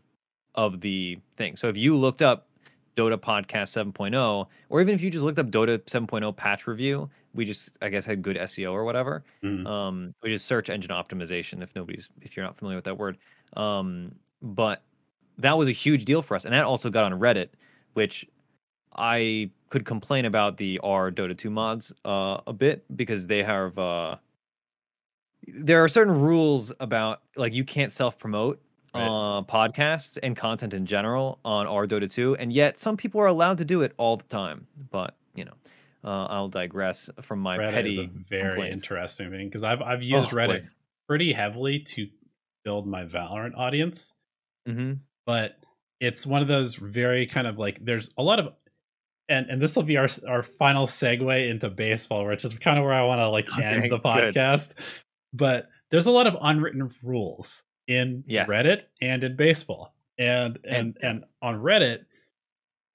[0.54, 1.56] of the thing.
[1.56, 2.48] So if you looked up
[2.96, 7.44] Dota Podcast 7.0, or even if you just looked up Dota 7.0 patch review, we
[7.44, 9.24] just I guess had good SEO or whatever.
[9.44, 9.64] Mm.
[9.64, 11.62] Um, which is search engine optimization.
[11.62, 13.16] If nobody's if you're not familiar with that word,
[13.56, 14.12] um,
[14.42, 14.82] but
[15.38, 17.50] that was a huge deal for us, and that also got on Reddit,
[17.94, 18.26] which
[18.96, 23.78] I could complain about the R Dota 2 mods uh, a bit because they have
[23.78, 24.16] uh,
[25.46, 28.60] there are certain rules about like you can't self promote
[28.96, 29.04] right.
[29.04, 33.26] uh, podcasts and content in general on R Dota 2, and yet some people are
[33.28, 34.66] allowed to do it all the time.
[34.90, 35.54] But you know,
[36.08, 37.88] uh, I'll digress from my Reddit petty.
[37.90, 38.84] Is a very complaints.
[38.84, 40.66] interesting thing because I've I've used oh, Reddit
[41.06, 42.08] pretty heavily to
[42.64, 44.14] build my Valorant audience,
[44.66, 44.94] mm-hmm.
[45.26, 45.58] but
[46.00, 48.54] it's one of those very kind of like there's a lot of
[49.28, 52.84] and and this will be our our final segue into baseball, which is kind of
[52.84, 54.74] where I want to like end okay, the podcast.
[54.74, 54.84] Good.
[55.34, 58.48] But there's a lot of unwritten rules in yes.
[58.48, 62.06] Reddit and in baseball, and and and, and on Reddit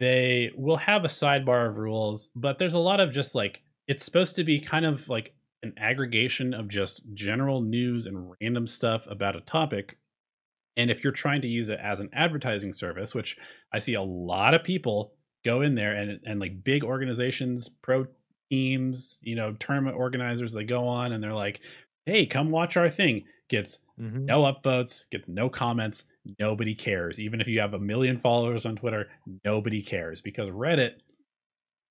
[0.04, 4.04] they will have a sidebar of rules, but there's a lot of just like it's
[4.04, 9.08] supposed to be kind of like an aggregation of just general news and random stuff
[9.10, 9.98] about a topic.
[10.76, 13.38] And if you're trying to use it as an advertising service, which
[13.72, 15.14] I see a lot of people
[15.46, 18.06] go in there and and like big organizations, pro
[18.50, 21.62] teams, you know, tournament organizers, they go on and they're like,
[22.06, 23.24] "Hey, come watch our thing."
[23.54, 24.26] Gets mm-hmm.
[24.26, 26.06] no upvotes, gets no comments,
[26.40, 27.20] nobody cares.
[27.20, 29.10] Even if you have a million followers on Twitter,
[29.46, 30.94] nobody cares because Reddit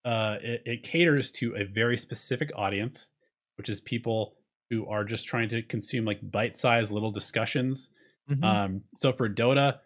[0.04, 3.10] uh, it, it, caters to a very specific audience,
[3.58, 4.34] which is people
[4.70, 7.90] who are just trying to consume like bite-sized little discussions.
[8.28, 8.42] Mm-hmm.
[8.42, 9.78] Um, so for Dota,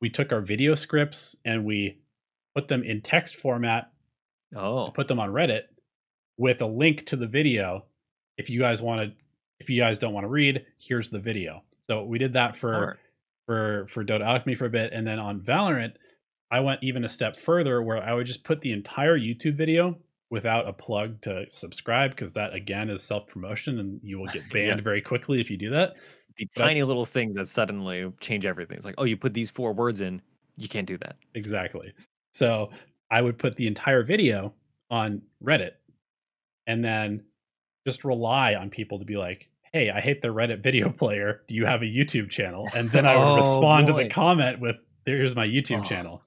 [0.00, 2.00] we took our video scripts and we
[2.56, 3.92] put them in text format.
[4.56, 5.62] Oh, put them on Reddit
[6.36, 7.84] with a link to the video.
[8.36, 9.16] If you guys want to,
[9.60, 11.62] if you guys don't want to read, here's the video.
[11.80, 12.98] So we did that for
[13.46, 15.92] for for Dota Alchemy for a bit, and then on Valorant,
[16.50, 19.96] I went even a step further where I would just put the entire YouTube video
[20.30, 24.48] without a plug to subscribe because that again is self promotion and you will get
[24.52, 24.84] banned yeah.
[24.84, 25.94] very quickly if you do that.
[26.36, 28.76] The but tiny little things that suddenly change everything.
[28.76, 30.22] It's like, oh, you put these four words in,
[30.56, 31.16] you can't do that.
[31.34, 31.92] Exactly.
[32.32, 32.70] So
[33.10, 34.54] I would put the entire video
[34.90, 35.72] on Reddit
[36.66, 37.24] and then
[37.86, 41.42] just rely on people to be like, hey, I hate the Reddit video player.
[41.46, 42.68] Do you have a YouTube channel?
[42.74, 43.98] And then I would oh, respond boy.
[43.98, 44.76] to the comment with,
[45.06, 46.22] here's my YouTube oh, channel.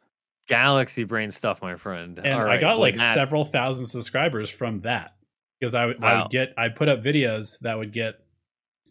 [0.47, 2.19] Galaxy brain stuff, my friend.
[2.19, 3.13] And I got like that...
[3.13, 5.15] several thousand subscribers from that
[5.59, 6.07] because I would, wow.
[6.07, 8.15] I would get, I put up videos that would get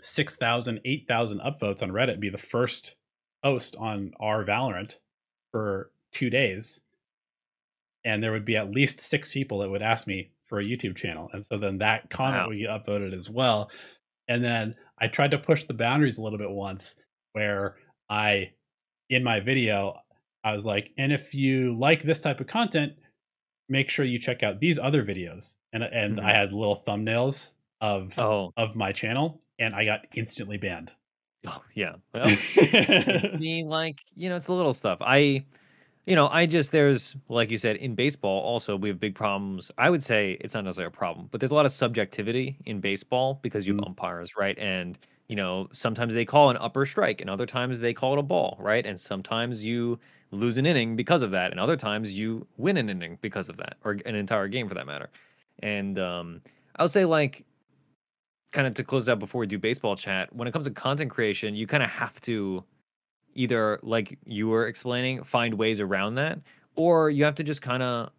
[0.01, 2.97] 6,000, 8,000 upvotes on Reddit, be the first
[3.43, 4.97] post on our Valorant
[5.51, 6.81] for two days.
[8.05, 10.95] And there would be at least six people that would ask me for a YouTube
[10.95, 11.31] channel.
[11.33, 12.53] And so then that comment wow.
[12.53, 13.71] get upvoted as well.
[14.29, 16.95] And then I tried to push the boundaries a little bit once
[17.33, 17.77] where
[18.11, 18.51] I,
[19.09, 19.97] in my video,
[20.45, 22.93] I was like, and if you like this type of content,
[23.71, 25.57] make sure you check out these other videos.
[25.73, 26.27] And and mm-hmm.
[26.27, 28.53] I had little thumbnails of oh.
[28.59, 30.93] of my channel, and I got instantly banned.
[31.47, 34.99] Oh yeah, well, the like you know it's the little stuff.
[35.01, 35.47] I
[36.07, 39.71] you know, I just there's like you said in baseball also we have big problems.
[39.79, 42.81] I would say it's not necessarily a problem, but there's a lot of subjectivity in
[42.81, 43.89] baseball because you have mm.
[43.89, 44.59] umpires, right?
[44.59, 44.99] And
[45.29, 48.23] you know, sometimes they call an upper strike and other times they call it a
[48.23, 48.85] ball, right?
[48.85, 49.99] And sometimes you
[50.33, 53.57] lose an inning because of that, and other times you win an inning because of
[53.59, 55.09] that, or an entire game for that matter.
[55.63, 56.43] And um
[56.77, 57.45] I would say like
[58.51, 61.11] kind of to close out before we do baseball chat, when it comes to content
[61.11, 62.65] creation, you kind of have to
[63.35, 66.39] either like you were explaining find ways around that
[66.77, 68.11] or you have to just kind of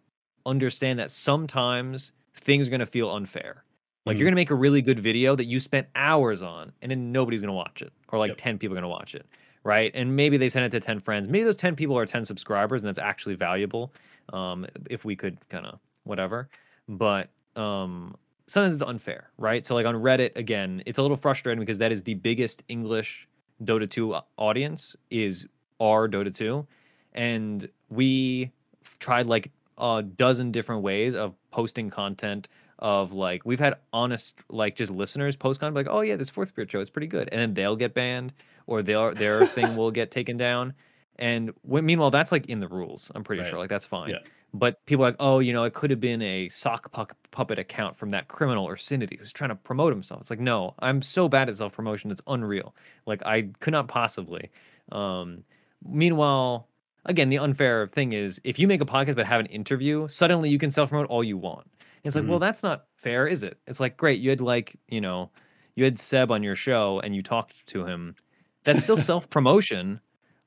[0.46, 3.64] understand that sometimes things are going to feel unfair.
[4.06, 6.72] Like mm you're going to make a really good video that you spent hours on
[6.82, 8.36] and then nobody's going to watch it or like yep.
[8.36, 9.26] 10 people are going to watch it
[9.64, 9.90] right?
[9.94, 11.26] And maybe they send it to 10 friends.
[11.26, 13.92] Maybe those 10 people are 10 subscribers and that's actually valuable
[14.32, 16.48] um if we could kind of whatever.
[16.86, 18.14] But um
[18.46, 19.64] sometimes it's unfair right?
[19.64, 23.26] So like on reddit again it's a little frustrating because that is the biggest english
[23.62, 25.46] Dota 2 audience is
[25.80, 26.66] our Dota 2.
[27.12, 28.50] And we
[28.98, 32.48] tried like a dozen different ways of posting content
[32.80, 36.48] of like we've had honest like just listeners post content like oh yeah this fourth
[36.48, 37.28] spirit show it's pretty good.
[37.30, 38.32] And then they'll get banned
[38.66, 40.74] or their their thing will get taken down.
[41.16, 43.48] And when, meanwhile that's like in the rules i'm pretty right.
[43.48, 43.58] sure.
[43.58, 44.10] Like that's fine.
[44.10, 44.18] Yeah
[44.54, 46.92] but people are like, oh, you know, it could have been a sock
[47.32, 50.20] puppet account from that criminal or Synody who's trying to promote himself.
[50.20, 52.74] It's like, no, I'm so bad at self promotion, it's unreal.
[53.04, 54.52] Like I could not possibly.
[54.92, 55.42] Um,
[55.84, 56.68] meanwhile,
[57.04, 60.50] again, the unfair thing is if you make a podcast but have an interview, suddenly
[60.50, 61.66] you can self promote all you want.
[61.80, 62.30] And it's like, mm-hmm.
[62.30, 63.58] well, that's not fair, is it?
[63.66, 65.30] It's like, great, you had like, you know,
[65.74, 68.14] you had Seb on your show and you talked to him.
[68.62, 69.98] That's still self promotion.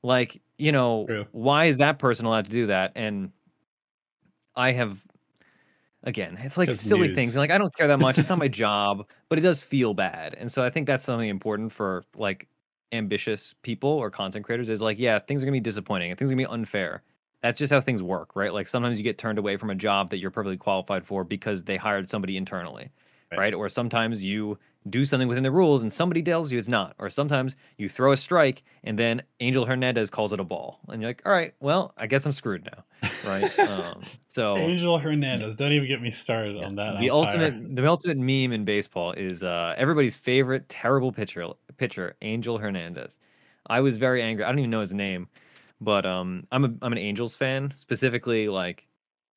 [0.02, 1.26] Like, you know, True.
[1.32, 2.92] why is that person allowed to do that?
[2.94, 3.32] And
[4.58, 5.06] I have
[6.02, 7.14] again, it's like silly news.
[7.14, 7.36] things.
[7.36, 8.18] Like I don't care that much.
[8.18, 10.34] It's not my job, but it does feel bad.
[10.34, 12.48] And so I think that's something important for like
[12.92, 16.30] ambitious people or content creators is like, yeah, things are gonna be disappointing and things
[16.30, 17.02] are gonna be unfair.
[17.40, 18.52] That's just how things work, right?
[18.52, 21.62] Like sometimes you get turned away from a job that you're perfectly qualified for because
[21.62, 22.90] they hired somebody internally.
[23.30, 23.38] Right.
[23.38, 23.54] right.
[23.54, 26.94] Or sometimes you do something within the rules and somebody tells you it's not.
[26.98, 30.80] Or sometimes you throw a strike and then Angel Hernandez calls it a ball.
[30.88, 33.10] And you're like, all right, well, I guess I'm screwed now.
[33.26, 33.58] Right.
[33.68, 36.98] um, so Angel Hernandez, don't even get me started yeah, on that.
[36.98, 42.58] The ultimate the ultimate meme in baseball is uh, everybody's favorite terrible pitcher pitcher, Angel
[42.58, 43.18] Hernandez.
[43.66, 44.44] I was very angry.
[44.44, 45.28] I don't even know his name,
[45.80, 48.87] but um, I'm a I'm an Angels fan, specifically like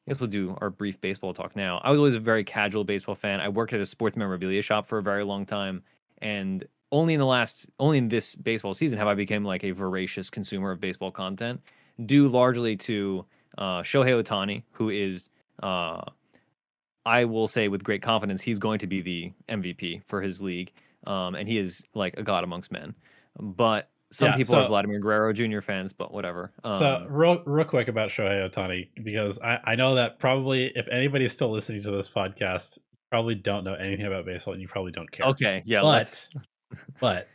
[0.06, 1.80] I guess we'll do our brief baseball talk now.
[1.84, 3.40] I was always a very casual baseball fan.
[3.40, 5.84] I worked at a sports memorabilia shop for a very long time,
[6.20, 9.72] and only in the last, only in this baseball season, have I become like a
[9.72, 11.62] voracious consumer of baseball content,
[12.04, 13.26] due largely to
[13.60, 15.30] uh, Shohei Ohtani, who is,
[15.62, 16.02] uh,
[17.06, 20.72] I will say with great confidence, he's going to be the MVP for his league,
[21.06, 22.96] um, and he is like a god amongst men.
[23.40, 25.62] But some yeah, people so, are Vladimir Guerrero Jr.
[25.62, 26.52] fans, but whatever.
[26.64, 30.88] Um, so real, real quick about Shohei Ohtani, because I, I know that probably if
[30.90, 32.78] anybody's still listening to this podcast,
[33.10, 35.28] probably don't know anything about baseball, and you probably don't care.
[35.28, 36.28] Okay, yeah, but
[37.00, 37.28] but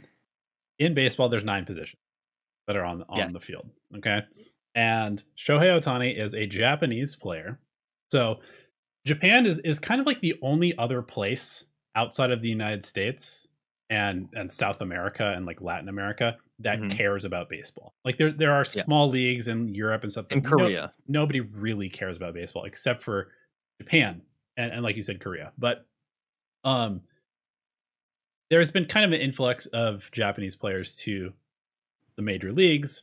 [0.79, 2.01] in baseball, there's nine positions
[2.67, 3.33] that are on on yes.
[3.33, 3.71] the field.
[3.97, 4.21] Okay,
[4.75, 7.59] and Shohei Ohtani is a Japanese player,
[8.11, 8.41] so
[9.07, 13.47] Japan is is kind of like the only other place outside of the United States
[13.89, 16.89] and and South America and like Latin America that mm-hmm.
[16.89, 17.95] cares about baseball.
[18.05, 18.85] Like there there are yeah.
[18.85, 20.27] small leagues in Europe and stuff.
[20.31, 23.29] In Korea, no, nobody really cares about baseball except for
[23.81, 24.23] Japan
[24.57, 25.53] and, and like you said, Korea.
[25.59, 25.87] But
[26.65, 27.03] um,
[28.51, 31.33] there's been kind of an influx of Japanese players to
[32.17, 33.03] the major leagues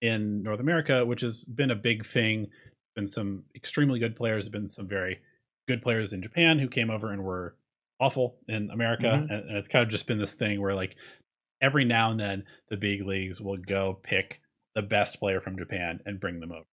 [0.00, 2.48] in North America, which has been a big thing.
[2.94, 5.20] Been some extremely good players, been some very
[5.66, 7.56] good players in Japan who came over and were
[8.00, 9.32] awful in America, mm-hmm.
[9.32, 10.96] and, and, it's kind of just been this thing where like
[11.64, 14.40] every now and then the big leagues will go pick
[14.74, 16.66] the best player from Japan and bring them over.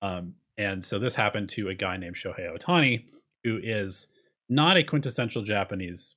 [0.00, 3.04] Um, and so this happened to a guy named Shohei Ohtani,
[3.44, 4.06] who is
[4.48, 6.14] not a quintessential Japanese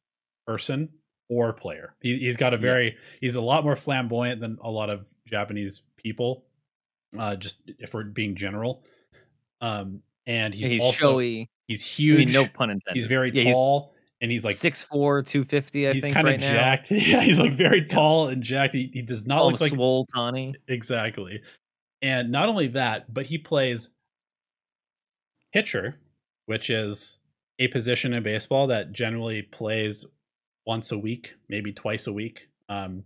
[0.47, 0.89] person
[1.29, 1.95] or player.
[2.01, 5.81] He, has got a very, he's a lot more flamboyant than a lot of Japanese
[5.97, 6.45] people,
[7.19, 8.83] uh, just if we're being general.
[9.59, 11.49] Um, and he's, he's also, showy.
[11.67, 12.21] He's huge.
[12.21, 12.95] I mean, no pun intended.
[12.95, 14.89] He's very yeah, tall and he's like 6'4",
[15.25, 16.05] 250, I he's think.
[16.05, 16.91] He's kind of right jacked.
[16.91, 18.73] Yeah, he's like very tall and jacked.
[18.73, 20.55] He, he does not look like swole Tawny.
[20.67, 21.41] Exactly.
[22.01, 23.89] And not only that, but he plays
[25.53, 25.99] pitcher,
[26.45, 27.19] which is
[27.59, 30.05] a position in baseball that generally plays
[30.65, 32.47] once a week, maybe twice a week.
[32.69, 33.03] Um,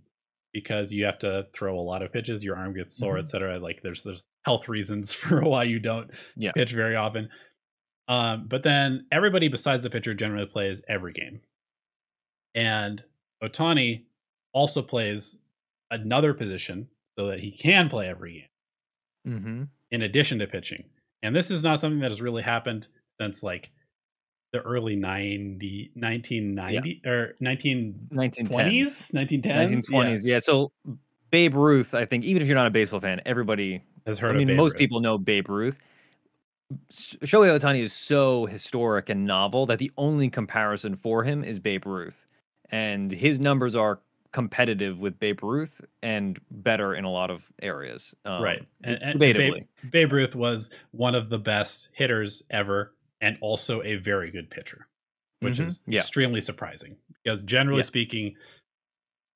[0.54, 3.20] because you have to throw a lot of pitches, your arm gets sore, mm-hmm.
[3.20, 3.60] etc.
[3.60, 6.52] Like there's there's health reasons for why you don't yeah.
[6.54, 7.30] pitch very often.
[8.10, 11.42] Um, but then everybody besides the pitcher generally plays every game.
[12.56, 13.04] And
[13.42, 14.04] Ohtani
[14.52, 15.38] also plays
[15.92, 19.64] another position so that he can play every game mm-hmm.
[19.92, 20.86] in addition to pitching.
[21.22, 22.88] And this is not something that has really happened
[23.22, 23.72] since like
[24.54, 27.12] the early 90, 1990 yeah.
[27.12, 29.44] or 19, 1920s, 1910s.
[29.44, 30.34] 1920s, yeah.
[30.34, 30.40] yeah.
[30.40, 30.72] So
[31.30, 34.40] Babe Ruth, I think, even if you're not a baseball fan, everybody has heard I
[34.40, 34.80] mean, most Ruth.
[34.80, 35.80] people know Babe Ruth.
[36.92, 41.86] Shohei Ohtani is so historic and novel that the only comparison for him is Babe
[41.86, 42.26] Ruth.
[42.72, 44.00] And his numbers are
[44.32, 48.14] competitive with Babe Ruth and better in a lot of areas.
[48.26, 48.64] Um, right.
[48.84, 53.96] And, and Babe, Babe Ruth was one of the best hitters ever and also a
[53.96, 54.88] very good pitcher,
[55.40, 55.66] which mm-hmm.
[55.66, 56.00] is yeah.
[56.00, 57.86] extremely surprising because generally yeah.
[57.86, 58.36] speaking,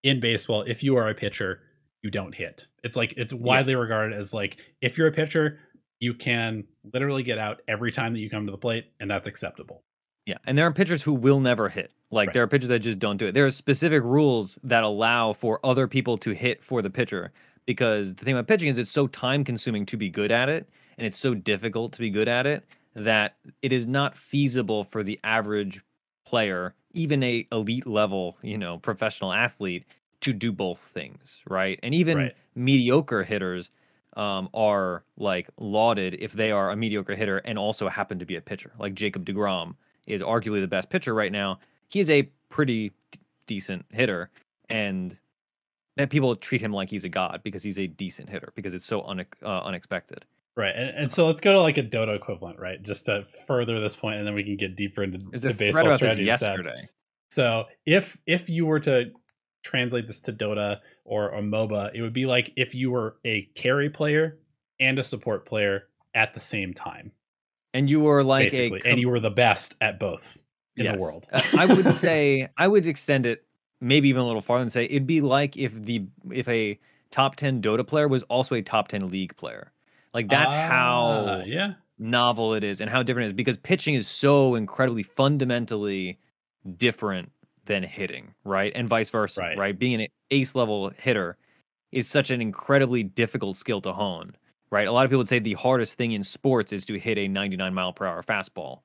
[0.04, 1.62] in baseball, if you are a pitcher,
[2.02, 2.68] you don't hit.
[2.84, 3.80] It's like it's widely yeah.
[3.80, 5.60] regarded as like if you're a pitcher,
[6.04, 9.26] you can literally get out every time that you come to the plate, and that's
[9.26, 9.84] acceptable.
[10.26, 11.94] Yeah, and there are pitchers who will never hit.
[12.12, 12.34] Like right.
[12.34, 13.32] there are pitchers that just don't do it.
[13.32, 17.32] There are specific rules that allow for other people to hit for the pitcher
[17.66, 20.70] because the thing about pitching is it's so time consuming to be good at it
[20.98, 22.66] and it's so difficult to be good at it
[22.96, 25.82] that it is not feasible for the average
[26.26, 29.86] player, even a elite level, you know, professional athlete
[30.22, 31.80] to do both things, right?
[31.82, 32.36] And even right.
[32.56, 33.72] mediocre hitters
[34.16, 38.36] um, are like lauded if they are a mediocre hitter and also happen to be
[38.36, 38.72] a pitcher.
[38.80, 39.76] Like Jacob DeGrom
[40.08, 41.60] is arguably the best pitcher right now.
[41.90, 44.30] He is a pretty d- decent hitter,
[44.70, 45.18] and
[45.96, 48.86] that people treat him like he's a god because he's a decent hitter because it's
[48.86, 50.26] so un- uh, unexpected.
[50.56, 52.82] Right, and, and, so let's go to like a Dota equivalent, right?
[52.84, 56.26] Just to further this point, and then we can get deeper into the baseball strategy
[56.26, 56.70] yesterday.
[56.70, 56.88] Stats.
[57.30, 59.12] So if if you were to
[59.64, 63.44] translate this to Dota or a MOBA, it would be like if you were a
[63.56, 64.38] carry player
[64.80, 67.12] and a support player at the same time.
[67.74, 70.38] And you were like basically, a com- and you were the best at both
[70.76, 70.96] in yes.
[70.96, 71.28] the world.
[71.58, 73.46] I would say I would extend it
[73.82, 76.80] maybe even a little farther and say it'd be like if the if a
[77.10, 79.72] top 10 Dota player was also a top 10 league player.
[80.14, 83.96] Like that's how ah, yeah novel it is and how different it is because pitching
[83.96, 86.20] is so incredibly fundamentally
[86.78, 87.32] different
[87.66, 88.72] than hitting, right?
[88.76, 89.58] And vice versa, right?
[89.58, 89.78] right?
[89.78, 91.38] Being an ace level hitter
[91.92, 94.36] is such an incredibly difficult skill to hone,
[94.72, 94.88] right?
[94.88, 97.28] A lot of people would say the hardest thing in sports is to hit a
[97.28, 98.80] 99 mile per hour fastball.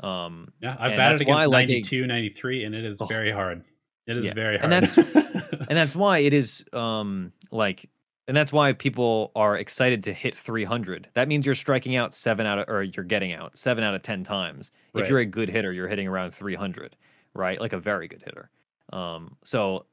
[0.00, 3.62] Um, yeah, I've batted against 92, like a, 93, and it is oh, very hard.
[4.06, 4.34] It is yeah.
[4.34, 4.72] very hard.
[4.72, 4.96] And that's
[5.68, 7.88] and that's why it is um like
[8.28, 11.08] and that's why people are excited to hit 300.
[11.14, 14.02] That means you're striking out 7 out of or you're getting out 7 out of
[14.02, 14.70] 10 times.
[14.92, 15.02] Right.
[15.02, 16.96] If you're a good hitter, you're hitting around 300
[17.34, 17.60] right?
[17.60, 18.50] Like a very good hitter.
[18.92, 19.86] Um, so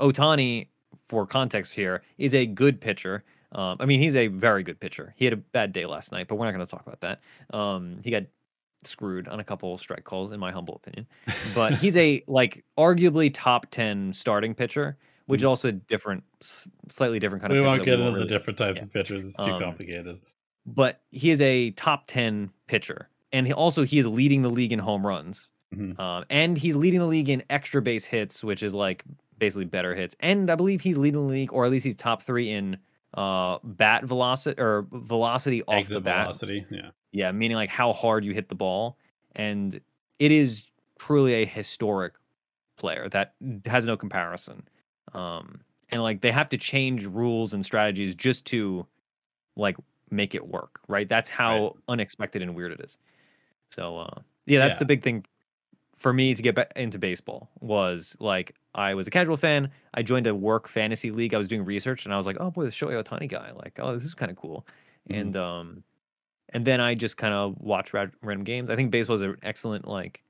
[0.00, 0.68] Ohtani,
[1.08, 3.24] for context here, is a good pitcher.
[3.52, 5.14] Um, I mean, he's a very good pitcher.
[5.16, 7.20] He had a bad day last night, but we're not going to talk about that.
[7.56, 8.24] Um, he got
[8.84, 11.06] screwed on a couple strike calls, in my humble opinion.
[11.54, 14.96] But he's a like arguably top ten starting pitcher,
[15.26, 15.50] which is mm.
[15.50, 17.64] also different, slightly different kind we of.
[17.64, 18.84] We won't get into really, the different types yeah.
[18.84, 20.20] of pitchers; it's too um, complicated.
[20.66, 24.72] But he is a top ten pitcher, and he also he is leading the league
[24.72, 26.00] in home runs Mm-hmm.
[26.00, 29.04] Um, and he's leading the league in extra base hits, which is like
[29.38, 30.16] basically better hits.
[30.20, 32.76] And I believe he's leading the league, or at least he's top three in
[33.14, 36.24] uh, bat velocity or velocity off Exit the bat.
[36.24, 38.98] Velocity, yeah, yeah, meaning like how hard you hit the ball.
[39.36, 39.80] And
[40.18, 40.66] it is
[40.98, 42.14] truly a historic
[42.76, 43.34] player that
[43.66, 44.66] has no comparison.
[45.12, 45.60] Um,
[45.90, 48.86] and like they have to change rules and strategies just to
[49.56, 49.76] like
[50.10, 51.08] make it work, right?
[51.08, 51.72] That's how right.
[51.88, 52.98] unexpected and weird it is.
[53.70, 54.84] So uh, yeah, that's yeah.
[54.84, 55.24] a big thing
[55.96, 59.70] for me to get back into baseball was like I was a casual fan.
[59.94, 61.34] I joined a work fantasy league.
[61.34, 63.52] I was doing research, and I was like, "Oh boy, the Shohei Ohtani guy!
[63.52, 64.66] Like, oh, this is kind of cool."
[65.08, 65.20] Mm-hmm.
[65.20, 65.84] And um,
[66.50, 68.70] and then I just kind of watch random games.
[68.70, 70.22] I think baseball is an excellent like.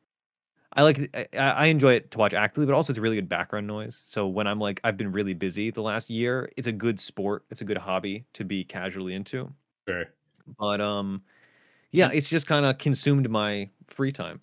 [0.77, 3.67] I like I, I enjoy it to watch actively, but also it's really good background
[3.67, 4.03] noise.
[4.07, 7.45] So when I'm like I've been really busy the last year, it's a good sport.
[7.51, 9.53] It's a good hobby to be casually into.
[9.89, 10.05] Sure.
[10.59, 11.23] But um,
[11.93, 14.41] yeah, it's just kind of consumed my free time.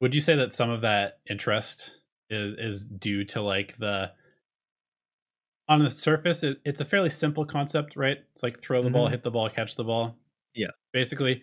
[0.00, 2.00] Would you say that some of that interest
[2.30, 4.12] is is due to like the
[5.68, 8.18] on the surface it, it's a fairly simple concept, right?
[8.32, 8.94] It's like throw the mm-hmm.
[8.94, 10.16] ball, hit the ball, catch the ball.
[10.54, 10.70] Yeah.
[10.92, 11.42] Basically.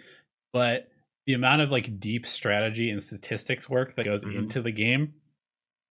[0.51, 0.89] But
[1.25, 4.39] the amount of like deep strategy and statistics work that goes mm-hmm.
[4.39, 5.13] into the game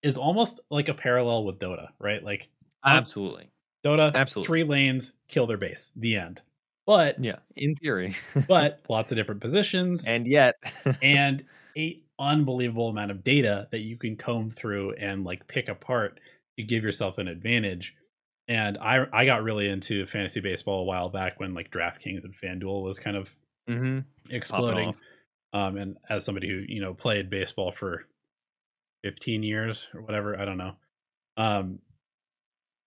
[0.03, 2.23] is almost like a parallel with Dota, right?
[2.23, 2.49] Like
[2.85, 3.51] absolutely.
[3.85, 4.47] Dota, absolutely.
[4.47, 5.93] Three lanes, kill their base.
[5.97, 6.43] The end.
[6.87, 8.15] But yeah, in theory.
[8.49, 10.05] but lots of different positions.
[10.05, 10.55] And yet
[11.03, 11.45] and
[11.77, 16.21] a unbelievable amount of data that you can comb through and like pick apart
[16.59, 17.95] to give yourself an advantage.
[18.49, 22.35] And I I got really into fantasy baseball a while back when like DraftKings and
[22.35, 23.35] FanDuel was kind of
[23.69, 24.01] mm-hmm.
[24.31, 24.95] exploding.
[25.53, 28.07] Um, and as somebody who you know played baseball for
[29.05, 30.77] 15 years or whatever, I don't know.
[31.37, 31.81] Um,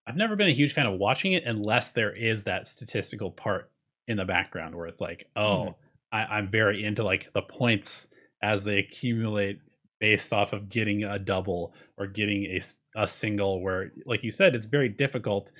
[0.07, 3.69] I've never been a huge fan of watching it unless there is that statistical part
[4.07, 5.72] in the background where it's like, oh, mm-hmm.
[6.11, 8.07] I, I'm very into like the points
[8.41, 9.59] as they accumulate
[9.99, 12.61] based off of getting a double or getting a,
[12.95, 15.51] a single where like you said it's very difficult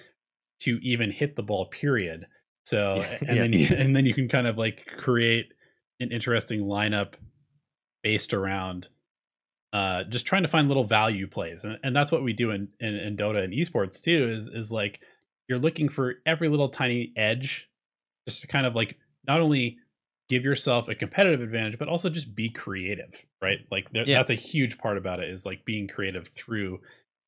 [0.60, 2.26] to even hit the ball period
[2.66, 3.36] so and yeah.
[3.36, 5.54] then you, and then you can kind of like create
[6.00, 7.16] an interesting lineup
[8.04, 8.90] based around
[9.72, 12.70] uh, just trying to find little value plays, and, and that's what we do in,
[12.80, 14.34] in, in Dota and esports too.
[14.36, 15.00] Is is like
[15.48, 17.70] you're looking for every little tiny edge,
[18.28, 18.98] just to kind of like
[19.28, 19.78] not only
[20.30, 23.60] give yourself a competitive advantage, but also just be creative, right?
[23.72, 24.06] Like yeah.
[24.06, 26.80] that's a huge part about it is like being creative through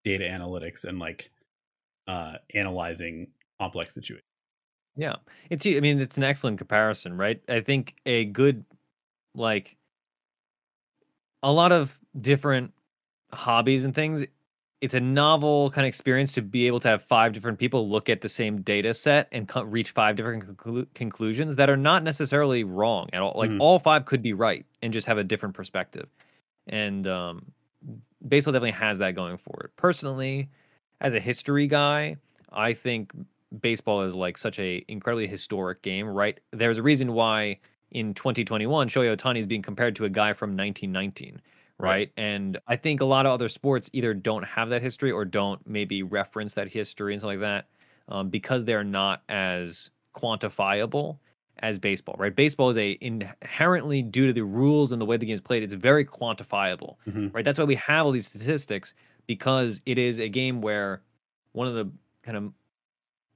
[0.05, 1.31] data analytics and like
[2.07, 3.27] uh, analyzing
[3.59, 4.25] complex situations.
[4.95, 5.15] Yeah,
[5.49, 5.65] it's.
[5.65, 7.41] I mean, it's an excellent comparison, right?
[7.47, 8.65] I think a good
[9.33, 9.77] like
[11.43, 12.73] a lot of different
[13.31, 14.25] hobbies and things
[14.81, 18.09] it's a novel kind of experience to be able to have five different people look
[18.09, 22.03] at the same data set and co- reach five different conclu- conclusions that are not
[22.03, 23.33] necessarily wrong at all.
[23.35, 23.59] Like mm.
[23.59, 26.07] all five could be right and just have a different perspective.
[26.65, 27.51] And um,
[28.27, 29.75] baseball definitely has that going for it.
[29.77, 30.49] Personally,
[30.99, 32.17] as a history guy,
[32.51, 33.13] I think
[33.61, 36.07] baseball is like such a incredibly historic game.
[36.07, 36.39] Right?
[36.51, 37.59] There's a reason why
[37.91, 41.41] in 2021, Shohei Ohtani is being compared to a guy from 1919,
[41.81, 42.11] right?
[42.17, 45.65] And I think a lot of other sports either don't have that history or don't
[45.67, 47.67] maybe reference that history and stuff like that
[48.07, 51.17] um, because they're not as quantifiable
[51.59, 52.35] as baseball, right?
[52.35, 55.63] Baseball is a inherently due to the rules and the way the game is played,
[55.63, 57.27] it's very quantifiable, mm-hmm.
[57.33, 57.45] right?
[57.45, 58.93] That's why we have all these statistics
[59.27, 61.01] because it is a game where
[61.51, 61.89] one of the
[62.23, 62.51] kind of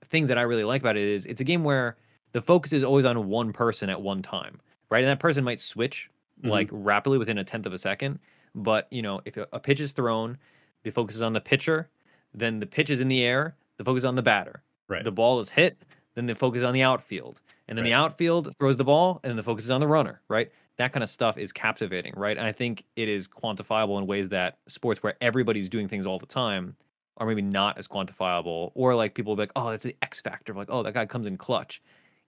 [0.05, 1.97] things that I really like about it is it's a game where
[2.31, 4.59] the focus is always on one person at one time,
[4.89, 5.03] right?
[5.03, 6.09] And that person might switch
[6.39, 6.49] mm-hmm.
[6.49, 8.19] like rapidly within a tenth of a second.
[8.55, 10.37] But you know, if a pitch is thrown,
[10.83, 11.89] the focus is on the pitcher.
[12.33, 13.55] Then the pitch is in the air.
[13.77, 14.63] The focus is on the batter.
[14.87, 15.03] Right.
[15.03, 15.77] The ball is hit.
[16.15, 17.41] Then the focus is on the outfield.
[17.67, 17.89] And then right.
[17.89, 20.21] the outfield throws the ball, and then the focus is on the runner.
[20.29, 20.51] Right.
[20.77, 22.37] That kind of stuff is captivating, right?
[22.37, 26.19] And I think it is quantifiable in ways that sports where everybody's doing things all
[26.19, 26.75] the time
[27.17, 28.71] are maybe not as quantifiable.
[28.75, 30.53] Or like people will be like, oh, that's the X factor.
[30.53, 31.81] Like, oh, that guy comes in clutch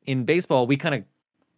[0.07, 1.03] in baseball, we kind of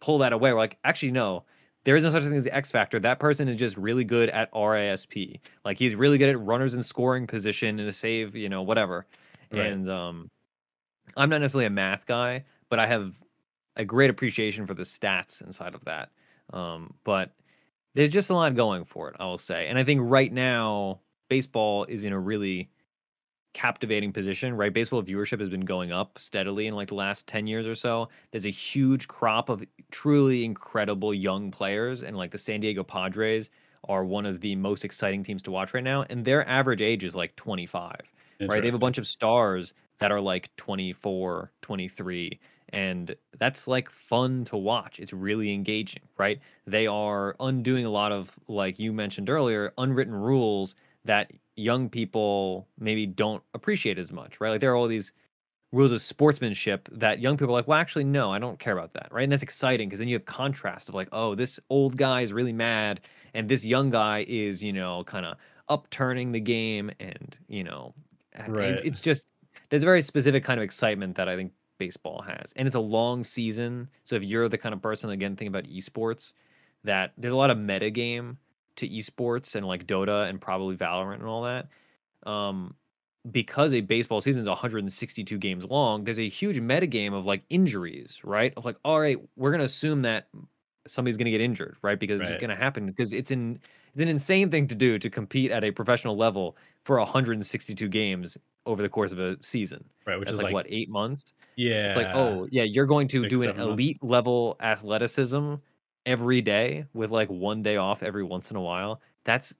[0.00, 0.52] pull that away.
[0.52, 1.44] We're like, actually, no,
[1.84, 2.98] there is no such thing as the X factor.
[3.00, 5.40] That person is just really good at RISP.
[5.64, 9.06] Like he's really good at runners in scoring position and a save, you know, whatever.
[9.50, 9.66] Right.
[9.66, 10.30] And um,
[11.16, 13.14] I'm not necessarily a math guy, but I have
[13.76, 16.10] a great appreciation for the stats inside of that.
[16.52, 17.32] Um, but
[17.94, 19.66] there's just a lot going for it, I will say.
[19.68, 22.70] And I think right now, baseball is in a really
[23.52, 24.72] captivating position, right?
[24.72, 28.08] Baseball viewership has been going up steadily in like the last 10 years or so.
[28.30, 33.50] There's a huge crop of truly incredible young players, and like the San Diego Padres
[33.88, 36.04] are one of the most exciting teams to watch right now.
[36.10, 37.94] And their average age is like 25,
[38.40, 38.60] right?
[38.60, 42.38] They have a bunch of stars that are like 24, 23.
[42.72, 45.00] And that's like fun to watch.
[45.00, 46.38] It's really engaging, right?
[46.66, 52.66] They are undoing a lot of, like you mentioned earlier, unwritten rules that young people
[52.78, 54.50] maybe don't appreciate as much, right?
[54.50, 55.12] Like there are all these
[55.72, 58.92] rules of sportsmanship that young people are like, well, actually, no, I don't care about
[58.94, 59.22] that, right?
[59.22, 62.32] And that's exciting because then you have contrast of like, oh, this old guy is
[62.32, 63.00] really mad,
[63.34, 65.36] and this young guy is, you know, kind of
[65.68, 67.94] upturning the game, and you know,
[68.48, 68.70] right.
[68.70, 69.28] it, it's just
[69.68, 72.80] there's a very specific kind of excitement that I think baseball has, and it's a
[72.80, 73.88] long season.
[74.04, 76.32] So if you're the kind of person again thinking about esports,
[76.84, 78.38] that there's a lot of meta game
[78.80, 81.68] to esports and like Dota and probably Valorant and all that.
[82.28, 82.74] Um,
[83.30, 88.20] because a baseball season is 162 games long, there's a huge metagame of like injuries,
[88.24, 88.52] right?
[88.56, 90.28] Of like, all right, we're gonna assume that
[90.86, 91.98] somebody's gonna get injured, right?
[91.98, 92.30] Because right.
[92.30, 93.60] it's gonna happen because it's in
[93.92, 98.38] it's an insane thing to do to compete at a professional level for 162 games
[98.66, 99.84] over the course of a season.
[100.06, 101.24] Right, which That's is like, like, what eight months.
[101.56, 104.10] Yeah, it's like oh yeah, you're going to do an elite months.
[104.10, 105.56] level athleticism
[106.06, 109.54] every day with like one day off every once in a while, that's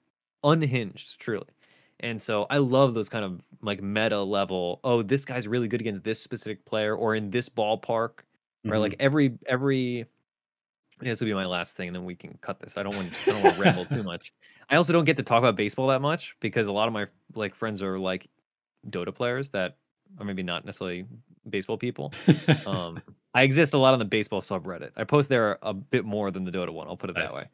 [0.45, 1.47] unhinged, truly.
[2.01, 4.81] And so I love those kind of like meta level.
[4.85, 8.21] Oh, this guy's really good against this specific player or in this ballpark.
[8.65, 8.71] Mm-hmm.
[8.71, 8.79] Right.
[8.79, 10.07] Like every every
[11.01, 12.77] this will be my last thing, and then we can cut this.
[12.77, 14.33] I don't want I don't want to ramble too much.
[14.69, 17.07] I also don't get to talk about baseball that much because a lot of my
[17.35, 18.29] like friends are like
[18.89, 19.77] Dota players that
[20.19, 21.07] are maybe not necessarily
[21.49, 22.13] baseball people.
[22.67, 23.03] Um,
[23.35, 24.91] I exist a lot on the baseball subreddit.
[24.97, 26.89] I post there a bit more than the Dota one.
[26.89, 27.33] I'll put it nice.
[27.33, 27.45] that way.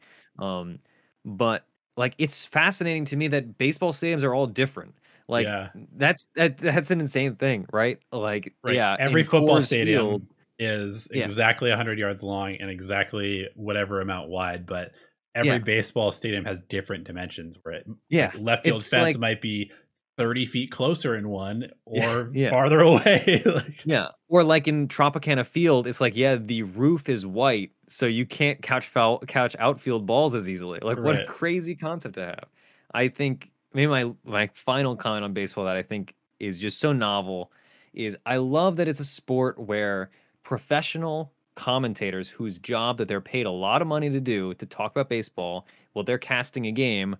[0.45, 0.79] Um,
[1.23, 4.95] but like it's fascinating to me that baseball stadiums are all different.
[5.27, 5.69] Like yeah.
[5.95, 7.99] that's that, that's an insane thing, right?
[8.11, 8.75] Like right.
[8.75, 10.21] yeah, every football stadium Field,
[10.59, 11.75] is exactly yeah.
[11.75, 14.93] 100 yards long and exactly whatever amount wide, but
[15.35, 15.57] every yeah.
[15.59, 19.71] baseball stadium has different dimensions where it yeah like left field fence like, might be
[20.17, 22.49] 30 feet closer in one or yeah.
[22.49, 27.25] farther away like, yeah or like in tropicana field it's like yeah the roof is
[27.25, 30.79] white so you can't catch foul catch outfield balls as easily.
[30.81, 32.45] Like what a crazy concept to have.
[32.93, 36.91] I think maybe my my final comment on baseball that i think is just so
[36.91, 37.51] novel
[37.93, 40.09] is i love that it's a sport where
[40.43, 44.91] professional commentators whose job that they're paid a lot of money to do to talk
[44.91, 47.15] about baseball while they're casting a game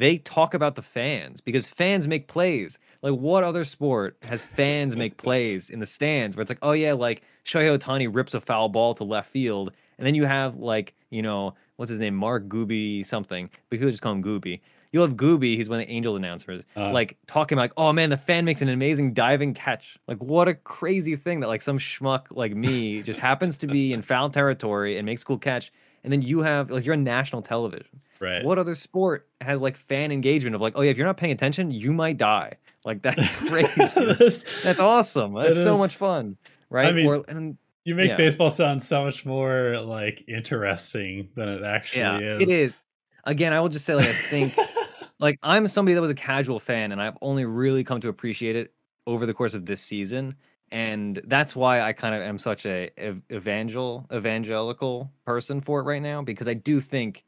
[0.00, 2.78] they talk about the fans because fans make plays.
[3.02, 6.72] Like, what other sport has fans make plays in the stands where it's like, oh
[6.72, 10.56] yeah, like Shohei Ohtani rips a foul ball to left field, and then you have
[10.56, 14.60] like, you know, what's his name, Mark Gooby something, but people just call him Gooby.
[14.92, 18.10] You'll have Gooby, he's one of the Angels announcers, uh, like talking like, oh man,
[18.10, 19.98] the fan makes an amazing diving catch.
[20.08, 23.92] Like, what a crazy thing that like some schmuck like me just happens to be
[23.92, 25.72] in foul territory and makes a cool catch,
[26.04, 28.00] and then you have like you're on national television.
[28.20, 28.44] Right.
[28.44, 31.32] What other sport has like fan engagement of like, oh yeah, if you're not paying
[31.32, 32.54] attention, you might die.
[32.84, 33.70] Like that's crazy.
[33.76, 35.34] that's, that's, awesome.
[35.34, 36.36] That's so much fun.
[36.68, 36.88] Right.
[36.88, 38.16] I mean, or, and, you make yeah.
[38.16, 42.42] baseball sound so much more like interesting than it actually yeah, is.
[42.42, 42.76] It is.
[43.24, 44.54] Again, I will just say like I think
[45.18, 48.54] like I'm somebody that was a casual fan and I've only really come to appreciate
[48.54, 48.74] it
[49.06, 50.34] over the course of this season.
[50.72, 52.90] And that's why I kind of am such a
[53.32, 57.24] evangel evangelical person for it right now because I do think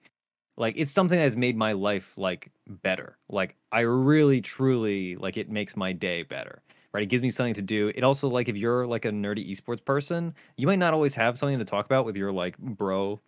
[0.57, 3.19] like it's something that has made my life like better.
[3.29, 6.63] Like i really truly like it makes my day better
[6.93, 7.05] right?
[7.05, 7.91] It gives me something to do.
[7.95, 11.39] It also like if you're like a nerdy esports person you might not always have
[11.39, 13.21] something to talk about with your like bro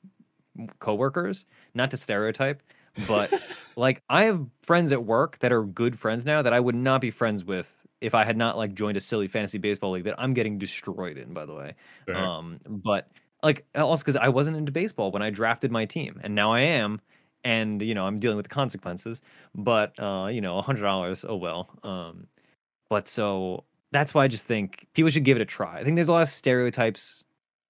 [0.79, 2.63] coworkers not to stereotype
[3.09, 3.33] but
[3.77, 7.01] like i have friends at work that are good friends now that i would not
[7.01, 10.15] be friends with if i had not like joined a silly fantasy baseball league that
[10.19, 11.75] i'm getting destroyed in by the way
[12.15, 13.09] um but
[13.45, 16.61] like also because I wasn't into baseball when I drafted my team, and now I
[16.61, 17.01] am,
[17.45, 19.23] and you know I'm dealing with the consequences.
[19.55, 21.69] But uh, you know, a hundred dollars, oh well.
[21.85, 22.27] Um,
[22.89, 25.79] but so that's why I just think people should give it a try.
[25.79, 27.23] I think there's a lot of stereotypes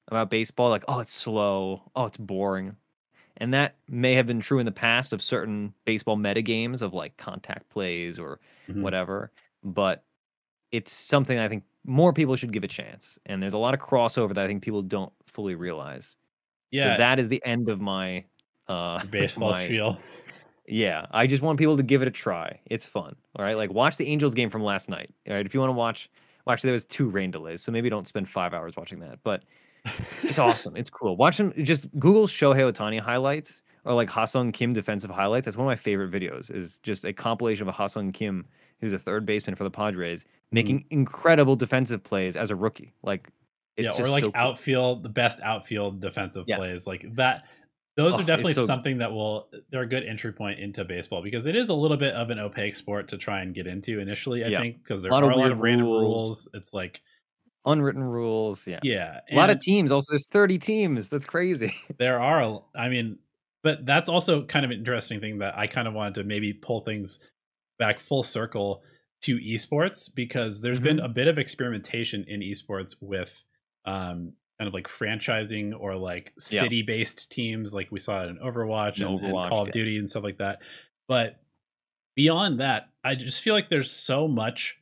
[0.09, 2.77] about baseball, like oh it's slow, oh it's boring,
[3.39, 6.95] and that may have been true in the past of certain baseball meta games of
[6.95, 8.39] like contact plays or
[8.69, 8.81] mm-hmm.
[8.81, 9.33] whatever.
[9.65, 10.05] But
[10.75, 13.19] it's something I think more people should give a chance.
[13.27, 16.17] And there's a lot of crossover that I think people don't fully realize.
[16.71, 16.95] Yeah.
[16.95, 18.25] So that is the end of my
[18.69, 19.99] uh baseball my, spiel.
[20.67, 22.59] Yeah, I just want people to give it a try.
[22.67, 23.15] It's fun.
[23.37, 25.11] All right, like watch the Angels game from last night.
[25.29, 26.11] All right, if you want to watch,
[26.45, 29.19] well, actually there was two rain delays, so maybe don't spend five hours watching that.
[29.23, 29.45] But
[30.23, 30.75] it's awesome.
[30.75, 31.17] It's cool.
[31.17, 31.53] Watch them.
[31.63, 35.45] Just Google Shohei Ohtani highlights or like Ha-Seong Kim defensive highlights.
[35.45, 36.51] That's one of my favorite videos.
[36.51, 38.47] Is just a compilation of a Ha-Seong Kim,
[38.81, 40.87] who's a third baseman for the Padres, making mm.
[40.91, 42.93] incredible defensive plays as a rookie.
[43.03, 43.29] Like
[43.77, 44.41] yeah, or like so cool.
[44.41, 46.57] outfield, the best outfield defensive yeah.
[46.57, 47.45] plays like that.
[47.97, 51.23] Those oh, are definitely so something that will they're a good entry point into baseball
[51.23, 54.01] because it is a little bit of an opaque sport to try and get into
[54.01, 54.45] initially.
[54.45, 54.61] I yeah.
[54.61, 56.03] think because there are a lot of random rules.
[56.03, 56.49] rules.
[56.55, 57.03] It's like
[57.67, 58.67] unwritten rules.
[58.67, 59.93] Yeah, yeah, a lot of teams.
[59.93, 61.09] Also, there's 30 teams.
[61.09, 61.73] That's crazy.
[61.99, 62.63] there are.
[62.75, 63.19] I mean,
[63.63, 66.53] but that's also kind of an interesting thing that I kind of wanted to maybe
[66.53, 67.21] pull things
[67.79, 68.83] back full circle
[69.23, 70.85] to esports because there's mm-hmm.
[70.85, 73.45] been a bit of experimentation in esports with
[73.87, 77.35] um, kind of like franchising or like city based yeah.
[77.35, 79.73] teams like we saw it in Overwatch and, Overwatch, and Call of yeah.
[79.73, 80.61] Duty and stuff like that.
[81.09, 81.41] But
[82.15, 84.77] beyond that, I just feel like there's so much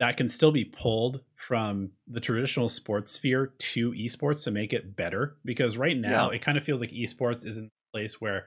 [0.00, 4.94] that can still be pulled from the traditional sports sphere to esports to make it
[4.94, 6.36] better because right now yeah.
[6.36, 8.46] it kind of feels like esports is in a place where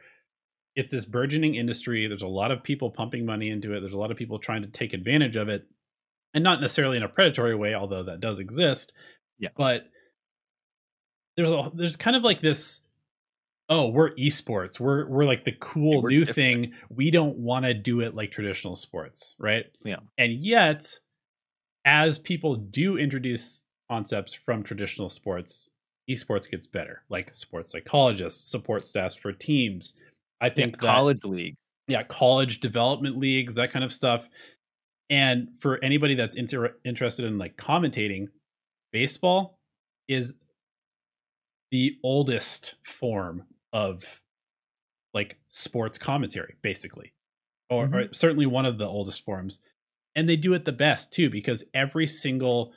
[0.76, 2.08] it's this burgeoning industry.
[2.08, 3.82] There's a lot of people pumping money into it.
[3.82, 5.68] There's a lot of people trying to take advantage of it.
[6.34, 8.94] And not necessarily in a predatory way although that does exist.
[9.38, 9.50] Yeah.
[9.58, 9.84] But
[11.36, 12.80] there's a there's kind of like this
[13.68, 14.80] oh we're esports.
[14.80, 16.36] We're we're like the cool new different.
[16.36, 16.74] thing.
[16.90, 19.66] We don't want to do it like traditional sports right?
[19.84, 19.98] Yeah.
[20.18, 20.88] And yet
[21.84, 25.70] as people do introduce concepts from traditional sports
[26.10, 27.02] esports gets better.
[27.10, 29.96] Like sports psychologists support staffs for teams
[30.42, 31.56] i think yeah, college league
[31.88, 34.28] yeah college development leagues that kind of stuff
[35.10, 38.28] and for anybody that's inter- interested in like commentating
[38.94, 39.60] baseball
[40.08, 40.34] is
[41.72, 43.44] the oldest form
[43.74, 44.22] of
[45.14, 47.14] like sports commentary, basically,
[47.70, 47.96] or, mm-hmm.
[47.96, 49.60] or, certainly one of the oldest forms.
[50.16, 52.74] And they do it the best too, because every single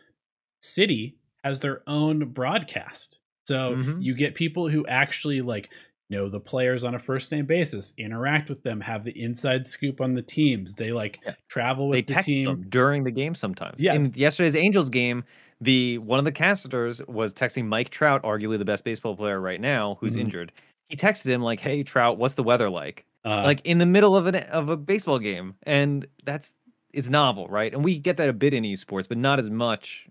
[0.63, 3.21] city has their own broadcast.
[3.47, 4.01] So mm-hmm.
[4.01, 5.71] you get people who actually like
[6.15, 10.01] know the players on a first name basis, interact with them, have the inside scoop
[10.01, 10.75] on the teams.
[10.75, 11.35] They like yeah.
[11.49, 13.83] travel with they the team during the game sometimes.
[13.83, 13.95] Yeah.
[13.95, 15.25] In yesterday's Angels game,
[15.61, 19.61] the one of the casters was texting Mike Trout, arguably the best baseball player right
[19.61, 20.23] now, who's mm-hmm.
[20.23, 20.53] injured,
[20.89, 24.17] he texted him like, "Hey Trout, what's the weather like?" Uh, like in the middle
[24.17, 26.55] of an of a baseball game, and that's
[26.93, 27.73] it's novel, right?
[27.73, 30.07] And we get that a bit in esports, but not as much.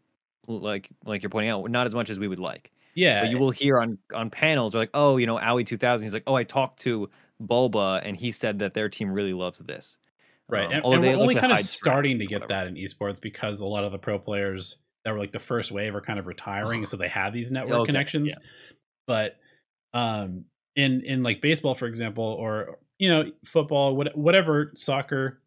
[0.48, 2.73] Like like you're pointing out, not as much as we would like.
[2.96, 6.04] Yeah, but you will hear on on panels, like, oh, you know, Owie 2000.
[6.04, 7.10] He's like, oh, I talked to
[7.40, 9.98] Bulba, and he said that their team really loves this.
[10.50, 13.62] Right, um, and, and we're only kind of starting to get that in esports because
[13.62, 16.28] a lot of the pro players that were like the first wave are kind of
[16.28, 18.30] retiring, so they have these network okay, connections.
[18.30, 18.48] Yeah.
[19.08, 19.38] But
[19.94, 20.46] um,
[20.76, 25.40] in in like baseball, for example, or you know, football, what, whatever, soccer.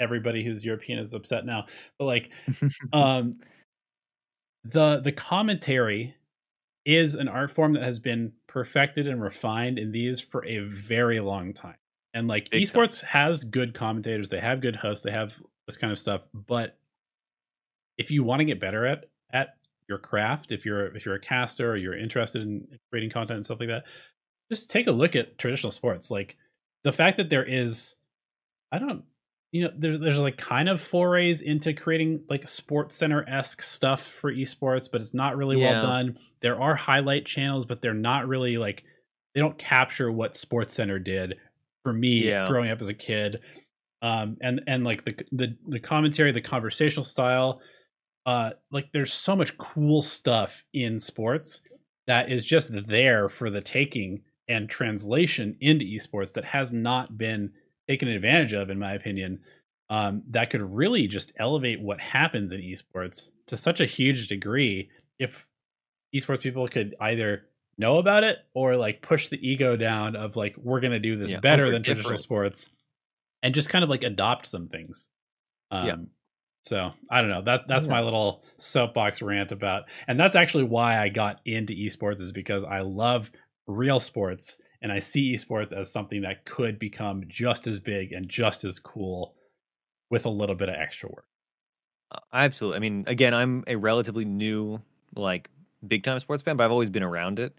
[0.00, 1.66] Everybody who's European is upset now,
[1.98, 2.30] but like,
[2.92, 3.36] um,
[4.64, 6.16] the the commentary
[6.84, 11.20] is an art form that has been perfected and refined in these for a very
[11.20, 11.76] long time.
[12.12, 13.08] And like Big esports time.
[13.10, 16.26] has good commentators, they have good hosts, they have this kind of stuff.
[16.32, 16.78] But
[17.98, 19.56] if you want to get better at at
[19.88, 23.44] your craft, if you're if you're a caster or you're interested in creating content and
[23.44, 23.84] stuff like that,
[24.50, 26.10] just take a look at traditional sports.
[26.10, 26.36] Like
[26.84, 27.96] the fact that there is,
[28.70, 29.04] I don't,
[29.54, 34.02] you know, there, there's like kind of forays into creating like sports center esque stuff
[34.02, 35.74] for esports, but it's not really yeah.
[35.74, 36.18] well done.
[36.40, 38.82] There are highlight channels, but they're not really like
[39.32, 41.36] they don't capture what Sports Center did
[41.84, 42.48] for me yeah.
[42.48, 43.42] growing up as a kid.
[44.02, 47.60] Um, and and like the the the commentary, the conversational style,
[48.26, 51.60] uh, like there's so much cool stuff in sports
[52.08, 57.52] that is just there for the taking and translation into esports that has not been
[57.88, 59.40] taken advantage of, in my opinion.
[59.90, 64.88] Um, that could really just elevate what happens in esports to such a huge degree
[65.18, 65.46] if
[66.14, 67.44] esports people could either
[67.76, 71.32] know about it or like push the ego down of like we're gonna do this
[71.32, 72.06] yeah, better than different.
[72.06, 72.70] traditional sports
[73.42, 75.08] and just kind of like adopt some things.
[75.70, 75.96] Um, yeah.
[76.62, 77.42] So I don't know.
[77.42, 77.92] That that's yeah.
[77.92, 82.64] my little soapbox rant about, and that's actually why I got into esports is because
[82.64, 83.30] I love
[83.66, 88.28] real sports and I see esports as something that could become just as big and
[88.28, 89.34] just as cool
[90.10, 91.24] with a little bit of extra work.
[92.12, 92.76] Uh, absolutely.
[92.76, 94.82] I mean, again, I'm a relatively new,
[95.16, 95.48] like,
[95.88, 97.54] big time sports fan, but I've always been around it.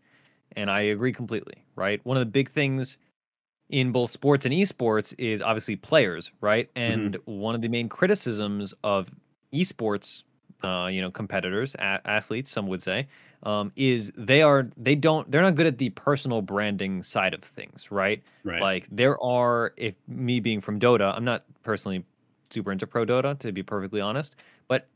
[0.56, 2.00] And I agree completely, right?
[2.06, 2.98] One of the big things
[3.70, 6.70] in both sports and esports is obviously players, right?
[6.76, 7.40] And mm-hmm.
[7.40, 9.10] one of the main criticisms of
[9.52, 10.24] esports,
[10.64, 13.08] uh, you know, competitors, a- athletes, some would say,
[13.44, 17.44] um, is they are they don't they're not good at the personal branding side of
[17.44, 18.24] things, right?
[18.44, 18.62] Right.
[18.62, 22.04] Like there are, if me being from Dota, I'm not personally
[22.50, 24.36] super into pro Dota to be perfectly honest,
[24.68, 24.88] but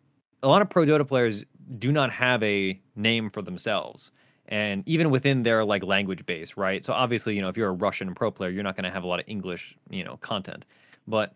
[0.44, 1.46] a lot of pro Dota players
[1.78, 4.12] do not have a name for themselves
[4.50, 6.84] and even within their like language base, right?
[6.84, 9.04] So obviously, you know, if you're a Russian pro player, you're not going to have
[9.04, 10.66] a lot of English, you know, content.
[11.08, 11.36] But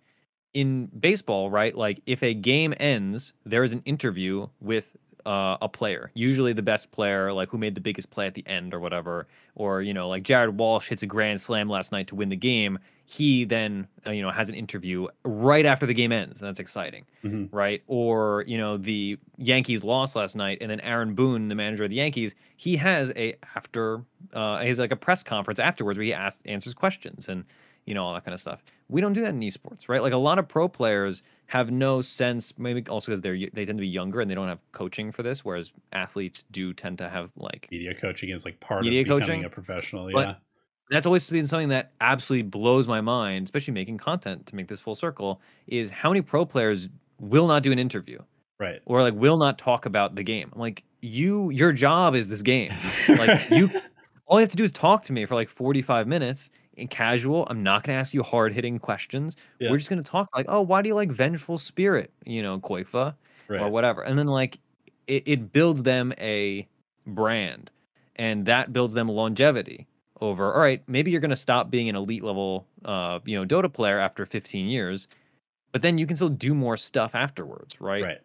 [0.53, 1.75] in baseball, right?
[1.75, 6.61] Like if a game ends, there is an interview with uh, a player, usually the
[6.61, 9.93] best player, like who made the biggest play at the end or whatever, or you
[9.93, 12.77] know, like Jared Walsh hits a grand slam last night to win the game.
[13.05, 16.59] He then uh, you know has an interview right after the game ends, and that's
[16.59, 17.55] exciting, mm-hmm.
[17.55, 17.83] right?
[17.87, 21.89] Or you know, the Yankees lost last night, and then Aaron Boone, the manager of
[21.89, 24.03] the Yankees, he has a after
[24.33, 27.45] uh, he's like a press conference afterwards where he asks answers questions and
[27.85, 28.63] you know all that kind of stuff.
[28.89, 30.01] We don't do that in esports, right?
[30.01, 32.53] Like a lot of pro players have no sense.
[32.57, 35.23] Maybe also because they're they tend to be younger and they don't have coaching for
[35.23, 39.05] this, whereas athletes do tend to have like media coaching is like part media of
[39.05, 39.45] becoming coaching.
[39.45, 40.09] a professional.
[40.13, 40.35] But yeah,
[40.89, 44.79] that's always been something that absolutely blows my mind, especially making content to make this
[44.79, 45.41] full circle.
[45.67, 46.89] Is how many pro players
[47.19, 48.19] will not do an interview,
[48.59, 48.81] right?
[48.85, 50.49] Or like will not talk about the game.
[50.53, 52.71] I'm like, you, your job is this game.
[53.09, 53.69] like you,
[54.25, 57.47] all you have to do is talk to me for like 45 minutes in casual.
[57.49, 59.35] I'm not going to ask you hard hitting questions.
[59.59, 59.69] Yeah.
[59.69, 62.11] We're just going to talk like, oh, why do you like Vengeful Spirit?
[62.25, 63.15] You know, Koifa
[63.47, 63.61] right.
[63.61, 64.01] or whatever.
[64.01, 64.59] And then like
[65.07, 66.67] it, it builds them a
[67.05, 67.69] brand
[68.15, 69.87] and that builds them longevity
[70.21, 73.45] over all right maybe you're going to stop being an elite level uh you know
[73.45, 75.07] dota player after 15 years
[75.71, 78.21] but then you can still do more stuff afterwards right right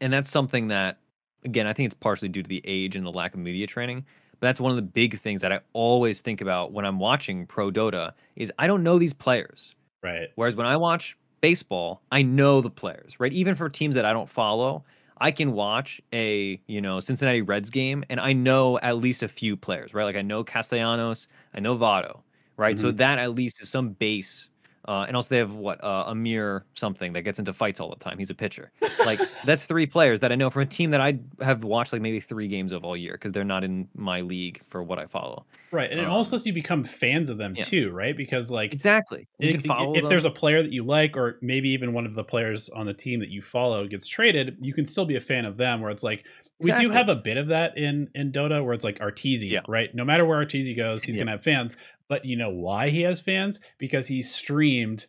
[0.00, 0.98] and that's something that
[1.44, 4.04] again i think it's partially due to the age and the lack of media training
[4.40, 7.46] but that's one of the big things that I always think about when I'm watching
[7.46, 9.74] Pro Dota is I don't know these players.
[10.02, 10.28] Right.
[10.36, 13.32] Whereas when I watch baseball, I know the players, right?
[13.32, 14.84] Even for teams that I don't follow,
[15.20, 19.28] I can watch a, you know, Cincinnati Reds game and I know at least a
[19.28, 20.04] few players, right?
[20.04, 22.20] Like I know Castellanos, I know Votto,
[22.56, 22.76] right?
[22.76, 22.86] Mm-hmm.
[22.86, 24.50] So that at least is some base
[24.88, 27.96] uh, and also they have what uh, Amir something that gets into fights all the
[27.96, 28.18] time.
[28.18, 28.72] He's a pitcher.
[29.06, 32.02] Like that's three players that I know from a team that I have watched like
[32.02, 35.06] maybe three games of all year because they're not in my league for what I
[35.06, 35.46] follow.
[35.70, 37.64] Right, and um, it also lets you become fans of them yeah.
[37.64, 38.16] too, right?
[38.16, 40.08] Because like exactly, you it, if them.
[40.08, 42.92] there's a player that you like, or maybe even one of the players on the
[42.92, 45.80] team that you follow gets traded, you can still be a fan of them.
[45.80, 46.26] Where it's like
[46.60, 46.86] Exactly.
[46.86, 49.60] We do have a bit of that in in Dota where it's like Arteezy, yeah.
[49.68, 49.94] right?
[49.94, 51.20] No matter where Arteezy goes, he's yeah.
[51.20, 51.76] gonna have fans.
[52.08, 53.60] But you know why he has fans?
[53.78, 55.06] Because he streamed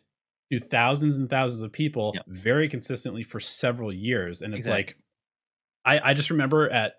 [0.52, 2.22] to thousands and thousands of people yeah.
[2.26, 4.42] very consistently for several years.
[4.42, 4.82] And it's exactly.
[4.82, 4.96] like
[5.84, 6.94] I, I just remember at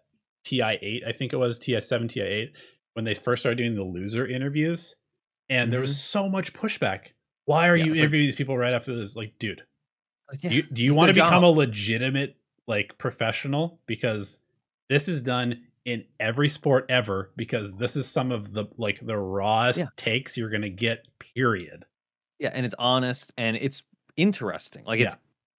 [0.46, 2.50] TI8, I think it was TI7, TI8,
[2.94, 4.96] when they first started doing the loser interviews,
[5.50, 5.72] and mm-hmm.
[5.72, 6.20] there was mm-hmm.
[6.20, 7.14] so much pushback.
[7.46, 9.16] Why are you interviewing like, these people right after this?
[9.16, 9.64] Like, dude,
[10.42, 12.38] yeah, do you, do you want to become a legitimate
[12.68, 13.80] like professional?
[13.86, 14.40] Because
[14.90, 19.18] this is done in every sport ever because this is some of the like the
[19.18, 19.86] rawest yeah.
[19.96, 21.86] takes you're gonna get period
[22.40, 23.84] yeah and it's honest and it's
[24.16, 25.18] interesting like it's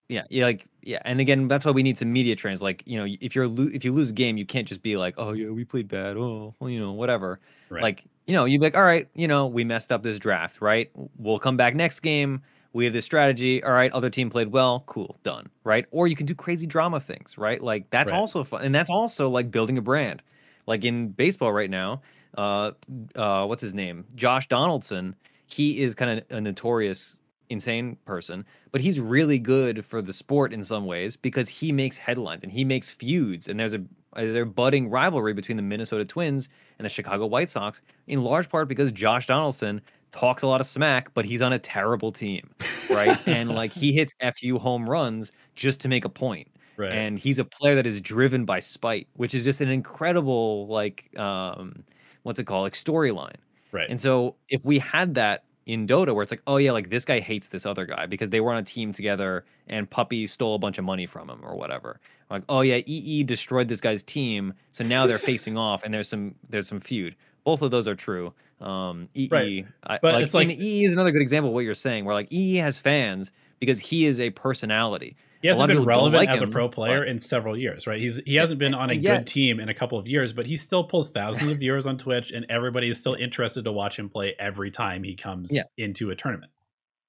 [0.09, 0.23] yeah.
[0.31, 3.16] yeah like yeah and again that's why we need some media trends like you know
[3.20, 5.49] if you're lo- if you lose a game you can't just be like oh yeah
[5.49, 7.82] we played bad oh well you know whatever right.
[7.82, 10.61] like you know you'd be like all right you know we messed up this draft
[10.61, 12.43] right we'll come back next game
[12.73, 15.86] we have this strategy all right other team played well cool done right?
[15.90, 17.62] Or you can do crazy drama things right?
[17.62, 18.19] Like that's right.
[18.19, 20.23] also fun and that's also like building a brand.
[20.66, 22.03] Like in baseball right now
[22.36, 22.73] uh
[23.15, 24.05] uh what's his name?
[24.15, 25.16] Josh donaldson
[25.47, 27.16] he is kind of a notorious
[27.53, 31.97] insane person, but he's really good for the sport in some ways because he makes
[31.99, 33.49] headlines and he makes feuds.
[33.49, 33.83] And there's a
[34.15, 36.49] there's a budding rivalry between the Minnesota Twins
[36.79, 39.81] and the Chicago White Sox, in large part because Josh Donaldson
[40.11, 42.51] talks a lot of smack, but he's on a terrible team,
[42.91, 43.16] right?
[43.27, 46.49] and like he hits fu home runs just to make a point.
[46.77, 46.93] Right.
[46.93, 51.16] And he's a player that is driven by spite, which is just an incredible like
[51.19, 51.85] um
[52.23, 52.65] what's it called?
[52.65, 53.37] Like storyline.
[53.73, 53.89] Right.
[53.89, 57.05] And so if we had that in Dota where it's like, oh yeah, like this
[57.05, 60.55] guy hates this other guy because they were on a team together and Puppy stole
[60.55, 62.01] a bunch of money from him or whatever.
[62.30, 66.09] Like, oh yeah, EE destroyed this guy's team, so now they're facing off and there's
[66.09, 67.14] some there's some feud.
[67.44, 68.32] Both of those are true.
[68.60, 69.66] Um, EE, right.
[69.84, 72.14] I, but like, it's like EE is another good example of what you're saying, where
[72.14, 75.16] like EE has fans because he is a personality.
[75.43, 78.01] He hasn't been relevant like as him, a pro player but, in several years, right?
[78.01, 80.47] He's he hasn't been on a yet, good team in a couple of years, but
[80.47, 83.98] he still pulls thousands of viewers on Twitch, and everybody is still interested to watch
[83.98, 85.62] him play every time he comes yeah.
[85.77, 86.52] into a tournament.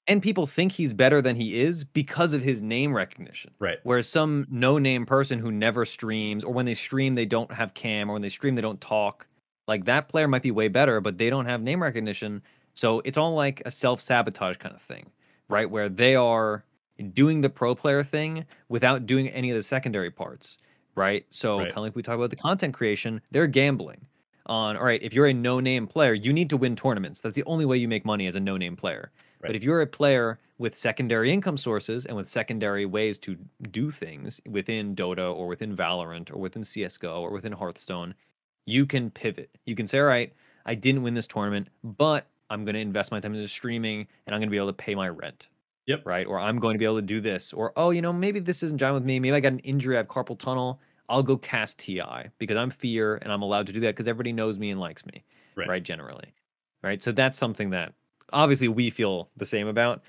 [0.07, 3.53] And people think he's better than he is because of his name recognition.
[3.59, 3.77] Right.
[3.83, 8.09] Whereas some no-name person who never streams, or when they stream they don't have cam,
[8.09, 9.27] or when they stream they don't talk,
[9.67, 12.41] like that player might be way better, but they don't have name recognition.
[12.73, 15.09] So it's all like a self-sabotage kind of thing,
[15.47, 15.69] right?
[15.69, 16.65] Where they are
[17.13, 20.57] doing the pro player thing without doing any of the secondary parts,
[20.95, 21.25] right?
[21.29, 21.67] So right.
[21.67, 24.05] kind of like we talk about the content creation, they're gambling
[24.45, 27.21] on all right, if you're a no-name player, you need to win tournaments.
[27.21, 29.11] That's the only way you make money as a no-name player.
[29.39, 29.49] Right.
[29.49, 33.37] But if you're a player with secondary income sources and with secondary ways to
[33.71, 38.13] do things within Dota or within Valorant or within CS:GO or within Hearthstone,
[38.65, 39.49] you can pivot.
[39.65, 40.33] You can say, "All right,
[40.65, 44.35] I didn't win this tournament, but I'm going to invest my time into streaming and
[44.35, 45.47] I'm going to be able to pay my rent."
[45.85, 46.05] Yep.
[46.05, 46.25] Right.
[46.25, 47.53] Or I'm going to be able to do this.
[47.53, 49.19] Or, oh, you know, maybe this isn't jive with me.
[49.19, 49.95] Maybe I got an injury.
[49.95, 50.79] I have carpal tunnel.
[51.09, 52.01] I'll go cast TI
[52.37, 55.05] because I'm Fear and I'm allowed to do that because everybody knows me and likes
[55.05, 55.23] me.
[55.55, 55.67] Right.
[55.67, 55.83] right.
[55.83, 56.33] Generally.
[56.81, 57.03] Right.
[57.03, 57.93] So that's something that
[58.31, 60.01] obviously we feel the same about.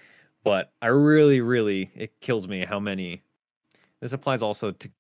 [0.45, 3.23] But I really, really, it kills me how many.
[4.01, 4.91] This applies also to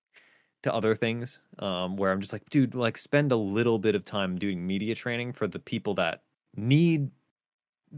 [0.65, 4.03] to other things um, where I'm just like, dude, like spend a little bit of
[4.03, 6.23] time doing media training for the people that
[6.57, 7.11] need,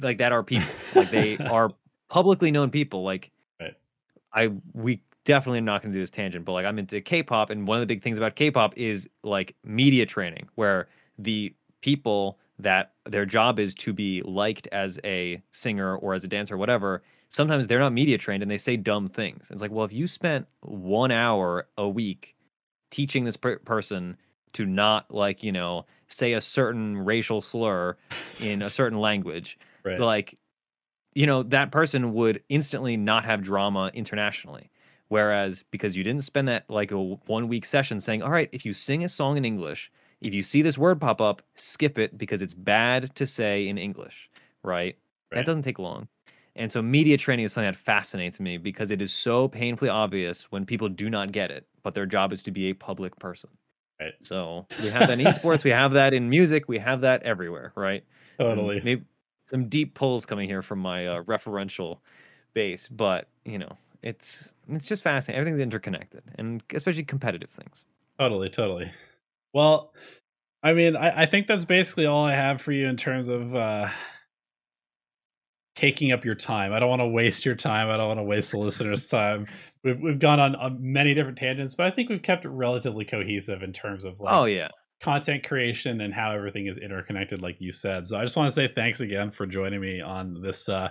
[0.01, 1.71] like that are people, like they are
[2.09, 3.03] publicly known people.
[3.03, 3.31] Like,
[3.61, 3.75] right.
[4.33, 7.51] I we definitely am not going to do this tangent, but like I'm into K-pop,
[7.51, 10.89] and one of the big things about K-pop is like media training, where
[11.19, 16.29] the people that their job is to be liked as a singer or as a
[16.29, 19.71] dancer or whatever sometimes they're not media trained and they say dumb things it's like
[19.71, 22.35] well if you spent one hour a week
[22.91, 24.17] teaching this per- person
[24.53, 27.97] to not like you know say a certain racial slur
[28.41, 30.01] in a certain language right.
[30.01, 30.39] like
[31.17, 34.71] you know, that person would instantly not have drama internationally.
[35.09, 38.67] Whereas because you didn't spend that like a one week session saying, all right, if
[38.67, 39.91] you sing a song in English,
[40.21, 43.79] if you see this word pop up, skip it because it's bad to say in
[43.79, 44.29] English,
[44.63, 44.73] right?
[44.75, 44.97] right?
[45.31, 46.07] That doesn't take long.
[46.55, 50.53] And so media training is something that fascinates me because it is so painfully obvious
[50.53, 53.49] when people do not get it, but their job is to be a public person.
[53.99, 54.13] Right.
[54.21, 57.73] So we have that in esports, we have that in music, we have that everywhere,
[57.75, 58.05] right?
[58.39, 58.83] Totally.
[58.85, 59.03] maybe
[59.47, 61.99] some deep pulls coming here from my uh, referential
[62.55, 65.41] base, but you know, it's it's just fascinating.
[65.41, 67.85] Everything's interconnected, and especially competitive things.
[68.19, 68.91] Totally, totally.
[69.53, 69.93] Well,
[70.63, 73.55] I mean, I, I think that's basically all I have for you in terms of
[73.55, 73.89] uh,
[75.77, 76.73] taking up your time.
[76.73, 77.89] I don't want to waste your time.
[77.89, 79.47] I don't want to waste the listeners' time.
[79.85, 83.05] We've we've gone on, on many different tangents, but I think we've kept it relatively
[83.05, 84.69] cohesive in terms of like, oh yeah,
[85.01, 88.55] content creation and how everything is interconnected like you said so i just want to
[88.55, 90.89] say thanks again for joining me on this uh,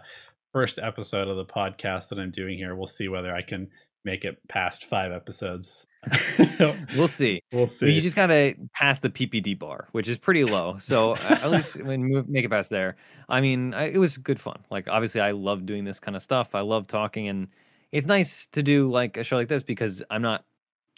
[0.54, 3.68] first episode of the podcast that i'm doing here we'll see whether i can
[4.06, 5.88] make it past five episodes.
[6.96, 7.42] we'll see.
[7.52, 7.92] We'll see.
[7.92, 10.78] You just gotta pass the PPD bar, which is pretty low.
[10.78, 12.96] So at least when make it past there,
[13.28, 14.64] I mean, I, it was good fun.
[14.70, 16.56] Like obviously, I love doing this kind of stuff.
[16.56, 17.48] I love talking, and
[17.92, 20.46] it's nice to do like a show like this because I'm not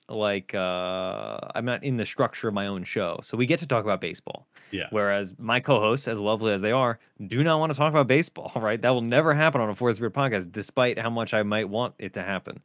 [0.10, 3.20] like uh I'm not in the structure of my own show.
[3.22, 4.48] So we get to talk about baseball.
[4.72, 4.88] Yeah.
[4.92, 8.52] Whereas my co-hosts, as lovely as they are, do not want to talk about baseball,
[8.56, 8.82] right?
[8.82, 11.96] That will never happen on a Fourth Spirit podcast, despite how much I might want
[12.00, 12.62] it to happen.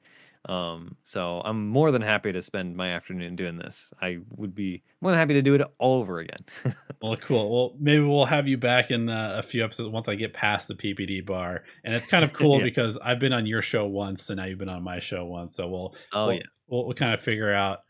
[0.49, 3.93] Um, so I'm more than happy to spend my afternoon doing this.
[4.01, 6.45] I would be more than happy to do it all over again.
[7.03, 7.51] well, cool.
[7.51, 10.67] Well, maybe we'll have you back in uh, a few episodes once I get past
[10.67, 11.63] the PPD bar.
[11.85, 12.65] And it's kind of cool yeah.
[12.65, 15.55] because I've been on your show once, and now you've been on my show once.
[15.55, 16.43] So we'll oh we'll, yeah
[16.73, 17.81] we'll, we'll kind of figure out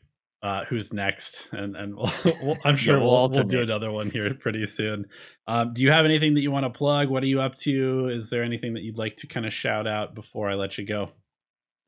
[0.43, 2.13] uh, who's next, and and we'll,
[2.43, 5.07] we'll, I'm sure yeah, we'll, we'll, do another one here pretty soon.
[5.47, 7.09] Um, do you have anything that you want to plug?
[7.09, 8.09] What are you up to?
[8.09, 10.85] Is there anything that you'd like to kind of shout out before I let you
[10.85, 11.11] go?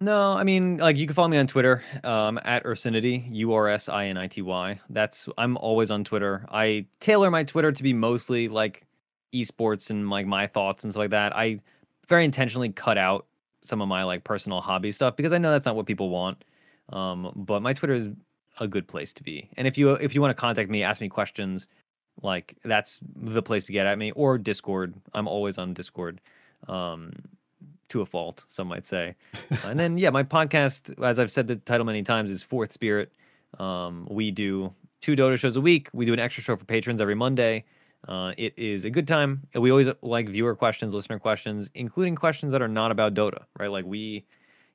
[0.01, 3.69] No, I mean, like you can follow me on Twitter um, at Ursinity, U R
[3.69, 4.79] S I N I T Y.
[4.91, 6.45] That's I'm always on Twitter.
[6.51, 8.85] I tailor my Twitter to be mostly like
[9.33, 11.35] esports and like my thoughts and stuff like that.
[11.37, 11.59] I
[12.09, 13.27] very intentionally cut out
[13.62, 16.45] some of my like personal hobby stuff because I know that's not what people want.
[16.93, 18.11] Um, but my Twitter is
[18.61, 19.49] a good place to be.
[19.57, 21.69] And if you if you want to contact me, ask me questions,
[22.23, 24.11] like that's the place to get at me.
[24.12, 24.95] Or Discord.
[25.15, 26.21] I'm always on Discord.
[26.69, 27.12] Um,
[27.89, 29.15] to a fault, some might say.
[29.65, 33.12] and then yeah, my podcast, as I've said the title many times, is Fourth Spirit.
[33.59, 35.89] Um, we do two Dota shows a week.
[35.93, 37.65] We do an extra show for patrons every Monday.
[38.09, 39.43] Uh, it is a good time.
[39.55, 43.70] We always like viewer questions, listener questions, including questions that are not about Dota, right?
[43.70, 44.27] Like we,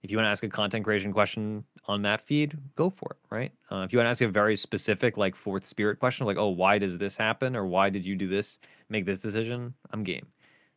[0.02, 3.18] if you want to ask a content creation question on that feed, go for it,
[3.30, 3.52] right?
[3.72, 6.50] Uh, if you want to ask a very specific, like fourth spirit question, like, oh,
[6.50, 8.58] why does this happen, or why did you do this,
[8.90, 9.74] make this decision?
[9.92, 10.26] I'm game.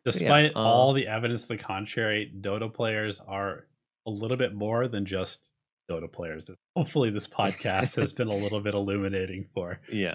[0.05, 3.67] Despite yeah, all um the evidence to the contrary, Dota players are
[4.07, 5.53] a little bit more than just
[5.91, 6.51] Dota players.
[6.77, 9.81] Hopefully, this podcast has been a little bit illuminating for.
[9.93, 10.15] Yeah,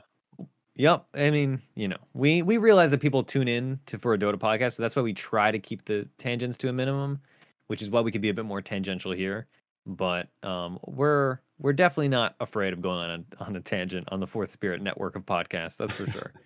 [0.77, 1.07] Yep.
[1.15, 4.35] I mean, you know, we we realize that people tune in to for a Dota
[4.35, 7.19] podcast, so that's why we try to keep the tangents to a minimum,
[7.65, 9.47] which is why we could be a bit more tangential here.
[9.87, 14.19] But um, we're we're definitely not afraid of going on a, on a tangent on
[14.19, 15.77] the Fourth Spirit network of podcasts.
[15.77, 16.31] That's for sure.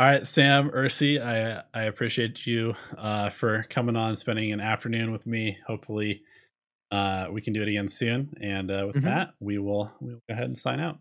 [0.00, 5.12] All right, Sam Ursi, I I appreciate you uh, for coming on, spending an afternoon
[5.12, 5.58] with me.
[5.66, 6.22] Hopefully,
[6.90, 8.32] uh, we can do it again soon.
[8.40, 9.04] And uh, with mm-hmm.
[9.04, 11.00] that, we will we will go ahead and sign out.